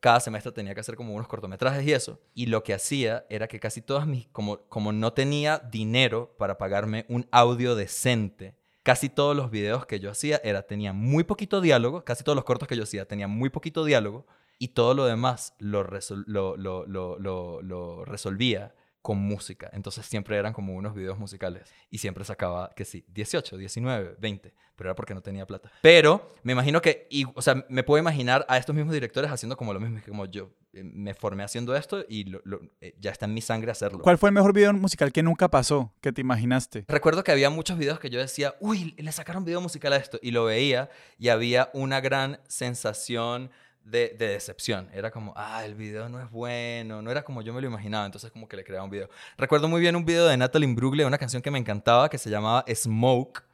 cada 0.00 0.18
semestre 0.18 0.50
tenía 0.50 0.74
que 0.74 0.80
hacer 0.80 0.96
como 0.96 1.14
unos 1.14 1.28
cortometrajes 1.28 1.86
y 1.86 1.92
eso. 1.92 2.20
Y 2.34 2.46
lo 2.46 2.64
que 2.64 2.74
hacía 2.74 3.24
era 3.30 3.46
que 3.46 3.60
casi 3.60 3.82
todas 3.82 4.04
mis, 4.04 4.26
como, 4.30 4.62
como 4.62 4.90
no 4.90 5.12
tenía 5.12 5.60
dinero 5.60 6.34
para 6.40 6.58
pagarme 6.58 7.06
un 7.08 7.28
audio 7.30 7.76
decente, 7.76 8.56
casi 8.82 9.08
todos 9.08 9.36
los 9.36 9.52
videos 9.52 9.86
que 9.86 10.00
yo 10.00 10.10
hacía 10.10 10.40
era, 10.42 10.62
tenía 10.62 10.92
muy 10.92 11.22
poquito 11.22 11.60
diálogo, 11.60 12.04
casi 12.04 12.24
todos 12.24 12.34
los 12.34 12.44
cortos 12.44 12.66
que 12.66 12.76
yo 12.76 12.82
hacía 12.82 13.06
tenían 13.06 13.30
muy 13.30 13.48
poquito 13.48 13.84
diálogo 13.84 14.26
y 14.58 14.68
todo 14.68 14.94
lo 14.94 15.04
demás 15.04 15.54
lo, 15.60 15.84
lo, 15.84 16.56
lo, 16.56 16.86
lo, 16.88 17.62
lo 17.62 18.04
resolvía 18.04 18.74
con 19.02 19.18
música. 19.18 19.70
Entonces 19.72 20.04
siempre 20.06 20.36
eran 20.36 20.52
como 20.52 20.74
unos 20.74 20.94
videos 20.94 21.18
musicales. 21.18 21.72
Y 21.90 21.98
siempre 21.98 22.24
sacaba, 22.24 22.70
que 22.76 22.84
sí, 22.84 23.04
18, 23.08 23.56
19, 23.56 24.16
20. 24.18 24.54
Pero 24.76 24.90
era 24.90 24.94
porque 24.94 25.14
no 25.14 25.22
tenía 25.22 25.46
plata. 25.46 25.70
Pero 25.82 26.28
me 26.42 26.52
imagino 26.52 26.82
que, 26.82 27.06
y, 27.10 27.24
o 27.34 27.42
sea, 27.42 27.64
me 27.68 27.82
puedo 27.82 28.00
imaginar 28.00 28.44
a 28.48 28.58
estos 28.58 28.74
mismos 28.74 28.92
directores 28.92 29.30
haciendo 29.30 29.56
como 29.56 29.72
lo 29.72 29.80
mismo. 29.80 30.00
Como 30.06 30.26
yo 30.26 30.50
eh, 30.72 30.82
me 30.84 31.14
formé 31.14 31.42
haciendo 31.42 31.74
esto 31.74 32.04
y 32.08 32.34
eh, 32.80 32.94
ya 32.98 33.10
está 33.10 33.26
en 33.26 33.34
mi 33.34 33.40
sangre 33.40 33.70
hacerlo. 33.70 34.00
¿Cuál 34.00 34.18
fue 34.18 34.28
el 34.28 34.34
mejor 34.34 34.52
video 34.52 34.72
musical 34.74 35.12
que 35.12 35.22
nunca 35.22 35.48
pasó, 35.48 35.92
que 36.00 36.12
te 36.12 36.20
imaginaste? 36.20 36.84
Recuerdo 36.88 37.24
que 37.24 37.32
había 37.32 37.50
muchos 37.50 37.78
videos 37.78 37.98
que 37.98 38.10
yo 38.10 38.20
decía, 38.20 38.54
uy, 38.60 38.94
le 38.98 39.12
sacaron 39.12 39.44
video 39.44 39.60
musical 39.60 39.94
a 39.94 39.96
esto. 39.96 40.18
Y 40.22 40.30
lo 40.30 40.44
veía 40.44 40.90
y 41.18 41.28
había 41.28 41.70
una 41.72 42.00
gran 42.00 42.40
sensación 42.48 43.50
de, 43.84 44.14
decepción. 44.18 44.88
Era 44.92 45.10
como, 45.10 45.32
ah, 45.36 45.64
el 45.64 45.74
video 45.74 46.08
no 46.08 46.20
es 46.20 46.30
bueno, 46.30 47.02
no 47.02 47.10
era 47.10 47.22
como 47.22 47.42
yo 47.42 47.52
me 47.52 47.60
lo 47.60 47.66
imaginaba, 47.66 48.06
entonces 48.06 48.30
como 48.30 48.48
que 48.48 48.56
le 48.56 48.64
creaba 48.64 48.84
un 48.84 48.90
video. 48.90 49.08
Recuerdo 49.36 49.68
muy 49.68 49.80
bien 49.80 49.96
un 49.96 50.04
video 50.04 50.26
de 50.26 50.36
Natalie 50.36 50.68
Imbruglia, 50.68 51.06
una 51.06 51.18
canción 51.18 51.42
que 51.42 51.50
me 51.50 51.58
encantaba 51.58 52.08
que 52.08 52.18
se 52.18 52.30
llamaba 52.30 52.64
Smoke. 52.72 53.44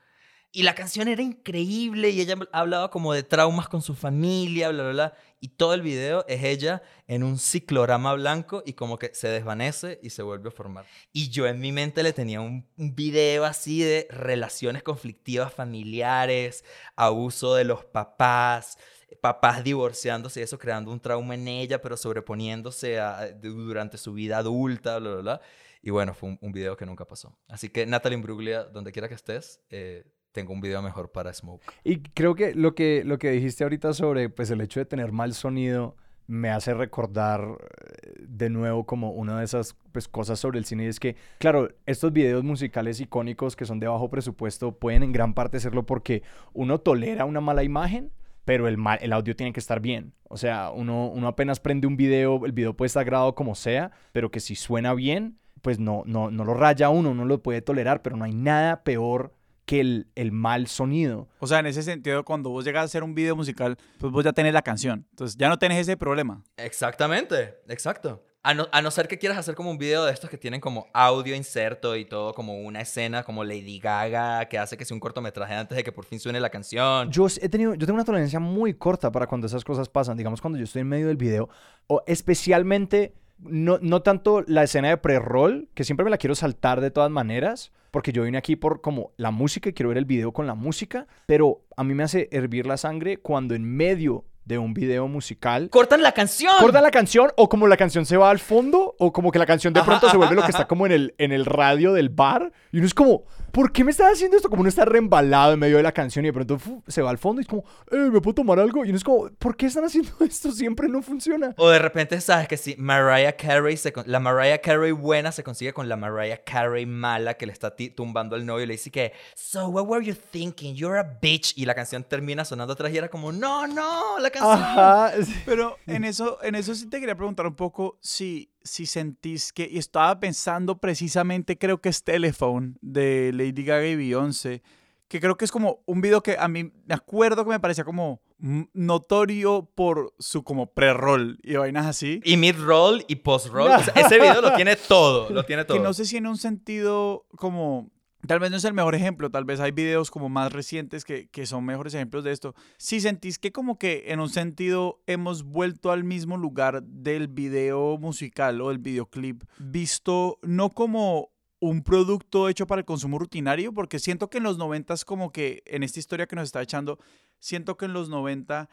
Y 0.53 0.63
la 0.63 0.75
canción 0.75 1.09
era 1.09 1.23
increíble 1.23 2.09
y 2.11 2.21
ella 2.21 2.37
hablaba 2.51 2.91
como 2.91 3.13
de 3.13 3.23
traumas 3.23 3.69
con 3.69 3.83
su 3.83 3.95
familia, 3.95 4.71
bla, 4.71 4.85
bla, 4.85 4.93
bla. 4.93 5.15
Y 5.39 5.49
todo 5.49 5.75
el 5.75 5.83
video 5.83 6.25
es 6.29 6.45
ella 6.45 6.83
en 7.07 7.25
un 7.25 7.39
ciclorama 7.39 8.15
blanco 8.15 8.63
y 8.65 8.73
como 8.73 8.99
que 8.99 9.15
se 9.15 9.29
desvanece 9.29 10.01
y 10.03 10.11
se 10.11 10.23
vuelve 10.23 10.49
a 10.49 10.53
formar. 10.53 10.87
Y 11.13 11.29
yo 11.29 11.47
en 11.47 11.61
mi 11.61 11.73
mente 11.73 12.03
le 12.03 12.15
tenía 12.15 12.41
un, 12.41 12.67
un 12.79 12.95
video 12.95 13.45
así 13.45 13.83
de 13.83 14.09
relaciones 14.11 14.83
conflictivas 14.83 15.53
familiares, 15.53 16.65
abuso 16.97 17.55
de 17.55 17.65
los 17.65 17.85
papás, 17.85 18.79
papás 19.21 19.65
divorciándose 19.65 20.41
y 20.41 20.43
eso 20.43 20.59
creando 20.59 20.93
un 20.93 21.01
trauma 21.01 21.35
en 21.35 21.49
ella, 21.49 21.81
pero 21.81 21.97
sobreponiéndose 21.97 22.99
durante 23.41 23.99
su 23.99 24.13
vida 24.13 24.39
adulta, 24.39 24.99
bla, 24.99 25.11
bla, 25.11 25.21
bla. 25.23 25.41
Y 25.83 25.91
bueno, 25.91 26.15
fue 26.15 26.37
un, 26.41 26.53
video 26.53 26.77
que 26.77 26.85
nunca 26.87 27.05
pasó. 27.07 27.39
Así 27.49 27.69
que 27.69 27.87
Natalie 27.87 28.17
Imbruglia, 28.17 28.65
donde 28.65 28.93
quiera 28.93 29.09
que 29.09 29.15
estés, 29.15 29.61
eh, 29.71 30.05
tengo 30.33 30.53
un 30.53 30.61
video 30.61 30.83
mejor 30.83 31.13
para 31.13 31.33
Smoke. 31.33 31.63
Y 31.85 32.03
creo 32.03 32.35
que 32.35 32.55
lo 32.55 32.75
que, 32.75 33.05
lo 33.05 33.19
que 33.19 33.31
dijiste 33.31 33.65
ahorita 33.65 33.93
sobre 33.95 34.29
pues, 34.29 34.51
el 34.51 34.61
hecho 34.61 34.81
de 34.81 34.87
tener 34.87 35.13
mal 35.13 35.33
sonido 35.33 35.97
me 36.27 36.51
hace 36.51 36.75
recordar 36.75 37.41
eh, 37.41 38.13
de 38.19 38.51
nuevo 38.51 38.85
como 38.85 39.13
una 39.13 39.39
de 39.39 39.45
esas 39.45 39.77
pues, 39.93 40.09
cosas 40.09 40.39
sobre 40.39 40.59
el 40.59 40.65
cine 40.65 40.85
y 40.85 40.89
es 40.89 41.01
que, 41.01 41.17
claro, 41.39 41.69
estos 41.87 42.13
videos 42.13 42.45
musicales 42.45 43.01
icónicos 43.01 43.57
que 43.57 43.65
son 43.65 43.81
de 43.81 43.87
bajo 43.87 44.11
presupuesto 44.11 44.73
pueden 44.73 45.03
en 45.03 45.13
gran 45.13 45.35
parte 45.35 45.61
serlo 45.61 45.87
porque 45.87 46.23
uno 46.53 46.81
tolera 46.81 47.25
una 47.25 47.41
mala 47.41 47.63
imagen, 47.63 48.11
pero 48.47 48.69
el, 48.69 48.79
el 49.01 49.13
audio 49.13 49.37
tiene 49.37 49.53
que 49.53 49.61
estar 49.61 49.81
bien. 49.81 50.15
O 50.29 50.39
sea, 50.39 50.71
uno, 50.71 51.09
uno 51.09 51.27
apenas 51.27 51.61
prende 51.61 51.87
un 51.87 51.97
video, 51.97 52.47
el 52.47 52.53
video 52.53 52.75
puede 52.75 52.87
estar 52.87 53.05
grabado 53.05 53.35
como 53.35 53.55
sea, 53.57 53.91
pero 54.13 54.31
que 54.31 54.41
si 54.41 54.55
suena 54.55 54.95
bien, 54.95 55.39
pues 55.63 55.81
no, 55.81 56.05
no, 56.07 56.31
no 56.31 56.45
lo 56.45 56.55
raya 56.55 56.89
uno, 56.89 57.13
no 57.13 57.25
lo 57.25 57.43
puede 57.43 57.61
tolerar, 57.61 58.03
pero 58.03 58.17
no 58.17 58.25
hay 58.25 58.33
nada 58.33 58.85
peor 58.85 59.35
que 59.65 59.81
el, 59.81 60.07
el, 60.15 60.31
mal 60.31 60.69
sonido. 60.69 61.29
O 61.41 61.49
sea, 61.49 61.59
en 61.59 61.67
ese 61.67 61.83
sentido, 61.83 62.25
cuando 62.25 62.51
vos 62.51 62.65
llegas 62.65 62.83
a 62.83 62.85
hacer 62.85 63.03
un 63.03 63.17
video 63.17 63.35
musical, 63.35 63.77
pues 63.99 64.13
vos 64.13 64.25
ya 64.25 64.33
tenés 64.33 64.53
la 64.53 64.63
canción. 64.63 65.09
Entonces 65.11 65.37
ya 65.37 65.49
no 65.49 65.59
tenés 65.59 65.79
ese 65.79 65.97
problema. 65.97 66.45
Exactamente, 66.57 67.57
exacto. 67.67 68.23
A 68.47 68.55
no, 68.55 68.69
a 68.71 68.81
no, 68.81 68.93
ser 68.93 69.09
que 69.09 69.19
quieras 69.19 69.39
hacer 69.39 69.57
como 69.57 69.73
un 69.73 69.77
video 69.77 70.05
de 70.05 70.13
estos 70.13 70.31
que 70.31 70.39
tienen 70.39 70.61
como 70.61 70.87
audio 70.93 71.35
inserto 71.35 71.97
y 71.97 72.05
todo, 72.05 72.33
como 72.33 72.61
una 72.61 72.81
escena 72.81 73.25
como 73.25 73.43
Lady 73.43 73.81
Gaga, 73.81 74.45
que 74.49 74.57
hace 74.57 74.77
que 74.77 74.85
sea 74.85 74.95
un 74.95 75.01
cortometraje 75.01 75.53
antes 75.53 75.75
de 75.75 75.83
que 75.83 75.91
por 75.91 76.05
fin 76.05 76.21
suene 76.21 76.39
la 76.39 76.49
canción. 76.49 77.11
Yo, 77.11 77.27
he 77.27 77.49
tenido, 77.49 77.75
yo 77.75 77.89
tengo 77.89 77.97
una 77.97 78.05
tolerancia 78.05 78.39
muy 78.39 78.75
corta 78.75 79.11
para 79.11 79.27
cuando 79.27 79.49
esas 79.49 79.65
cosas 79.65 79.89
pasan. 79.89 80.17
Digamos, 80.17 80.41
cuando 80.41 80.61
yo 80.61 80.65
estoy 80.65 80.83
en 80.83 80.89
medio 80.89 81.09
del 81.09 81.17
video, 81.17 81.49
o 81.89 82.05
especialmente 82.07 83.15
no, 83.41 83.81
no 83.83 84.03
tanto 84.03 84.45
la 84.47 84.63
escena 84.63 84.91
de 84.91 84.97
pre-roll, 84.97 85.69
que 85.75 85.83
siempre 85.83 86.05
me 86.05 86.11
la 86.11 86.17
quiero 86.17 86.37
saltar 86.37 86.81
de 86.81 86.93
todas 86.93 87.11
maneras, 87.11 87.73
porque 87.91 88.13
yo 88.13 88.23
vine 88.23 88.39
aquí 88.39 88.55
por 88.55 88.81
como 88.81 89.11
la 89.17 89.33
música 89.33 89.71
y 89.71 89.73
quiero 89.73 89.89
ver 89.89 89.99
el 89.99 90.05
video 90.05 90.31
con 90.31 90.47
la 90.47 90.55
música, 90.55 91.09
pero 91.27 91.65
a 91.77 91.83
mí 91.83 91.95
me 91.95 92.05
hace 92.05 92.29
hervir 92.31 92.67
la 92.67 92.77
sangre 92.77 93.17
cuando 93.17 93.57
en 93.57 93.65
medio 93.65 94.25
de 94.47 94.59
un 94.59 94.73
video 94.73 95.09
musical. 95.09 95.69
¡Cortan 95.71 96.03
la 96.03 96.13
canción! 96.13 96.55
Cortan 96.61 96.83
la 96.83 96.93
canción, 96.93 97.31
o 97.37 97.49
como 97.49 97.67
la 97.67 97.77
canción 97.77 98.07
se 98.07 98.17
va 98.17 98.31
al 98.31 98.39
fondo, 98.39 98.95
o 98.99 99.13
como 99.13 99.33
que 99.33 99.39
la 99.39 99.47
canción 99.47 99.75
de 99.75 99.83
pronto 99.83 100.09
se 100.09 100.17
vuelve 100.17 100.37
lo 100.37 100.43
que 100.43 100.53
está 100.53 100.67
como 100.69 100.87
en 100.87 100.93
el, 100.93 101.15
en 101.19 101.33
el 101.33 101.45
radio 101.45 101.93
del 101.93 102.09
bar. 102.09 102.53
Y 102.73 102.79
uno 102.79 102.87
es 102.87 102.95
como, 102.95 103.25
¿por 103.57 103.73
qué 103.73 103.85
me 103.85 103.91
estás 103.91 104.13
haciendo 104.13 104.37
esto? 104.37 104.51
Como 104.51 104.61
uno 104.61 104.69
está 104.69 104.85
reembalado 104.85 105.55
en 105.55 105.59
medio 105.59 105.79
de 105.79 105.83
la 105.83 105.93
canción 105.93 106.27
y 106.27 106.29
de 106.29 106.33
pronto 106.35 106.61
se 106.87 107.01
va 107.01 107.09
al 107.09 107.17
fondo 107.17 107.41
y 107.41 107.45
es 107.45 107.49
como, 107.49 107.65
eh, 107.91 108.11
¿me 108.13 108.21
puedo 108.21 108.35
tomar 108.35 108.61
algo? 108.61 108.85
Y 108.85 108.91
uno 108.91 108.99
es 108.99 109.03
como, 109.03 109.31
¿por 109.39 109.57
qué 109.57 109.65
están 109.65 109.83
haciendo 109.83 110.11
esto? 110.21 110.53
Siempre 110.53 110.91
no 110.91 111.01
funciona. 111.01 111.55
O 111.57 111.71
de 111.71 111.79
repente 111.79 112.21
sabes 112.21 112.49
que 112.49 112.59
si 112.59 112.77
Mariah 112.77 113.35
Carey, 113.35 113.79
se, 113.79 113.95
la 114.05 114.21
Mariah 114.21 114.59
Carey 114.59 114.93
buena 114.93 115.33
se 115.33 115.43
consigue 115.43 115.73
con 115.73 115.89
la 115.89 115.97
Mariah 115.97 116.45
Carey 116.45 116.85
mala 116.85 117.33
que 117.33 117.47
le 117.47 117.53
está 117.55 117.75
tumbando 117.95 118.37
al 118.37 118.45
novio 118.45 118.65
y 118.65 118.67
le 118.67 118.75
dice 118.75 118.91
que, 118.91 119.15
So, 119.35 119.69
what 119.69 119.87
were 119.87 120.05
you 120.05 120.15
thinking? 120.15 120.75
You're 120.75 120.99
a 120.99 121.19
bitch. 121.23 121.57
Y 121.57 121.65
la 121.65 121.75
canción 121.75 122.05
termina 122.05 122.45
sonando 122.45 122.75
atrás 122.75 122.93
y 122.93 122.99
era 122.99 123.09
como, 123.09 123.33
no, 123.33 123.67
no, 123.67 124.19
la 124.19 124.31
Ajá. 124.39 125.13
Pero 125.47 125.79
en 125.87 126.05
eso, 126.05 126.39
en 126.43 126.57
eso 126.57 126.75
sí 126.75 126.91
te 126.91 127.01
quería 127.01 127.17
preguntar 127.17 127.47
un 127.47 127.57
poco 127.57 127.99
si, 128.03 128.53
si 128.67 128.87
sentís 128.87 129.53
que, 129.53 129.69
y 129.71 129.79
estaba 129.79 130.19
pensando 130.21 130.79
precisamente, 130.79 131.57
creo 131.57 131.81
que 131.81 131.89
es 131.89 132.05
Telephone 132.05 132.75
de 132.81 133.33
Lady 133.33 133.65
Gaga 133.65 133.87
y 133.87 133.97
Beyoncé, 133.97 134.63
que 135.09 135.21
creo 135.21 135.37
que 135.37 135.45
es 135.45 135.53
como 135.53 135.83
un 135.87 136.01
video 136.01 136.23
que 136.23 136.37
a 136.39 136.49
mí 136.49 136.65
me 136.65 136.95
acuerdo 136.95 137.45
que 137.45 137.51
me 137.51 137.61
parecía 137.61 137.85
como 137.85 138.21
notorio 138.39 139.71
por 139.75 140.13
su 140.19 140.45
como 140.45 140.67
pre-roll 140.67 141.39
y 141.43 141.55
vainas 141.55 141.87
así. 141.87 142.21
Y 142.25 142.37
mid-roll 142.37 143.05
y 143.09 143.17
post-roll. 143.17 143.71
ese 143.95 144.19
video 144.19 144.41
lo 144.41 144.55
tiene 144.55 144.77
todo, 144.77 145.31
lo 145.31 145.45
tiene 145.45 145.65
todo. 145.65 145.77
Que 145.77 145.83
no 145.83 145.95
sé 145.95 146.05
si 146.05 146.17
en 146.17 146.27
un 146.27 146.37
sentido 146.37 147.27
como 147.37 147.91
Tal 148.27 148.41
vez 148.41 148.51
no 148.51 148.57
es 148.57 148.65
el 148.65 148.75
mejor 148.75 148.95
ejemplo, 148.95 149.31
tal 149.31 149.45
vez 149.45 149.61
hay 149.61 149.73
videos 149.73 150.11
como 150.11 150.29
más 150.29 150.53
recientes 150.53 151.05
que, 151.05 151.29
que, 151.29 151.47
son 151.47 151.65
mejores 151.65 151.95
ejemplos 151.95 152.25
de 152.25 152.33
esto. 152.33 152.55
Si 152.79 153.01
sentís 153.01 153.39
que 153.39 153.53
como 153.53 153.79
que 153.79 154.05
en 154.09 154.21
un 154.21 154.29
sentido 154.29 155.03
hemos 155.07 155.45
vuelto 155.45 155.93
al 155.93 156.05
mismo 156.05 156.37
lugar 156.37 156.83
del 156.83 157.29
video 157.29 157.99
musical 157.99 158.61
o 158.61 158.71
el 158.71 158.79
videoclip, 158.79 159.45
visto 159.59 160.39
no 160.43 160.71
como 160.71 161.31
un 161.61 161.83
producto 161.83 162.49
hecho 162.49 162.67
para 162.67 162.81
el 162.81 162.85
consumo 162.85 163.19
rutinario, 163.19 163.73
porque 163.73 163.99
siento 163.99 164.29
que 164.29 164.39
en 164.39 164.45
los 164.45 164.59
90 164.59 164.95
como 165.05 165.33
que 165.33 165.63
en 165.67 165.83
esta 165.83 165.99
historia 165.99 166.27
que 166.27 166.37
nos 166.37 166.45
está 166.45 166.63
echando, 166.63 166.99
siento 167.39 167.77
que 167.77 167.87
en 167.87 167.93
los 167.93 168.09
90, 168.09 168.69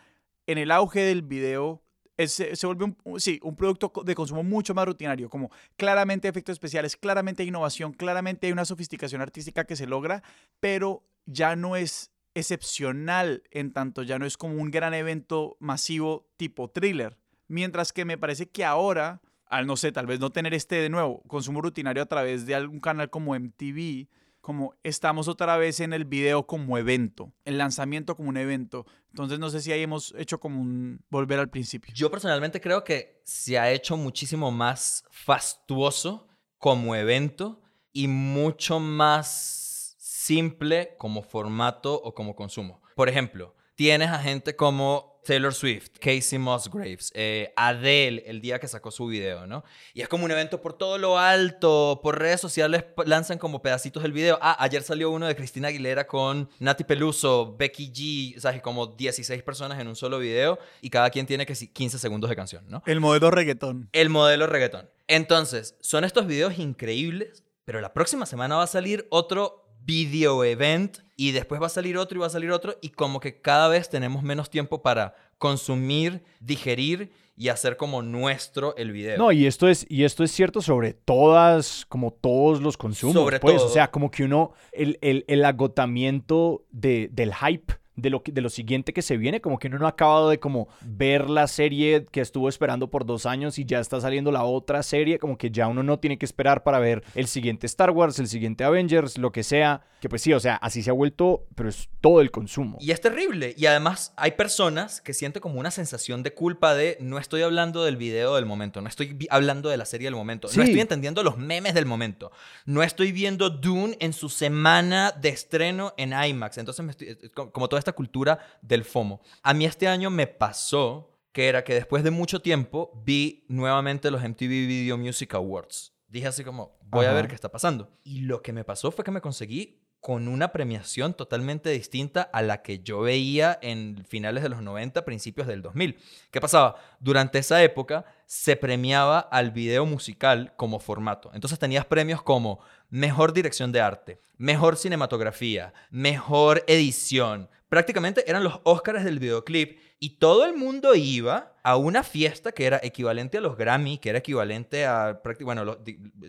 en 0.48 0.58
el 0.58 0.72
auge 0.72 1.02
del 1.02 1.22
video, 1.22 1.83
se, 2.18 2.68
vuelve 2.68 2.96
un, 3.04 3.20
sí, 3.20 3.40
un 3.44 3.56
producto 3.56 3.92
de 4.04 4.16
consumo 4.16 4.44
mucho 4.44 4.74
más 4.74 4.86
rutinario, 4.86 5.30
como 5.30 5.52
claramente 5.78 6.28
efectos 6.28 6.54
especiales, 6.54 6.96
claramente 6.96 7.44
innovación, 7.44 7.94
claramente 7.94 8.48
hay 8.48 8.54
una 8.54 8.66
sofisticación 8.66 9.22
artística 9.22 9.66
que 9.66 9.76
se 9.76 9.88
logra, 9.88 10.24
pero 10.60 11.04
ya 11.26 11.56
no 11.56 11.76
es 11.76 12.12
excepcional 12.36 13.44
en 13.52 13.72
tanto 13.72 14.02
ya 14.04 14.18
no 14.18 14.26
es 14.26 14.38
como 14.38 14.56
un 14.56 14.72
gran 14.72 14.94
evento 14.94 15.56
masivo 15.60 16.28
tipo 16.38 16.70
thriller. 16.70 17.18
Mientras 17.48 17.94
que 17.94 18.06
me 18.06 18.18
parece 18.18 18.50
que 18.50 18.66
ahora, 18.66 19.22
al 19.46 19.68
no 19.68 19.78
sé, 19.78 19.92
tal 19.92 20.08
vez 20.08 20.20
no 20.20 20.32
tener 20.32 20.54
este 20.54 20.76
de 20.76 20.90
nuevo 20.90 21.22
consumo 21.28 21.62
rutinario 21.62 22.02
a 22.02 22.08
través 22.08 22.46
de 22.46 22.56
algún 22.56 22.80
canal 22.80 23.10
como 23.10 23.36
MTV, 23.36 24.08
como 24.44 24.76
estamos 24.84 25.30
otra 25.30 25.56
vez 25.56 25.80
en 25.80 25.94
el 25.94 26.04
video 26.04 26.46
como 26.46 26.78
evento, 26.78 27.32
el 27.46 27.58
lanzamiento 27.58 28.18
como 28.18 28.28
un 28.28 28.36
evento. 28.36 28.86
Entonces 29.08 29.40
no 29.40 29.50
sé 29.50 29.62
si 29.62 29.72
ahí 29.72 29.82
hemos 29.82 30.14
hecho 30.18 30.42
como 30.42 30.60
un 30.60 31.00
volver 31.10 31.40
al 31.40 31.50
principio. 31.50 31.94
Yo 31.96 32.12
personalmente 32.12 32.60
creo 32.60 32.84
que 32.84 33.22
se 33.24 33.58
ha 33.58 33.72
hecho 33.72 33.96
muchísimo 33.96 34.52
más 34.52 35.06
fastuoso 35.12 36.28
como 36.58 36.94
evento 36.94 37.62
y 37.94 38.10
mucho 38.10 38.82
más 38.82 39.96
simple 39.98 40.98
como 40.98 41.22
formato 41.22 41.94
o 41.94 42.14
como 42.14 42.36
consumo. 42.36 42.82
Por 42.98 43.08
ejemplo, 43.08 43.56
tienes 43.76 44.10
a 44.10 44.20
gente 44.20 44.56
como 44.56 45.14
Taylor 45.24 45.54
Swift, 45.54 45.92
Casey 46.00 46.38
Musgraves, 46.38 47.12
eh, 47.16 47.54
Adele, 47.56 48.24
el 48.26 48.42
día 48.42 48.60
que 48.60 48.68
sacó 48.68 48.92
su 48.92 49.08
video, 49.08 49.48
¿no? 49.48 49.64
Y 49.94 50.02
es 50.02 50.08
como 50.08 50.26
un 50.26 50.32
evento 50.32 50.62
por 50.62 50.74
todo 50.74 50.98
lo 50.98 51.18
alto, 51.18 52.00
por 52.04 52.20
redes 52.20 52.42
sociales 52.42 52.86
lanzan 53.06 53.38
como 53.38 53.62
pedacitos 53.62 54.04
del 54.04 54.12
video. 54.12 54.38
Ah, 54.42 54.58
ayer 54.60 54.84
salió 54.84 55.10
uno 55.12 55.28
de 55.28 55.36
Cristina 55.36 55.70
Aguilera 55.70 56.06
con 56.08 56.50
Nati 56.60 56.84
Peluso, 56.84 57.56
Becky 57.58 57.92
G, 57.92 58.40
¿sabes? 58.40 58.62
Como 58.62 58.88
16 58.88 59.42
personas 59.44 59.80
en 59.80 59.88
un 59.88 59.96
solo 59.96 60.20
video 60.20 60.60
y 60.82 60.90
cada 60.90 61.10
quien 61.10 61.26
tiene 61.26 61.46
que 61.46 61.54
15 61.54 62.00
segundos 62.00 62.30
de 62.30 62.36
canción, 62.36 62.66
¿no? 62.68 62.84
El 62.86 63.00
modelo 63.00 63.32
reggaetón. 63.32 63.90
El 63.94 64.10
modelo 64.10 64.48
reggaetón. 64.48 64.90
Entonces, 65.08 65.78
son 65.80 66.04
estos 66.04 66.28
videos 66.28 66.60
increíbles, 66.60 67.44
pero 67.66 67.80
la 67.82 67.94
próxima 67.94 68.26
semana 68.26 68.58
va 68.58 68.64
a 68.64 68.68
salir 68.68 69.08
otro 69.10 69.64
video 69.86 70.44
event 70.44 71.00
y 71.16 71.32
después 71.32 71.62
va 71.62 71.68
a 71.68 71.70
salir 71.70 71.98
otro 71.98 72.18
y 72.18 72.22
va 72.22 72.28
a 72.28 72.32
salir 72.32 72.52
otro 72.52 72.78
y 72.82 72.90
como 72.90 73.20
que 73.20 73.40
cada 73.40 73.68
vez 73.68 73.90
tenemos 73.90 74.24
menos 74.24 74.50
tiempo 74.50 74.82
para 74.82 75.16
consumir, 75.38 76.24
digerir 76.40 77.12
y 77.36 77.50
hacer 77.50 77.78
como 77.78 78.02
nuestro 78.02 78.76
el 78.76 78.92
video. 78.92 79.18
No, 79.18 79.32
y 79.32 79.46
esto 79.46 79.68
es, 79.68 79.86
y 79.90 80.04
esto 80.04 80.24
es 80.24 80.32
cierto 80.32 80.62
sobre 80.62 80.94
todas, 80.94 81.86
como 81.88 82.12
todos 82.12 82.62
los 82.62 82.78
consumos. 82.78 83.16
Sobre 83.16 83.40
pues, 83.40 83.58
todo. 83.58 83.66
O 83.66 83.70
sea, 83.70 83.90
como 83.90 84.12
que 84.12 84.24
uno, 84.24 84.54
el, 84.72 84.98
el, 85.02 85.26
el 85.28 85.44
agotamiento 85.46 86.66
de, 86.72 87.10
del 87.12 87.34
hype 87.34 87.83
de 87.96 88.10
lo, 88.10 88.24
de 88.26 88.42
lo 88.42 88.50
siguiente 88.50 88.94
que 88.94 89.02
se 89.02 89.18
viene, 89.18 89.42
como 89.42 89.60
que 89.60 89.68
uno 89.68 89.80
no 89.80 89.86
ha 89.86 89.90
acabado 89.90 90.30
de 90.30 90.40
como 90.40 90.68
ver 90.82 91.30
la 91.30 91.48
serie 91.48 92.06
que 92.12 92.22
estuvo 92.22 92.50
esperando 92.50 92.90
por 92.90 93.06
dos 93.06 93.26
años 93.26 93.60
y 93.60 93.66
ya 93.66 93.80
está 93.80 94.02
saliendo 94.02 94.32
la 94.32 94.44
otra 94.44 94.82
serie, 94.84 95.20
como 95.20 95.38
que 95.38 95.52
ya 95.52 95.68
uno 95.68 95.84
no 95.84 96.00
tiene 96.00 96.18
que 96.18 96.26
esperar 96.26 96.64
para 96.64 96.80
ver 96.80 97.04
el 97.16 97.28
siguiente 97.28 97.68
Star 97.68 97.92
Wars, 97.92 98.20
el 98.20 98.28
siguiente 98.28 98.64
Avengers, 98.64 99.18
lo 99.18 99.32
que 99.32 99.44
sea, 99.44 99.82
que 100.02 100.10
pues 100.10 100.22
sí, 100.22 100.34
o 100.34 100.40
sea, 100.40 100.56
así 100.56 100.82
se 100.84 100.90
ha 100.90 100.94
vuelto, 100.94 101.46
pero 101.56 101.70
es 101.70 101.90
todo 102.02 102.22
el 102.22 102.32
consumo. 102.32 102.78
Y 102.82 102.92
es 102.92 103.00
terrible, 103.00 103.54
y 103.58 103.68
además 103.68 104.14
hay 104.18 104.32
personas 104.32 105.00
que 105.00 105.14
sienten 105.14 105.42
como 105.42 105.60
una 105.60 105.72
sensación 105.72 106.24
de 106.24 106.34
culpa 106.34 106.74
de 106.74 106.98
no 107.00 107.20
estoy 107.20 107.42
hablando 107.42 107.84
del 107.84 107.96
video 107.96 108.36
del 108.36 108.46
momento, 108.46 108.82
no 108.82 108.90
estoy 108.90 109.28
hablando 109.30 109.70
de 109.70 109.78
la 109.78 109.86
serie 109.86 110.08
del 110.08 110.16
momento, 110.16 110.50
no 110.56 110.64
estoy 110.64 110.82
entendiendo 110.82 111.24
los 111.24 111.38
memes 111.38 111.74
del 111.74 111.86
momento, 111.86 112.32
no 112.66 112.84
estoy 112.84 113.12
viendo 113.12 113.50
Dune 113.50 113.98
en 114.00 114.14
su 114.14 114.30
semana 114.30 115.12
de 115.12 115.30
estreno 115.30 115.94
en 115.98 116.14
IMAX, 116.14 116.58
entonces 116.58 116.84
me 116.84 116.92
estoy, 116.92 117.30
como 117.34 117.70
todo 117.70 117.78
esta 117.84 117.94
cultura 117.94 118.40
del 118.62 118.84
FOMO. 118.84 119.22
A 119.44 119.54
mí 119.54 119.66
este 119.66 119.88
año 119.88 120.10
me 120.10 120.28
pasó 120.28 121.14
que 121.32 121.48
era 121.48 121.64
que 121.64 121.74
después 121.74 122.04
de 122.04 122.12
mucho 122.12 122.42
tiempo 122.42 122.92
vi 123.04 123.46
nuevamente 123.50 124.12
los 124.12 124.22
MTV 124.22 124.48
Video 124.48 124.98
Music 124.98 125.34
Awards. 125.34 125.94
Dije 126.08 126.28
así 126.28 126.44
como, 126.44 126.78
voy 126.84 127.08
a 127.08 127.14
ver 127.14 127.28
qué 127.28 127.36
está 127.36 127.50
pasando. 127.50 127.90
Y 128.04 128.22
lo 128.22 128.42
que 128.42 128.54
me 128.54 128.64
pasó 128.64 128.92
fue 128.92 129.04
que 129.04 129.12
me 129.12 129.22
conseguí 129.22 129.84
con 130.00 130.28
una 130.28 130.52
premiación 130.52 131.14
totalmente 131.14 131.70
distinta 131.70 132.22
a 132.22 132.42
la 132.42 132.62
que 132.62 132.80
yo 132.80 133.00
veía 133.00 133.58
en 133.62 134.04
finales 134.06 134.44
de 134.44 134.50
los 134.50 134.62
90, 134.62 135.06
principios 135.06 135.48
del 135.48 135.62
2000. 135.62 135.98
¿Qué 136.30 136.42
pasaba? 136.42 136.76
Durante 137.00 137.40
esa 137.40 137.64
época 137.64 138.06
se 138.34 138.56
premiaba 138.56 139.20
al 139.20 139.52
video 139.52 139.86
musical 139.86 140.54
como 140.56 140.80
formato. 140.80 141.30
Entonces 141.36 141.60
tenías 141.60 141.86
premios 141.86 142.24
como 142.24 142.62
mejor 142.90 143.32
dirección 143.32 143.72
de 143.72 143.80
arte, 143.80 144.22
mejor 144.38 144.76
cinematografía, 144.76 145.72
mejor 145.92 146.64
edición, 146.66 147.48
prácticamente 147.70 148.28
eran 148.28 148.44
los 148.44 148.60
Oscars 148.64 149.04
del 149.04 149.20
videoclip 149.20 149.78
y 150.00 150.18
todo 150.18 150.46
el 150.46 150.56
mundo 150.56 150.96
iba 150.96 151.54
a 151.62 151.78
una 151.78 152.02
fiesta 152.02 152.52
que 152.54 152.66
era 152.66 152.80
equivalente 152.82 153.38
a 153.38 153.42
los 153.42 153.56
Grammy, 153.56 154.00
que 154.00 154.10
era 154.10 154.18
equivalente 154.18 154.88
a, 154.88 155.22
bueno, 155.42 155.64
los, 155.64 155.78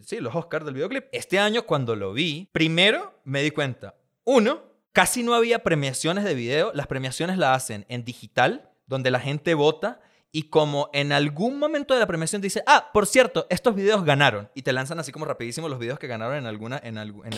sí, 0.02 0.20
los 0.20 0.34
Oscars 0.34 0.66
del 0.66 0.74
videoclip. 0.74 1.06
Este 1.10 1.38
año 1.38 1.62
cuando 1.62 1.96
lo 1.96 2.12
vi, 2.12 2.50
primero 2.52 3.18
me 3.24 3.42
di 3.42 3.50
cuenta, 3.50 3.94
uno, 4.24 4.62
casi 4.92 5.22
no 5.22 5.32
había 5.32 5.62
premiaciones 5.62 6.24
de 6.24 6.34
video, 6.34 6.70
las 6.74 6.86
premiaciones 6.86 7.38
las 7.38 7.56
hacen 7.56 7.86
en 7.88 8.04
digital, 8.04 8.68
donde 8.86 9.10
la 9.10 9.20
gente 9.20 9.54
vota 9.54 10.00
Y 10.36 10.48
como 10.50 10.90
en 10.92 11.12
algún 11.12 11.60
momento 11.60 11.94
de 11.94 12.00
la 12.00 12.08
premiación 12.08 12.42
dice, 12.42 12.64
ah, 12.66 12.90
por 12.92 13.06
cierto, 13.06 13.46
estos 13.50 13.76
videos 13.76 14.04
ganaron. 14.04 14.50
Y 14.56 14.62
te 14.62 14.72
lanzan 14.72 14.98
así 14.98 15.12
como 15.12 15.26
rapidísimo 15.26 15.68
los 15.68 15.78
videos 15.78 16.00
que 16.00 16.08
ganaron 16.08 16.36
en 16.36 16.46
alguna, 16.46 16.80
en, 16.82 16.98
alguna 16.98 17.30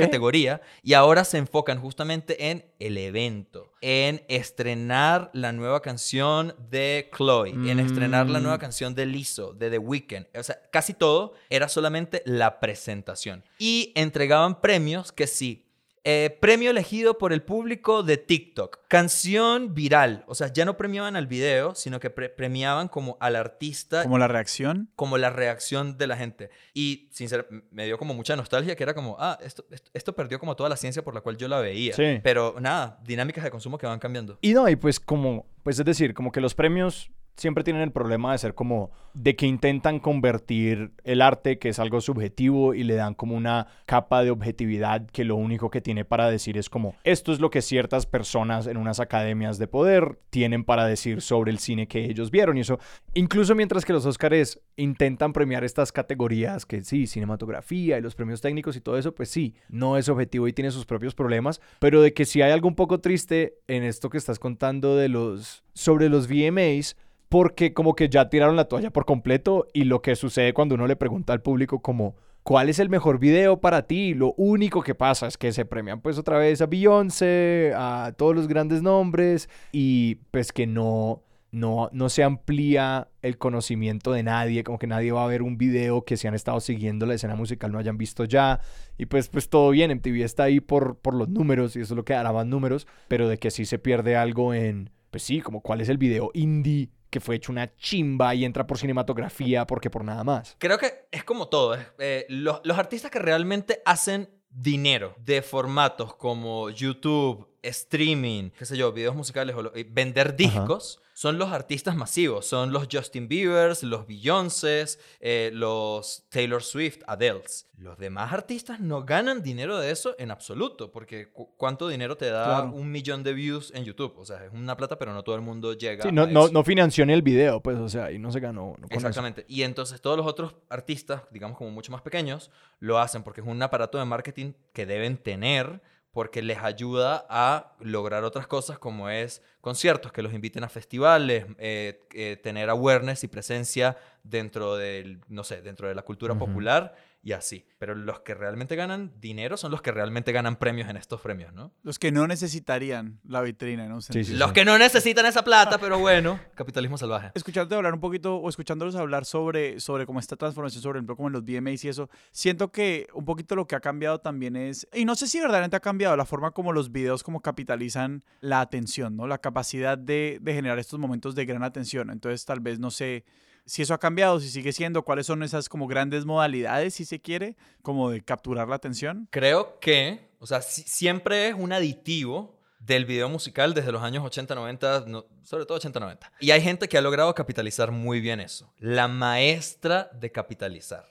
categoría. 0.00 0.60
Y 0.82 0.94
ahora 0.94 1.22
se 1.22 1.38
enfocan 1.38 1.80
justamente 1.80 2.50
en 2.50 2.64
el 2.80 2.98
evento. 2.98 3.72
En 3.80 4.24
estrenar 4.28 5.30
la 5.32 5.52
nueva 5.52 5.80
canción 5.80 6.56
de 6.70 7.08
Chloe. 7.16 7.50
En 7.50 7.78
estrenar 7.78 8.28
la 8.28 8.40
nueva 8.40 8.56
Mm. 8.56 8.60
canción 8.60 8.94
de 8.96 9.06
Lizzo, 9.06 9.52
de 9.52 9.70
The 9.70 9.78
Weeknd. 9.78 10.26
O 10.36 10.42
sea, 10.42 10.60
casi 10.72 10.92
todo 10.92 11.34
era 11.50 11.68
solamente 11.68 12.20
la 12.26 12.58
presentación. 12.58 13.44
Y 13.60 13.92
entregaban 13.94 14.60
premios 14.60 15.12
que 15.12 15.28
sí. 15.28 15.69
Eh, 16.04 16.38
premio 16.40 16.70
elegido 16.70 17.18
por 17.18 17.32
el 17.32 17.42
público 17.42 18.02
de 18.02 18.16
TikTok. 18.16 18.78
Canción 18.88 19.74
viral. 19.74 20.24
O 20.28 20.34
sea, 20.34 20.50
ya 20.52 20.64
no 20.64 20.76
premiaban 20.76 21.14
al 21.16 21.26
video, 21.26 21.74
sino 21.74 22.00
que 22.00 22.08
pre- 22.10 22.30
premiaban 22.30 22.88
como 22.88 23.18
al 23.20 23.36
artista 23.36 24.02
Como 24.02 24.16
la 24.18 24.26
reacción. 24.28 24.90
como 24.96 25.18
la 25.18 25.28
reacción 25.30 25.98
de 25.98 26.06
la 26.06 26.16
gente. 26.16 26.50
Y 26.72 27.08
sinceramente 27.12 27.66
me 27.70 27.84
dio 27.84 27.98
como 27.98 28.14
mucha 28.14 28.34
nostalgia 28.34 28.76
que 28.76 28.82
era 28.82 28.94
como, 28.94 29.16
ah, 29.18 29.38
esto, 29.42 29.66
esto, 29.70 29.90
esto 29.92 30.14
perdió 30.14 30.38
como 30.38 30.56
toda 30.56 30.68
la 30.70 30.76
ciencia 30.76 31.02
por 31.04 31.14
la 31.14 31.20
cual 31.20 31.36
yo 31.36 31.48
la 31.48 31.60
veía. 31.60 31.94
Sí. 31.94 32.20
Pero 32.22 32.56
nada, 32.60 32.98
dinámicas 33.04 33.44
de 33.44 33.50
consumo 33.50 33.76
que 33.76 33.86
van 33.86 33.98
cambiando. 33.98 34.38
Y 34.40 34.54
no, 34.54 34.68
y 34.68 34.76
pues 34.76 35.00
como, 35.00 35.46
pues 35.62 35.78
es 35.78 35.84
decir, 35.84 36.14
como 36.14 36.32
que 36.32 36.40
los 36.40 36.54
premios 36.54 37.10
siempre 37.36 37.64
tienen 37.64 37.82
el 37.82 37.92
problema 37.92 38.32
de 38.32 38.38
ser 38.38 38.54
como 38.54 38.90
de 39.14 39.34
que 39.34 39.46
intentan 39.46 39.98
convertir 39.98 40.92
el 41.04 41.20
arte, 41.20 41.58
que 41.58 41.70
es 41.70 41.78
algo 41.78 42.00
subjetivo, 42.00 42.74
y 42.74 42.84
le 42.84 42.94
dan 42.94 43.14
como 43.14 43.34
una 43.34 43.66
capa 43.86 44.22
de 44.22 44.30
objetividad 44.30 45.06
que 45.06 45.24
lo 45.24 45.36
único 45.36 45.70
que 45.70 45.80
tiene 45.80 46.04
para 46.04 46.30
decir 46.30 46.56
es 46.56 46.70
como 46.70 46.94
esto 47.02 47.32
es 47.32 47.40
lo 47.40 47.50
que 47.50 47.62
ciertas 47.62 48.06
personas 48.06 48.66
en 48.66 48.76
unas 48.76 49.00
academias 49.00 49.58
de 49.58 49.66
poder 49.66 50.18
tienen 50.30 50.64
para 50.64 50.86
decir 50.86 51.22
sobre 51.22 51.50
el 51.50 51.58
cine 51.58 51.88
que 51.88 52.04
ellos 52.04 52.30
vieron 52.30 52.56
y 52.56 52.60
eso. 52.60 52.78
Incluso 53.14 53.54
mientras 53.54 53.84
que 53.84 53.92
los 53.92 54.06
Óscares 54.06 54.60
intentan 54.76 55.32
premiar 55.32 55.64
estas 55.64 55.92
categorías 55.92 56.66
que 56.66 56.82
sí, 56.82 57.06
cinematografía 57.06 57.98
y 57.98 58.02
los 58.02 58.14
premios 58.14 58.40
técnicos 58.40 58.76
y 58.76 58.80
todo 58.80 58.98
eso, 58.98 59.14
pues 59.14 59.28
sí, 59.28 59.54
no 59.68 59.96
es 59.96 60.08
objetivo 60.08 60.46
y 60.46 60.52
tiene 60.52 60.70
sus 60.70 60.86
propios 60.86 61.14
problemas, 61.14 61.60
pero 61.78 62.02
de 62.02 62.12
que 62.12 62.24
si 62.24 62.42
hay 62.42 62.52
algo 62.52 62.68
un 62.68 62.76
poco 62.76 63.00
triste 63.00 63.58
en 63.66 63.82
esto 63.82 64.10
que 64.10 64.18
estás 64.18 64.38
contando 64.38 64.96
de 64.96 65.08
los 65.08 65.64
sobre 65.74 66.08
los 66.08 66.28
VMAs, 66.28 66.96
porque 67.30 67.72
como 67.72 67.94
que 67.94 68.08
ya 68.08 68.28
tiraron 68.28 68.56
la 68.56 68.66
toalla 68.66 68.90
por 68.90 69.06
completo 69.06 69.68
y 69.72 69.84
lo 69.84 70.02
que 70.02 70.16
sucede 70.16 70.52
cuando 70.52 70.74
uno 70.74 70.88
le 70.88 70.96
pregunta 70.96 71.32
al 71.32 71.40
público 71.40 71.80
como 71.80 72.16
¿cuál 72.42 72.68
es 72.68 72.80
el 72.80 72.90
mejor 72.90 73.20
video 73.20 73.60
para 73.60 73.86
ti? 73.86 74.14
Lo 74.14 74.34
único 74.36 74.82
que 74.82 74.96
pasa 74.96 75.28
es 75.28 75.38
que 75.38 75.52
se 75.52 75.64
premian 75.64 76.00
pues 76.00 76.18
otra 76.18 76.38
vez 76.38 76.60
a 76.60 76.66
Beyoncé, 76.66 77.72
a 77.76 78.12
todos 78.18 78.34
los 78.34 78.48
grandes 78.48 78.82
nombres 78.82 79.48
y 79.70 80.16
pues 80.32 80.52
que 80.52 80.66
no 80.66 81.22
no, 81.52 81.88
no 81.92 82.08
se 82.08 82.24
amplía 82.24 83.08
el 83.22 83.38
conocimiento 83.38 84.12
de 84.12 84.22
nadie, 84.24 84.64
como 84.64 84.78
que 84.78 84.86
nadie 84.86 85.12
va 85.12 85.24
a 85.24 85.28
ver 85.28 85.42
un 85.42 85.56
video 85.56 86.04
que 86.04 86.16
si 86.16 86.26
han 86.26 86.34
estado 86.34 86.60
siguiendo 86.60 87.06
la 87.06 87.14
escena 87.14 87.34
musical 87.36 87.72
no 87.72 87.78
hayan 87.78 87.98
visto 87.98 88.24
ya. 88.24 88.60
Y 88.98 89.06
pues, 89.06 89.28
pues 89.28 89.48
todo 89.48 89.70
bien, 89.70 89.90
MTV 89.90 90.22
está 90.22 90.44
ahí 90.44 90.60
por, 90.60 90.98
por 90.98 91.14
los 91.14 91.28
números 91.28 91.74
y 91.74 91.80
eso 91.80 91.94
es 91.94 91.96
lo 91.96 92.04
que 92.04 92.12
dará 92.12 92.32
más 92.32 92.46
números, 92.46 92.86
pero 93.08 93.28
de 93.28 93.38
que 93.38 93.50
sí 93.50 93.64
se 93.64 93.80
pierde 93.80 94.14
algo 94.14 94.54
en, 94.54 94.90
pues 95.10 95.24
sí, 95.24 95.40
como 95.40 95.60
cuál 95.60 95.80
es 95.80 95.88
el 95.88 95.98
video 95.98 96.30
indie 96.34 96.90
que 97.10 97.20
fue 97.20 97.36
hecho 97.36 97.52
una 97.52 97.74
chimba 97.76 98.34
y 98.34 98.44
entra 98.44 98.66
por 98.66 98.78
cinematografía 98.78 99.66
porque 99.66 99.90
por 99.90 100.04
nada 100.04 100.24
más. 100.24 100.56
Creo 100.58 100.78
que 100.78 101.06
es 101.10 101.24
como 101.24 101.48
todo. 101.48 101.76
eh, 101.98 102.26
los, 102.28 102.60
los 102.64 102.78
artistas 102.78 103.10
que 103.10 103.18
realmente 103.18 103.82
hacen 103.84 104.28
dinero 104.50 105.14
de 105.18 105.42
formatos 105.42 106.14
como 106.14 106.70
YouTube, 106.70 107.48
streaming, 107.62 108.50
qué 108.50 108.64
sé 108.64 108.76
yo, 108.76 108.92
videos 108.92 109.14
musicales 109.14 109.54
o 109.54 109.74
eh, 109.74 109.86
vender 109.88 110.34
discos, 110.34 111.00
son 111.20 111.36
los 111.36 111.50
artistas 111.52 111.94
masivos. 111.96 112.46
Son 112.46 112.72
los 112.72 112.88
Justin 112.90 113.28
Biebers, 113.28 113.82
los 113.82 114.06
Beyoncés, 114.06 114.98
eh, 115.20 115.50
los 115.52 116.24
Taylor 116.30 116.62
Swift, 116.62 117.02
Adele's. 117.06 117.66
Los 117.76 117.98
demás 117.98 118.32
artistas 118.32 118.80
no 118.80 119.04
ganan 119.04 119.42
dinero 119.42 119.78
de 119.78 119.90
eso 119.90 120.14
en 120.18 120.30
absoluto, 120.30 120.90
porque 120.90 121.28
cu- 121.30 121.50
¿cuánto 121.58 121.88
dinero 121.88 122.16
te 122.16 122.30
da 122.30 122.44
Claro. 122.44 122.72
un 122.72 122.90
millón 122.90 123.22
de 123.22 123.34
views 123.34 123.70
en 123.74 123.84
YouTube? 123.84 124.14
O 124.16 124.24
sea, 124.24 124.46
es 124.46 124.52
una 124.54 124.78
plata, 124.78 124.96
pero 124.98 125.12
no 125.12 125.22
todo 125.22 125.34
el 125.34 125.42
mundo 125.42 125.74
llega 125.74 126.02
Sí, 126.04 126.10
no, 126.10 126.22
a 126.22 126.26
no, 126.26 126.44
eso. 126.44 126.52
no 126.54 126.64
financió 126.64 127.04
ni 127.04 127.12
el 127.12 127.20
video, 127.22 127.60
pues, 127.60 127.76
o 127.78 127.88
sea, 127.90 128.10
y 128.10 128.18
no 128.18 128.32
se 128.32 128.40
ganó. 128.40 128.74
no 128.78 128.86
eso. 128.86 128.94
Exactamente. 128.96 129.44
Y 129.46 129.62
entonces 129.62 130.00
todos 130.00 130.16
los 130.16 130.26
otros 130.26 130.54
artistas, 130.70 131.20
digamos 131.30 131.58
como 131.58 131.70
mucho 131.70 131.92
más 131.92 132.00
pequeños, 132.00 132.50
lo 132.78 132.98
hacen 132.98 133.22
porque 133.22 133.42
es 133.42 133.46
un 133.46 133.62
aparato 133.62 133.98
de 133.98 134.06
marketing 134.06 134.52
que 134.72 134.86
deben 134.86 135.18
tener 135.18 135.82
porque 136.12 136.42
les 136.42 136.58
ayuda 136.58 137.26
a 137.28 137.76
lograr 137.80 138.24
otras 138.24 138.46
cosas 138.46 138.78
como 138.78 139.08
es 139.08 139.42
conciertos, 139.60 140.12
que 140.12 140.22
los 140.22 140.32
inviten 140.32 140.64
a 140.64 140.68
festivales, 140.68 141.46
eh, 141.58 142.06
eh, 142.12 142.36
tener 142.42 142.70
awareness 142.70 143.22
y 143.24 143.28
presencia 143.28 143.96
dentro 144.24 144.76
del, 144.76 145.20
no 145.28 145.44
sé, 145.44 145.62
dentro 145.62 145.88
de 145.88 145.94
la 145.94 146.02
cultura 146.02 146.34
popular 146.36 146.94
y 147.22 147.32
así. 147.32 147.66
Pero 147.78 147.94
los 147.94 148.20
que 148.20 148.34
realmente 148.34 148.76
ganan 148.76 149.12
dinero 149.20 149.56
son 149.56 149.70
los 149.70 149.82
que 149.82 149.92
realmente 149.92 150.32
ganan 150.32 150.56
premios 150.56 150.88
en 150.88 150.96
estos 150.96 151.20
premios, 151.20 151.52
¿no? 151.52 151.72
Los 151.82 151.98
que 151.98 152.12
no 152.12 152.26
necesitarían 152.26 153.20
la 153.24 153.40
vitrina, 153.42 153.88
¿no? 153.88 154.00
Sí, 154.00 154.24
sí, 154.24 154.34
Los 154.36 154.52
que 154.52 154.64
no 154.64 154.78
necesitan 154.78 155.26
esa 155.26 155.42
plata, 155.42 155.78
pero 155.78 155.98
bueno, 155.98 156.40
capitalismo 156.54 156.96
salvaje. 156.98 157.30
escuchándote 157.34 157.74
hablar 157.74 157.94
un 157.94 158.00
poquito 158.00 158.36
o 158.36 158.48
escuchándolos 158.48 158.94
hablar 158.96 159.24
sobre, 159.24 159.80
sobre 159.80 160.06
cómo 160.06 160.20
esta 160.20 160.36
transformación, 160.36 160.82
sobre 160.82 160.98
ejemplo, 160.98 161.16
como 161.16 161.28
en 161.28 161.34
los 161.34 161.44
VMAs 161.44 161.84
y 161.84 161.88
eso, 161.88 162.08
siento 162.30 162.72
que 162.72 163.08
un 163.12 163.24
poquito 163.24 163.54
lo 163.54 163.66
que 163.66 163.76
ha 163.76 163.80
cambiado 163.80 164.20
también 164.20 164.56
es, 164.56 164.88
y 164.94 165.04
no 165.04 165.14
sé 165.14 165.26
si 165.26 165.38
verdaderamente 165.38 165.76
ha 165.76 165.80
cambiado 165.80 166.16
la 166.16 166.24
forma 166.24 166.50
como 166.52 166.72
los 166.72 166.92
videos 166.92 167.22
como 167.22 167.40
capitalizan 167.40 168.24
la 168.40 168.60
atención, 168.60 169.16
¿no? 169.16 169.26
La 169.26 169.38
capacidad 169.38 169.98
de, 169.98 170.38
de 170.40 170.54
generar 170.54 170.78
estos 170.78 170.98
momentos 170.98 171.34
de 171.34 171.44
gran 171.44 171.62
atención. 171.62 172.10
Entonces, 172.10 172.44
tal 172.44 172.60
vez, 172.60 172.78
no 172.78 172.90
sé 172.90 173.24
si 173.70 173.82
eso 173.82 173.94
ha 173.94 173.98
cambiado, 173.98 174.40
si 174.40 174.48
sigue 174.50 174.72
siendo, 174.72 175.02
cuáles 175.02 175.26
son 175.26 175.42
esas 175.42 175.68
como 175.68 175.86
grandes 175.86 176.24
modalidades, 176.24 176.94
si 176.94 177.04
se 177.04 177.20
quiere, 177.20 177.56
como 177.82 178.10
de 178.10 178.20
capturar 178.22 178.66
la 178.68 178.74
atención. 178.76 179.28
Creo 179.30 179.78
que, 179.78 180.28
o 180.40 180.46
sea, 180.46 180.60
si- 180.60 180.82
siempre 180.82 181.48
es 181.48 181.54
un 181.54 181.72
aditivo 181.72 182.58
del 182.80 183.04
video 183.04 183.28
musical 183.28 183.72
desde 183.74 183.92
los 183.92 184.02
años 184.02 184.24
80, 184.24 184.54
90, 184.54 185.04
no- 185.06 185.26
sobre 185.44 185.66
todo 185.66 185.76
80, 185.78 186.00
90. 186.00 186.32
Y 186.40 186.50
hay 186.50 186.62
gente 186.62 186.88
que 186.88 186.98
ha 186.98 187.02
logrado 187.02 187.32
capitalizar 187.34 187.90
muy 187.92 188.20
bien 188.20 188.40
eso. 188.40 188.72
La 188.78 189.06
maestra 189.06 190.10
de 190.14 190.32
capitalizar. 190.32 191.04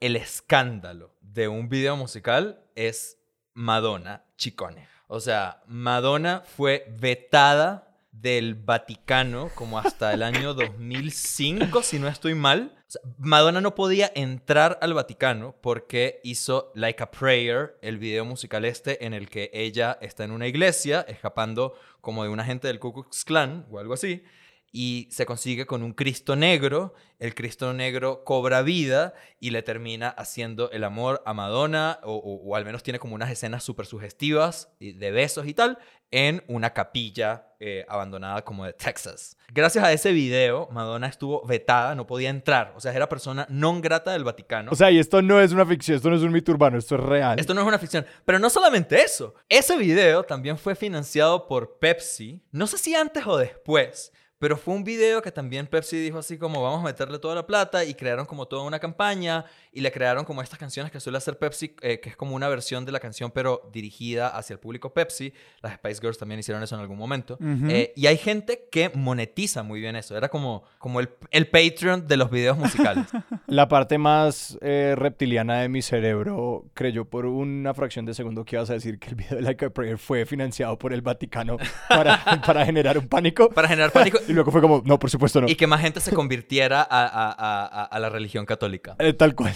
El 0.00 0.14
escándalo 0.14 1.14
de 1.20 1.48
un 1.48 1.68
video 1.68 1.96
musical 1.96 2.62
es 2.76 3.18
Madonna 3.54 4.24
Chicone. 4.36 4.86
O 5.08 5.18
sea, 5.20 5.62
Madonna 5.66 6.42
fue 6.46 6.86
vetada 7.00 7.87
del 8.20 8.54
Vaticano 8.54 9.50
como 9.54 9.78
hasta 9.78 10.12
el 10.12 10.22
año 10.22 10.54
2005, 10.54 11.82
si 11.82 11.98
no 11.98 12.08
estoy 12.08 12.34
mal. 12.34 12.74
Madonna 13.18 13.60
no 13.60 13.74
podía 13.74 14.10
entrar 14.14 14.78
al 14.80 14.94
Vaticano 14.94 15.54
porque 15.60 16.20
hizo 16.24 16.72
Like 16.74 17.02
a 17.02 17.10
Prayer, 17.10 17.78
el 17.82 17.98
video 17.98 18.24
musical 18.24 18.64
este 18.64 19.04
en 19.04 19.14
el 19.14 19.28
que 19.28 19.50
ella 19.52 19.98
está 20.00 20.24
en 20.24 20.32
una 20.32 20.46
iglesia 20.46 21.02
escapando 21.08 21.74
como 22.00 22.22
de 22.24 22.30
un 22.30 22.40
agente 22.40 22.66
del 22.68 22.78
Ku 22.78 22.92
Klux 22.92 23.24
Klan 23.24 23.66
o 23.70 23.78
algo 23.78 23.94
así 23.94 24.24
y 24.72 25.08
se 25.10 25.26
consigue 25.26 25.66
con 25.66 25.82
un 25.82 25.92
Cristo 25.92 26.36
negro. 26.36 26.94
El 27.18 27.34
Cristo 27.34 27.72
negro 27.72 28.22
cobra 28.24 28.62
vida 28.62 29.12
y 29.40 29.50
le 29.50 29.62
termina 29.62 30.08
haciendo 30.08 30.70
el 30.70 30.84
amor 30.84 31.20
a 31.26 31.34
Madonna, 31.34 31.98
o, 32.04 32.12
o- 32.14 32.48
o 32.48 32.54
al 32.56 32.64
menos 32.64 32.82
tiene 32.84 32.98
como 33.00 33.14
unas 33.16 33.30
escenas 33.30 33.64
súper 33.64 33.86
sugestivas 33.86 34.70
de 34.78 35.10
besos 35.10 35.46
y 35.46 35.54
tal, 35.54 35.78
en 36.10 36.42
una 36.46 36.72
capilla 36.72 37.48
eh, 37.60 37.84
abandonada 37.88 38.42
como 38.42 38.64
de 38.64 38.72
Texas. 38.72 39.36
Gracias 39.52 39.82
a 39.84 39.92
ese 39.92 40.12
video, 40.12 40.68
Madonna 40.70 41.08
estuvo 41.08 41.44
vetada, 41.44 41.94
no 41.96 42.06
podía 42.06 42.30
entrar. 42.30 42.72
O 42.76 42.80
sea, 42.80 42.92
era 42.94 43.08
persona 43.08 43.46
non 43.50 43.80
grata 43.80 44.12
del 44.12 44.22
Vaticano. 44.24 44.70
O 44.70 44.76
sea, 44.76 44.90
y 44.92 44.98
esto 44.98 45.20
no 45.22 45.40
es 45.40 45.50
una 45.52 45.66
ficción, 45.66 45.96
esto 45.96 46.08
no 46.10 46.16
es 46.16 46.22
un 46.22 46.30
mito 46.32 46.52
urbano, 46.52 46.78
esto 46.78 46.94
es 46.94 47.00
real. 47.02 47.38
Esto 47.40 47.52
no 47.52 47.62
es 47.62 47.66
una 47.66 47.78
ficción. 47.80 48.06
Pero 48.24 48.38
no 48.38 48.48
solamente 48.48 49.02
eso. 49.02 49.34
Ese 49.48 49.76
video 49.76 50.22
también 50.22 50.56
fue 50.56 50.76
financiado 50.76 51.48
por 51.48 51.78
Pepsi. 51.80 52.40
No 52.52 52.66
sé 52.68 52.78
si 52.78 52.94
antes 52.94 53.26
o 53.26 53.36
después. 53.36 54.12
Pero 54.38 54.56
fue 54.56 54.74
un 54.74 54.84
video 54.84 55.20
que 55.20 55.32
también 55.32 55.66
Pepsi 55.66 55.98
dijo 55.98 56.18
así 56.18 56.38
como 56.38 56.62
vamos 56.62 56.80
a 56.80 56.84
meterle 56.84 57.18
toda 57.18 57.34
la 57.34 57.46
plata 57.46 57.84
y 57.84 57.94
crearon 57.94 58.24
como 58.24 58.46
toda 58.46 58.62
una 58.62 58.78
campaña 58.78 59.44
y 59.72 59.80
le 59.80 59.90
crearon 59.90 60.24
como 60.24 60.42
estas 60.42 60.58
canciones 60.58 60.92
que 60.92 61.00
suele 61.00 61.18
hacer 61.18 61.38
Pepsi, 61.38 61.74
eh, 61.82 61.98
que 61.98 62.10
es 62.10 62.16
como 62.16 62.36
una 62.36 62.48
versión 62.48 62.84
de 62.84 62.92
la 62.92 63.00
canción 63.00 63.32
pero 63.32 63.68
dirigida 63.72 64.28
hacia 64.28 64.54
el 64.54 64.60
público 64.60 64.94
Pepsi. 64.94 65.32
Las 65.60 65.74
Spice 65.74 66.00
Girls 66.00 66.18
también 66.18 66.38
hicieron 66.38 66.62
eso 66.62 66.76
en 66.76 66.80
algún 66.80 66.98
momento. 66.98 67.36
Eh, 67.68 67.92
y 67.96 68.06
hay 68.06 68.16
gente 68.16 68.68
que 68.70 68.90
monetiza 68.94 69.62
muy 69.64 69.80
bien 69.80 69.96
eso. 69.96 70.16
Era 70.16 70.28
como, 70.28 70.62
como 70.78 71.00
el, 71.00 71.08
el 71.30 71.48
Patreon 71.48 72.06
de 72.06 72.16
los 72.16 72.30
videos 72.30 72.56
musicales. 72.56 73.06
La 73.48 73.66
parte 73.66 73.98
más 73.98 74.56
eh, 74.60 74.94
reptiliana 74.96 75.60
de 75.60 75.68
mi 75.68 75.82
cerebro 75.82 76.66
creyó 76.74 77.04
por 77.04 77.26
una 77.26 77.74
fracción 77.74 78.04
de 78.04 78.14
segundo 78.14 78.44
que 78.44 78.56
ibas 78.56 78.70
a 78.70 78.74
decir 78.74 78.98
que 78.98 79.08
el 79.08 79.14
video 79.16 79.36
de 79.36 79.42
Like 79.42 79.64
a 79.64 79.70
Prayer 79.70 79.98
fue 79.98 80.26
financiado 80.26 80.78
por 80.78 80.92
el 80.92 81.02
Vaticano 81.02 81.56
para, 81.88 82.22
para 82.46 82.64
generar 82.64 82.98
un 82.98 83.08
pánico. 83.08 83.50
para 83.50 83.66
generar 83.66 83.90
pánico 83.90 84.18
Y 84.28 84.32
luego 84.34 84.52
fue 84.52 84.60
como, 84.60 84.82
no, 84.84 84.98
por 84.98 85.08
supuesto 85.10 85.40
no. 85.40 85.48
y 85.48 85.54
que 85.56 85.66
más 85.66 85.80
gente 85.80 86.00
se 86.00 86.12
convirtiera 86.12 86.82
a, 86.82 87.06
a- 87.06 87.32
a- 87.32 87.84
a- 87.84 87.98
la 87.98 88.08
religión 88.10 88.44
católica. 88.46 88.94
Eh, 88.98 89.12
tal 89.14 89.34
cual. 89.34 89.54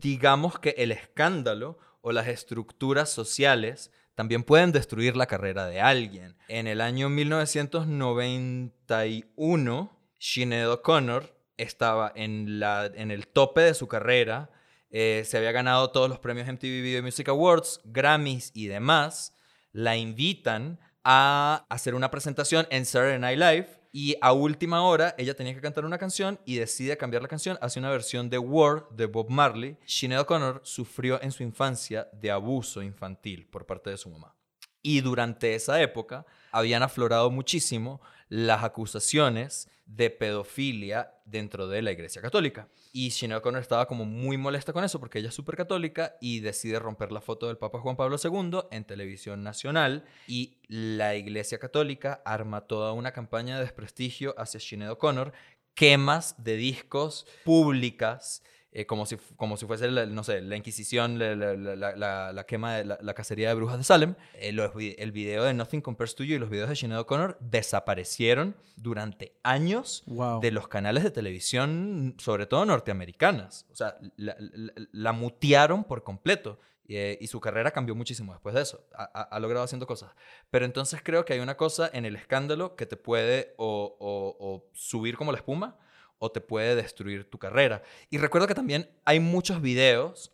Digamos 0.00 0.58
que 0.58 0.74
el 0.78 0.92
escándalo 0.92 1.78
o 2.00 2.12
las 2.12 2.28
estructuras 2.28 3.10
sociales 3.10 3.90
también 4.14 4.44
pueden 4.44 4.70
destruir 4.72 5.16
la 5.16 5.26
carrera 5.26 5.66
de 5.66 5.80
alguien. 5.80 6.36
En 6.48 6.66
el 6.68 6.80
año 6.80 7.08
1991, 7.08 9.90
Sinead 10.18 10.70
O'Connor 10.70 11.34
estaba 11.56 12.12
en, 12.14 12.60
la, 12.60 12.86
en 12.94 13.10
el 13.10 13.26
tope 13.28 13.62
de 13.62 13.74
su 13.74 13.88
carrera, 13.88 14.50
eh, 14.90 15.24
se 15.26 15.36
había 15.38 15.50
ganado 15.52 15.90
todos 15.90 16.08
los 16.08 16.20
premios 16.20 16.46
MTV 16.46 16.62
Video 16.82 17.02
Music 17.02 17.28
Awards, 17.28 17.80
Grammys 17.84 18.52
y 18.54 18.66
demás. 18.68 19.34
La 19.72 19.96
invitan 19.96 20.78
a 21.02 21.66
hacer 21.68 21.96
una 21.96 22.12
presentación 22.12 22.68
en 22.70 22.86
Saturday 22.86 23.18
Night 23.18 23.38
Live 23.38 23.68
y 23.96 24.16
a 24.20 24.32
última 24.32 24.82
hora 24.82 25.14
ella 25.18 25.36
tenía 25.36 25.54
que 25.54 25.60
cantar 25.60 25.84
una 25.84 25.98
canción 25.98 26.40
y 26.44 26.56
decide 26.56 26.96
cambiar 26.96 27.22
la 27.22 27.28
canción 27.28 27.56
hace 27.60 27.78
una 27.78 27.90
versión 27.90 28.28
de 28.28 28.38
War 28.38 28.88
de 28.90 29.06
Bob 29.06 29.30
Marley. 29.30 29.78
Sinead 29.86 30.22
O'Connor 30.22 30.60
sufrió 30.64 31.22
en 31.22 31.30
su 31.30 31.44
infancia 31.44 32.08
de 32.12 32.32
abuso 32.32 32.82
infantil 32.82 33.46
por 33.46 33.66
parte 33.66 33.90
de 33.90 33.96
su 33.96 34.10
mamá. 34.10 34.34
Y 34.82 35.00
durante 35.00 35.54
esa 35.54 35.80
época 35.80 36.26
habían 36.50 36.82
aflorado 36.82 37.30
muchísimo 37.30 38.00
las 38.34 38.64
acusaciones 38.64 39.70
de 39.86 40.10
pedofilia 40.10 41.14
dentro 41.24 41.68
de 41.68 41.82
la 41.82 41.92
Iglesia 41.92 42.20
Católica. 42.20 42.66
Y 42.92 43.12
Sinead 43.12 43.38
O'Connor 43.38 43.62
estaba 43.62 43.86
como 43.86 44.04
muy 44.04 44.36
molesta 44.36 44.72
con 44.72 44.82
eso 44.82 44.98
porque 44.98 45.20
ella 45.20 45.28
es 45.28 45.34
súper 45.36 45.54
católica 45.54 46.16
y 46.20 46.40
decide 46.40 46.80
romper 46.80 47.12
la 47.12 47.20
foto 47.20 47.46
del 47.46 47.58
Papa 47.58 47.78
Juan 47.78 47.94
Pablo 47.94 48.16
II 48.20 48.62
en 48.72 48.84
televisión 48.84 49.44
nacional 49.44 50.04
y 50.26 50.58
la 50.66 51.14
Iglesia 51.14 51.58
Católica 51.58 52.22
arma 52.24 52.62
toda 52.62 52.92
una 52.92 53.12
campaña 53.12 53.54
de 53.54 53.62
desprestigio 53.62 54.34
hacia 54.36 54.58
Sinead 54.58 54.90
O'Connor, 54.90 55.32
quemas 55.76 56.34
de 56.42 56.56
discos 56.56 57.28
públicas 57.44 58.42
eh, 58.76 58.86
como, 58.86 59.06
si, 59.06 59.16
como 59.36 59.56
si 59.56 59.66
fuese, 59.66 59.88
la, 59.88 60.04
no 60.04 60.24
sé, 60.24 60.40
la 60.40 60.56
Inquisición, 60.56 61.16
la, 61.16 61.36
la, 61.36 62.32
la 62.32 62.44
quema 62.44 62.74
de 62.74 62.84
la, 62.84 63.14
cacería 63.14 63.48
de 63.48 63.54
brujas 63.54 63.78
de 63.78 63.84
Salem. 63.84 64.16
Eh, 64.34 64.96
el 64.98 65.12
video 65.12 65.44
de 65.44 65.54
Nothing 65.54 65.80
Compares 65.80 66.16
to 66.16 66.24
You 66.24 66.34
y 66.34 66.38
los 66.40 66.50
videos 66.50 66.68
de 66.68 66.74
Sinead 66.74 66.98
O'Connor 66.98 67.38
desaparecieron 67.40 68.56
durante 68.74 69.38
años 69.44 70.02
de 70.40 70.50
los 70.50 70.66
canales 70.66 71.04
de 71.04 71.12
televisión, 71.12 72.16
sobre 72.18 72.46
todo 72.46 72.64
norteamericanas. 72.66 73.64
O 73.70 73.76
sea, 73.76 73.96
la, 74.16 75.12
mutearon 75.12 75.84
por 75.84 76.02
completo. 76.02 76.58
Eh, 76.86 77.16
y 77.18 77.28
su 77.28 77.40
carrera 77.40 77.70
cambió 77.70 77.94
muchísimo 77.94 78.32
después 78.32 78.56
de 78.56 78.62
eso. 78.62 78.84
Ha, 78.92 79.04
ha, 79.04 79.40
logrado 79.40 79.64
haciendo 79.64 79.86
cosas. 79.86 80.10
Pero 80.50 80.66
entonces 80.66 81.00
creo 81.02 81.24
que 81.24 81.32
hay 81.32 81.38
una 81.38 81.56
cosa 81.56 81.88
en 81.92 82.04
el 82.04 82.16
escándalo 82.16 82.74
que 82.74 82.86
te 82.86 82.96
puede 82.96 83.54
o, 83.56 83.96
o 83.98 84.68
subir 84.74 85.16
como 85.16 85.32
la 85.32 85.38
espuma 85.38 85.78
o 86.24 86.32
te 86.32 86.40
puede 86.40 86.74
destruir 86.74 87.28
tu 87.28 87.38
carrera. 87.38 87.82
Y 88.10 88.18
recuerdo 88.18 88.46
que 88.48 88.54
también 88.54 88.88
hay 89.04 89.20
muchos 89.20 89.60
videos 89.60 90.33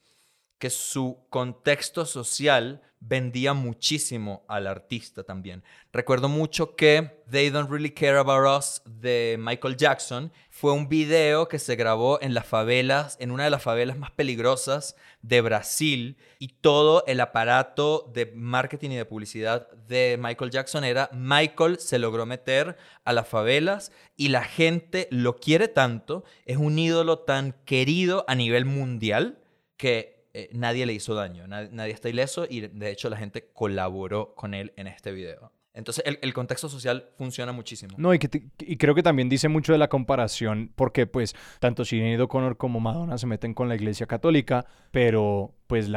que 0.61 0.71
su 0.71 1.19
contexto 1.31 2.07
social 2.07 2.83
vendía 3.01 3.55
muchísimo 3.55 4.45
al 4.47 4.67
artista 4.67 5.25
también. 5.25 5.65
Recuerdo 5.91 6.29
mucho 6.29 6.77
que 6.77 7.23
They 7.31 7.49
Don't 7.49 7.71
Really 7.71 7.93
Care 7.93 8.19
About 8.19 8.59
Us 8.59 8.83
de 8.85 9.37
Michael 9.41 9.77
Jackson 9.77 10.31
fue 10.51 10.75
un 10.75 10.87
video 10.87 11.49
que 11.49 11.59
se 11.59 11.77
grabó 11.77 12.21
en 12.21 12.35
las 12.35 12.45
favelas, 12.45 13.17
en 13.19 13.31
una 13.31 13.45
de 13.45 13.51
las 13.51 13.63
favelas 13.63 13.97
más 13.97 14.11
peligrosas 14.11 14.97
de 15.23 15.41
Brasil 15.41 16.19
y 16.39 16.49
todo 16.49 17.03
el 17.07 17.21
aparato 17.21 18.11
de 18.13 18.31
marketing 18.35 18.91
y 18.91 18.97
de 18.97 19.07
publicidad 19.07 19.71
de 19.89 20.19
Michael 20.21 20.51
Jackson 20.51 20.85
era 20.85 21.09
Michael 21.15 21.79
se 21.79 21.99
logró 21.99 22.27
meter 22.27 22.77
a 23.07 23.15
las 23.15 23.27
favelas 23.27 23.93
y 24.15 24.29
la 24.29 24.45
gente 24.45 25.09
lo 25.11 25.37
quiere 25.37 25.69
tanto, 25.69 26.23
es 26.45 26.59
un 26.59 26.79
ídolo 26.79 27.21
tan 27.21 27.53
querido 27.65 28.27
a 28.29 28.35
nivel 28.35 28.67
mundial 28.67 29.39
que 29.79 30.20
eh, 30.33 30.49
nadie 30.53 30.87
le 30.87 30.93
hizo 30.93 31.15
daño, 31.15 31.47
nadie, 31.49 31.93
está 31.93 32.09
ileso 32.09 32.47
y 32.49 32.61
de 32.61 32.91
hecho 32.91 33.11
la 33.11 33.17
gente 33.17 33.51
colaboró 33.53 34.35
con 34.35 34.55
él 34.55 34.73
en 34.77 34.87
este 34.87 35.13
video. 35.13 35.53
Entonces 35.73 36.05
el, 36.05 36.35
contexto 36.35 36.69
social 36.69 37.11
funciona 37.17 37.53
muchísimo. 37.53 37.95
No, 37.97 38.13
y, 38.13 38.19
que 38.19 38.43
y 38.59 38.77
creo 38.77 38.95
que 38.95 39.05
también 39.05 39.29
dice 39.29 39.49
mucho 39.49 39.73
de 39.73 39.79
la 39.79 39.89
comparación, 39.89 40.73
porque 40.75 41.07
pues 41.07 41.37
tanto 41.61 41.85
Sinead 41.85 42.21
O'Connor 42.21 42.57
como 42.57 42.81
Madonna 42.81 43.17
se 43.19 43.27
meten 43.27 43.55
con 43.55 43.69
la 43.69 43.77
iglesia 43.77 44.07
católica, 44.07 44.67
pero 44.91 45.55
pues, 45.69 45.89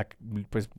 pues 0.52 0.70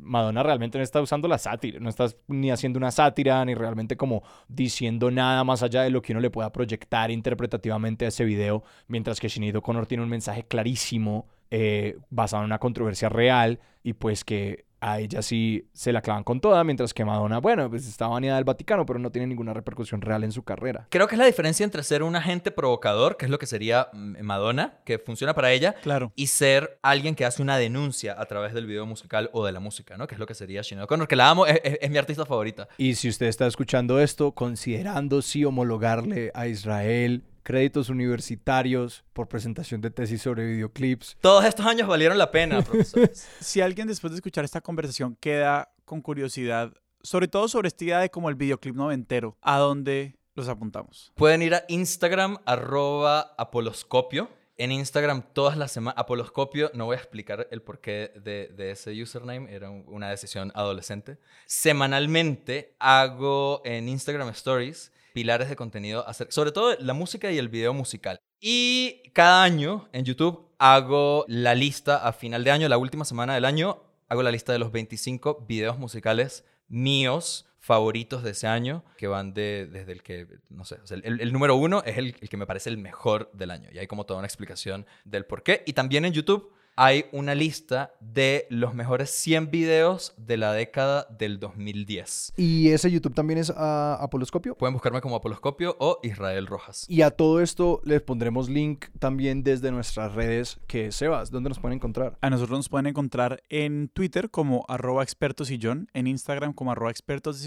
Madonna 0.00 0.42
realmente 0.42 0.76
no 0.76 0.82
está 0.82 1.00
usando 1.00 1.28
la 1.28 1.38
sátira, 1.38 1.78
no 1.78 1.88
está 1.88 2.08
ni 2.26 2.50
haciendo 2.50 2.78
una 2.78 2.90
sátira, 2.90 3.44
ni 3.44 3.54
realmente 3.54 3.96
como 3.96 4.24
diciendo 4.48 5.12
nada 5.12 5.44
más 5.44 5.62
allá 5.62 5.82
de 5.82 5.90
lo 5.90 6.02
que 6.02 6.12
uno 6.12 6.20
le 6.20 6.30
pueda 6.30 6.50
proyectar 6.50 7.12
interpretativamente 7.12 8.06
a 8.06 8.08
ese 8.08 8.24
video, 8.24 8.64
mientras 8.88 9.20
que 9.20 9.28
Sinead 9.28 9.54
O'Connor 9.54 9.86
tiene 9.86 10.02
un 10.02 10.10
mensaje 10.10 10.42
clarísimo 10.42 11.28
eh, 11.54 11.98
basado 12.08 12.42
en 12.42 12.46
una 12.46 12.58
controversia 12.58 13.10
real 13.10 13.60
y 13.82 13.92
pues 13.92 14.24
que 14.24 14.64
a 14.80 15.00
ella 15.00 15.20
sí 15.20 15.68
se 15.74 15.92
la 15.92 16.00
clavan 16.00 16.24
con 16.24 16.40
toda, 16.40 16.64
mientras 16.64 16.94
que 16.94 17.04
Madonna, 17.04 17.40
bueno, 17.40 17.68
pues 17.68 17.86
está 17.86 18.08
baneada 18.08 18.38
del 18.38 18.44
Vaticano, 18.44 18.86
pero 18.86 18.98
no 18.98 19.12
tiene 19.12 19.26
ninguna 19.26 19.52
repercusión 19.52 20.00
real 20.00 20.24
en 20.24 20.32
su 20.32 20.44
carrera. 20.44 20.86
Creo 20.88 21.06
que 21.08 21.14
es 21.14 21.18
la 21.18 21.26
diferencia 21.26 21.62
entre 21.62 21.82
ser 21.82 22.02
un 22.02 22.16
agente 22.16 22.52
provocador, 22.52 23.18
que 23.18 23.26
es 23.26 23.30
lo 23.30 23.38
que 23.38 23.44
sería 23.44 23.88
mm, 23.92 24.22
Madonna, 24.22 24.78
que 24.86 24.98
funciona 24.98 25.34
para 25.34 25.52
ella, 25.52 25.74
claro. 25.82 26.10
y 26.16 26.28
ser 26.28 26.78
alguien 26.80 27.14
que 27.14 27.26
hace 27.26 27.42
una 27.42 27.58
denuncia 27.58 28.18
a 28.18 28.24
través 28.24 28.54
del 28.54 28.64
video 28.64 28.86
musical 28.86 29.28
o 29.34 29.44
de 29.44 29.52
la 29.52 29.60
música, 29.60 29.98
¿no? 29.98 30.06
Que 30.06 30.14
es 30.14 30.18
lo 30.18 30.26
que 30.26 30.34
sería 30.34 30.64
Sinead 30.64 30.84
O'Connor, 30.84 31.06
que 31.06 31.16
la 31.16 31.28
amo, 31.28 31.44
es, 31.44 31.60
es 31.62 31.90
mi 31.90 31.98
artista 31.98 32.24
favorita. 32.24 32.66
Y 32.78 32.94
si 32.94 33.10
usted 33.10 33.26
está 33.26 33.46
escuchando 33.46 34.00
esto, 34.00 34.32
considerando 34.32 35.20
si 35.20 35.44
homologarle 35.44 36.30
a 36.34 36.46
Israel 36.46 37.22
créditos 37.42 37.88
universitarios 37.88 39.04
por 39.12 39.28
presentación 39.28 39.80
de 39.80 39.90
tesis 39.90 40.22
sobre 40.22 40.46
videoclips. 40.46 41.16
Todos 41.20 41.44
estos 41.44 41.66
años 41.66 41.88
valieron 41.88 42.18
la 42.18 42.30
pena, 42.30 42.62
profesores. 42.64 43.28
si 43.40 43.60
alguien 43.60 43.88
después 43.88 44.12
de 44.12 44.16
escuchar 44.16 44.44
esta 44.44 44.60
conversación 44.60 45.16
queda 45.20 45.72
con 45.84 46.00
curiosidad, 46.00 46.72
sobre 47.02 47.28
todo 47.28 47.48
sobre 47.48 47.68
esta 47.68 47.84
idea 47.84 48.00
de 48.00 48.10
como 48.10 48.28
el 48.28 48.34
videoclip 48.34 48.74
noventero, 48.74 49.36
¿a 49.42 49.58
dónde 49.58 50.16
los 50.34 50.48
apuntamos? 50.48 51.12
Pueden 51.14 51.42
ir 51.42 51.54
a 51.54 51.64
Instagram, 51.68 52.38
arroba 52.46 53.34
apoloscopio. 53.36 54.30
En 54.58 54.70
Instagram 54.70 55.22
todas 55.32 55.56
las 55.56 55.72
semanas, 55.72 55.98
Apoloscopio, 55.98 56.70
no 56.74 56.84
voy 56.84 56.94
a 56.94 56.98
explicar 56.98 57.48
el 57.50 57.62
porqué 57.62 58.12
de, 58.22 58.48
de, 58.54 58.70
ese 58.70 58.92
username, 59.02 59.52
era 59.52 59.70
una 59.70 60.10
decisión 60.10 60.52
adolescente. 60.54 61.18
Semanalmente 61.46 62.76
hago 62.78 63.62
en 63.64 63.88
Instagram 63.88 64.28
Stories 64.28 64.92
pilares 65.12 65.48
de 65.48 65.56
contenido, 65.56 66.04
sobre 66.28 66.52
todo 66.52 66.76
la 66.78 66.94
música 66.94 67.30
y 67.30 67.38
el 67.38 67.48
video 67.48 67.74
musical. 67.74 68.20
Y 68.40 69.02
cada 69.12 69.42
año 69.42 69.88
en 69.92 70.04
YouTube 70.04 70.48
hago 70.58 71.24
la 71.28 71.54
lista 71.54 72.06
a 72.06 72.12
final 72.12 72.44
de 72.44 72.50
año, 72.50 72.68
la 72.68 72.78
última 72.78 73.04
semana 73.04 73.34
del 73.34 73.44
año, 73.44 73.82
hago 74.08 74.22
la 74.22 74.30
lista 74.30 74.52
de 74.52 74.58
los 74.58 74.72
25 74.72 75.44
videos 75.48 75.78
musicales 75.78 76.44
míos 76.68 77.46
favoritos 77.58 78.24
de 78.24 78.30
ese 78.30 78.48
año, 78.48 78.84
que 78.98 79.06
van 79.06 79.34
de, 79.34 79.68
desde 79.70 79.92
el 79.92 80.02
que, 80.02 80.26
no 80.50 80.64
sé, 80.64 80.78
el, 80.90 81.32
número 81.32 81.54
uno 81.54 81.82
es 81.86 81.96
el, 81.96 82.16
el 82.20 82.28
que 82.28 82.36
me 82.36 82.46
parece 82.46 82.70
el 82.70 82.76
mejor 82.76 83.30
del 83.32 83.52
año. 83.52 83.70
Y 83.72 83.78
hay 83.78 83.86
como 83.86 84.04
toda 84.04 84.18
una 84.18 84.26
explicación 84.26 84.84
del 85.04 85.24
por 85.24 85.44
qué. 85.44 85.62
Y 85.64 85.72
también 85.74 86.04
en 86.04 86.12
YouTube 86.12 86.52
hay 86.76 87.04
una 87.12 87.34
lista 87.34 87.94
de 88.00 88.46
los 88.50 88.74
mejores 88.74 89.10
100 89.10 89.50
videos 89.50 90.14
de 90.16 90.36
la 90.36 90.52
década 90.52 91.06
del 91.18 91.38
2010. 91.38 92.34
¿Y 92.36 92.70
ese 92.70 92.90
YouTube 92.90 93.14
también 93.14 93.38
es 93.38 93.50
a 93.50 93.94
Apoloscopio? 94.02 94.56
Pueden 94.56 94.74
buscarme 94.74 95.00
como 95.00 95.16
Apoloscopio 95.16 95.76
o 95.78 95.98
Israel 96.02 96.46
Rojas. 96.46 96.84
Y 96.88 97.02
a 97.02 97.10
todo 97.10 97.40
esto 97.40 97.80
les 97.84 98.02
pondremos 98.02 98.48
link 98.48 98.86
también 98.98 99.42
desde 99.42 99.70
nuestras 99.70 100.14
redes, 100.14 100.58
que 100.66 100.92
Sebas, 100.92 101.30
¿dónde 101.30 101.48
nos 101.48 101.58
pueden 101.58 101.76
encontrar? 101.76 102.18
A 102.20 102.30
nosotros 102.30 102.58
nos 102.58 102.68
pueden 102.68 102.86
encontrar 102.86 103.42
en 103.48 103.88
Twitter 103.88 104.30
como 104.30 104.64
arroba 104.68 105.02
expertosillón, 105.02 105.88
en 105.92 106.06
Instagram 106.06 106.52
como 106.52 106.72
arroba 106.72 106.90
expertos 106.90 107.42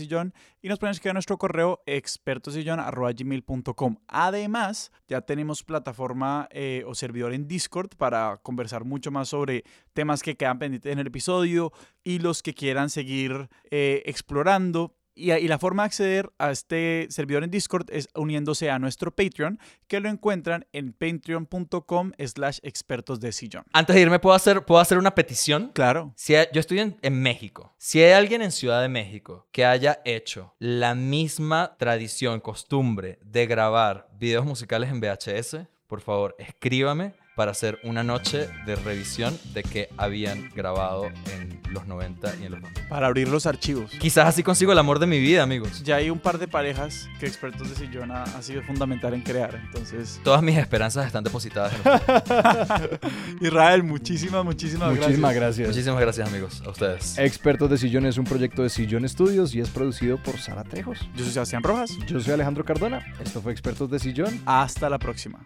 y 0.61 0.69
nos 0.69 0.79
pueden 0.79 0.91
escribir 0.91 1.11
a 1.11 1.13
nuestro 1.13 1.37
correo 1.37 1.81
expertosillón 1.85 2.79
arroba 2.79 3.11
gmail.com. 3.11 3.97
Además, 4.07 4.91
ya 5.07 5.21
tenemos 5.21 5.63
plataforma 5.63 6.47
eh, 6.51 6.83
o 6.85 6.95
servidor 6.95 7.33
en 7.33 7.47
Discord 7.47 7.91
para 7.97 8.39
conversar 8.43 8.83
mucho 8.83 9.11
más 9.11 9.14
más 9.15 9.29
sobre 9.29 9.63
temas 9.93 10.21
que 10.21 10.35
quedan 10.35 10.59
pendientes 10.59 10.91
en 10.91 10.99
el 10.99 11.07
episodio 11.07 11.71
y 12.03 12.19
los 12.19 12.43
que 12.43 12.53
quieran 12.53 12.89
seguir 12.89 13.49
eh, 13.71 14.03
explorando. 14.05 14.95
Y, 15.17 15.47
la 15.47 15.57
forma 15.57 15.83
de 15.83 15.87
acceder 15.87 16.33
a 16.37 16.51
este 16.51 17.07
servidor 17.09 17.45
en 17.45 17.49
Discord 17.49 17.89
es 17.89 18.09
uniéndose 18.15 18.69
a 18.69 18.79
nuestro 18.79 19.15
Patreon, 19.15 19.59
que 19.87 20.01
lo 20.01 20.09
encuentran 20.09 20.65
en 20.73 20.91
patreon.com 20.91 22.11
slash 22.19 22.59
expertos 22.63 23.21
de 23.21 23.31
sillón. 23.31 23.63
Antes 23.71 23.95
de 23.95 24.01
irme, 24.01 24.19
¿puedo 24.19 24.35
hacer, 24.35 24.65
¿puedo 24.65 24.81
hacer 24.81 24.97
una 24.97 25.15
petición? 25.15 25.71
Claro. 25.73 26.11
Si 26.17 26.33
yo 26.33 26.59
estoy 26.59 26.79
en, 26.79 26.97
en 27.01 27.21
México. 27.21 27.73
Si 27.77 28.03
hay 28.03 28.11
alguien 28.11 28.41
en 28.41 28.51
Ciudad 28.51 28.81
de 28.81 28.89
México 28.89 29.47
que 29.53 29.63
haya 29.63 30.01
hecho 30.03 30.53
la 30.59 30.95
misma 30.95 31.77
tradición, 31.77 32.41
costumbre 32.41 33.17
de 33.23 33.47
grabar 33.47 34.09
videos 34.19 34.45
musicales 34.45 34.89
en 34.89 34.99
VHS, 34.99 35.65
por 35.87 36.01
favor, 36.01 36.35
escríbame 36.39 37.13
para 37.35 37.51
hacer 37.51 37.79
una 37.83 38.03
noche 38.03 38.47
de 38.65 38.75
revisión 38.75 39.37
de 39.53 39.63
que 39.63 39.89
habían 39.97 40.49
grabado 40.55 41.05
en 41.33 41.59
los 41.71 41.85
90 41.87 42.35
y 42.41 42.45
en 42.45 42.51
los 42.53 42.61
2000. 42.61 42.87
Para 42.87 43.07
abrir 43.07 43.27
los 43.27 43.45
archivos. 43.45 43.91
Quizás 43.99 44.27
así 44.27 44.43
consigo 44.43 44.71
el 44.71 44.79
amor 44.79 44.99
de 44.99 45.07
mi 45.07 45.19
vida, 45.19 45.43
amigos. 45.43 45.83
Ya 45.83 45.97
hay 45.97 46.09
un 46.09 46.19
par 46.19 46.37
de 46.37 46.47
parejas 46.47 47.09
que 47.19 47.25
expertos 47.27 47.69
de 47.69 47.75
sillón 47.75 48.11
ha, 48.11 48.23
ha 48.23 48.41
sido 48.41 48.61
fundamental 48.63 49.13
en 49.13 49.21
crear. 49.21 49.55
Entonces, 49.65 50.21
Todas 50.23 50.41
mis 50.41 50.57
esperanzas 50.57 51.05
están 51.05 51.23
depositadas 51.23 51.73
en. 51.73 52.99
Israel, 53.45 53.83
muchísimas, 53.83 54.45
muchísimas, 54.45 54.89
Muchísimas 54.91 55.33
gracias. 55.33 55.35
gracias. 55.35 55.67
Muchísimas 55.69 55.99
gracias, 56.01 56.29
amigos. 56.29 56.63
A 56.65 56.69
ustedes. 56.69 57.17
Expertos 57.17 57.69
de 57.69 57.77
Sillón 57.77 58.05
es 58.05 58.17
un 58.17 58.25
proyecto 58.25 58.63
de 58.63 58.69
Sillón 58.69 59.03
Estudios 59.05 59.53
y 59.55 59.59
es 59.59 59.69
producido 59.69 60.17
por 60.21 60.37
Sara 60.39 60.63
Trejos. 60.63 60.99
Yo 61.15 61.23
soy 61.23 61.33
Sebastián 61.33 61.63
Rojas. 61.63 61.91
Yo 62.07 62.19
soy 62.19 62.33
Alejandro 62.33 62.63
Cardona. 62.63 63.05
Esto 63.23 63.41
fue 63.41 63.51
Expertos 63.51 63.89
de 63.91 63.99
Sillón. 63.99 64.41
Hasta 64.45 64.89
la 64.89 64.99
próxima. 64.99 65.45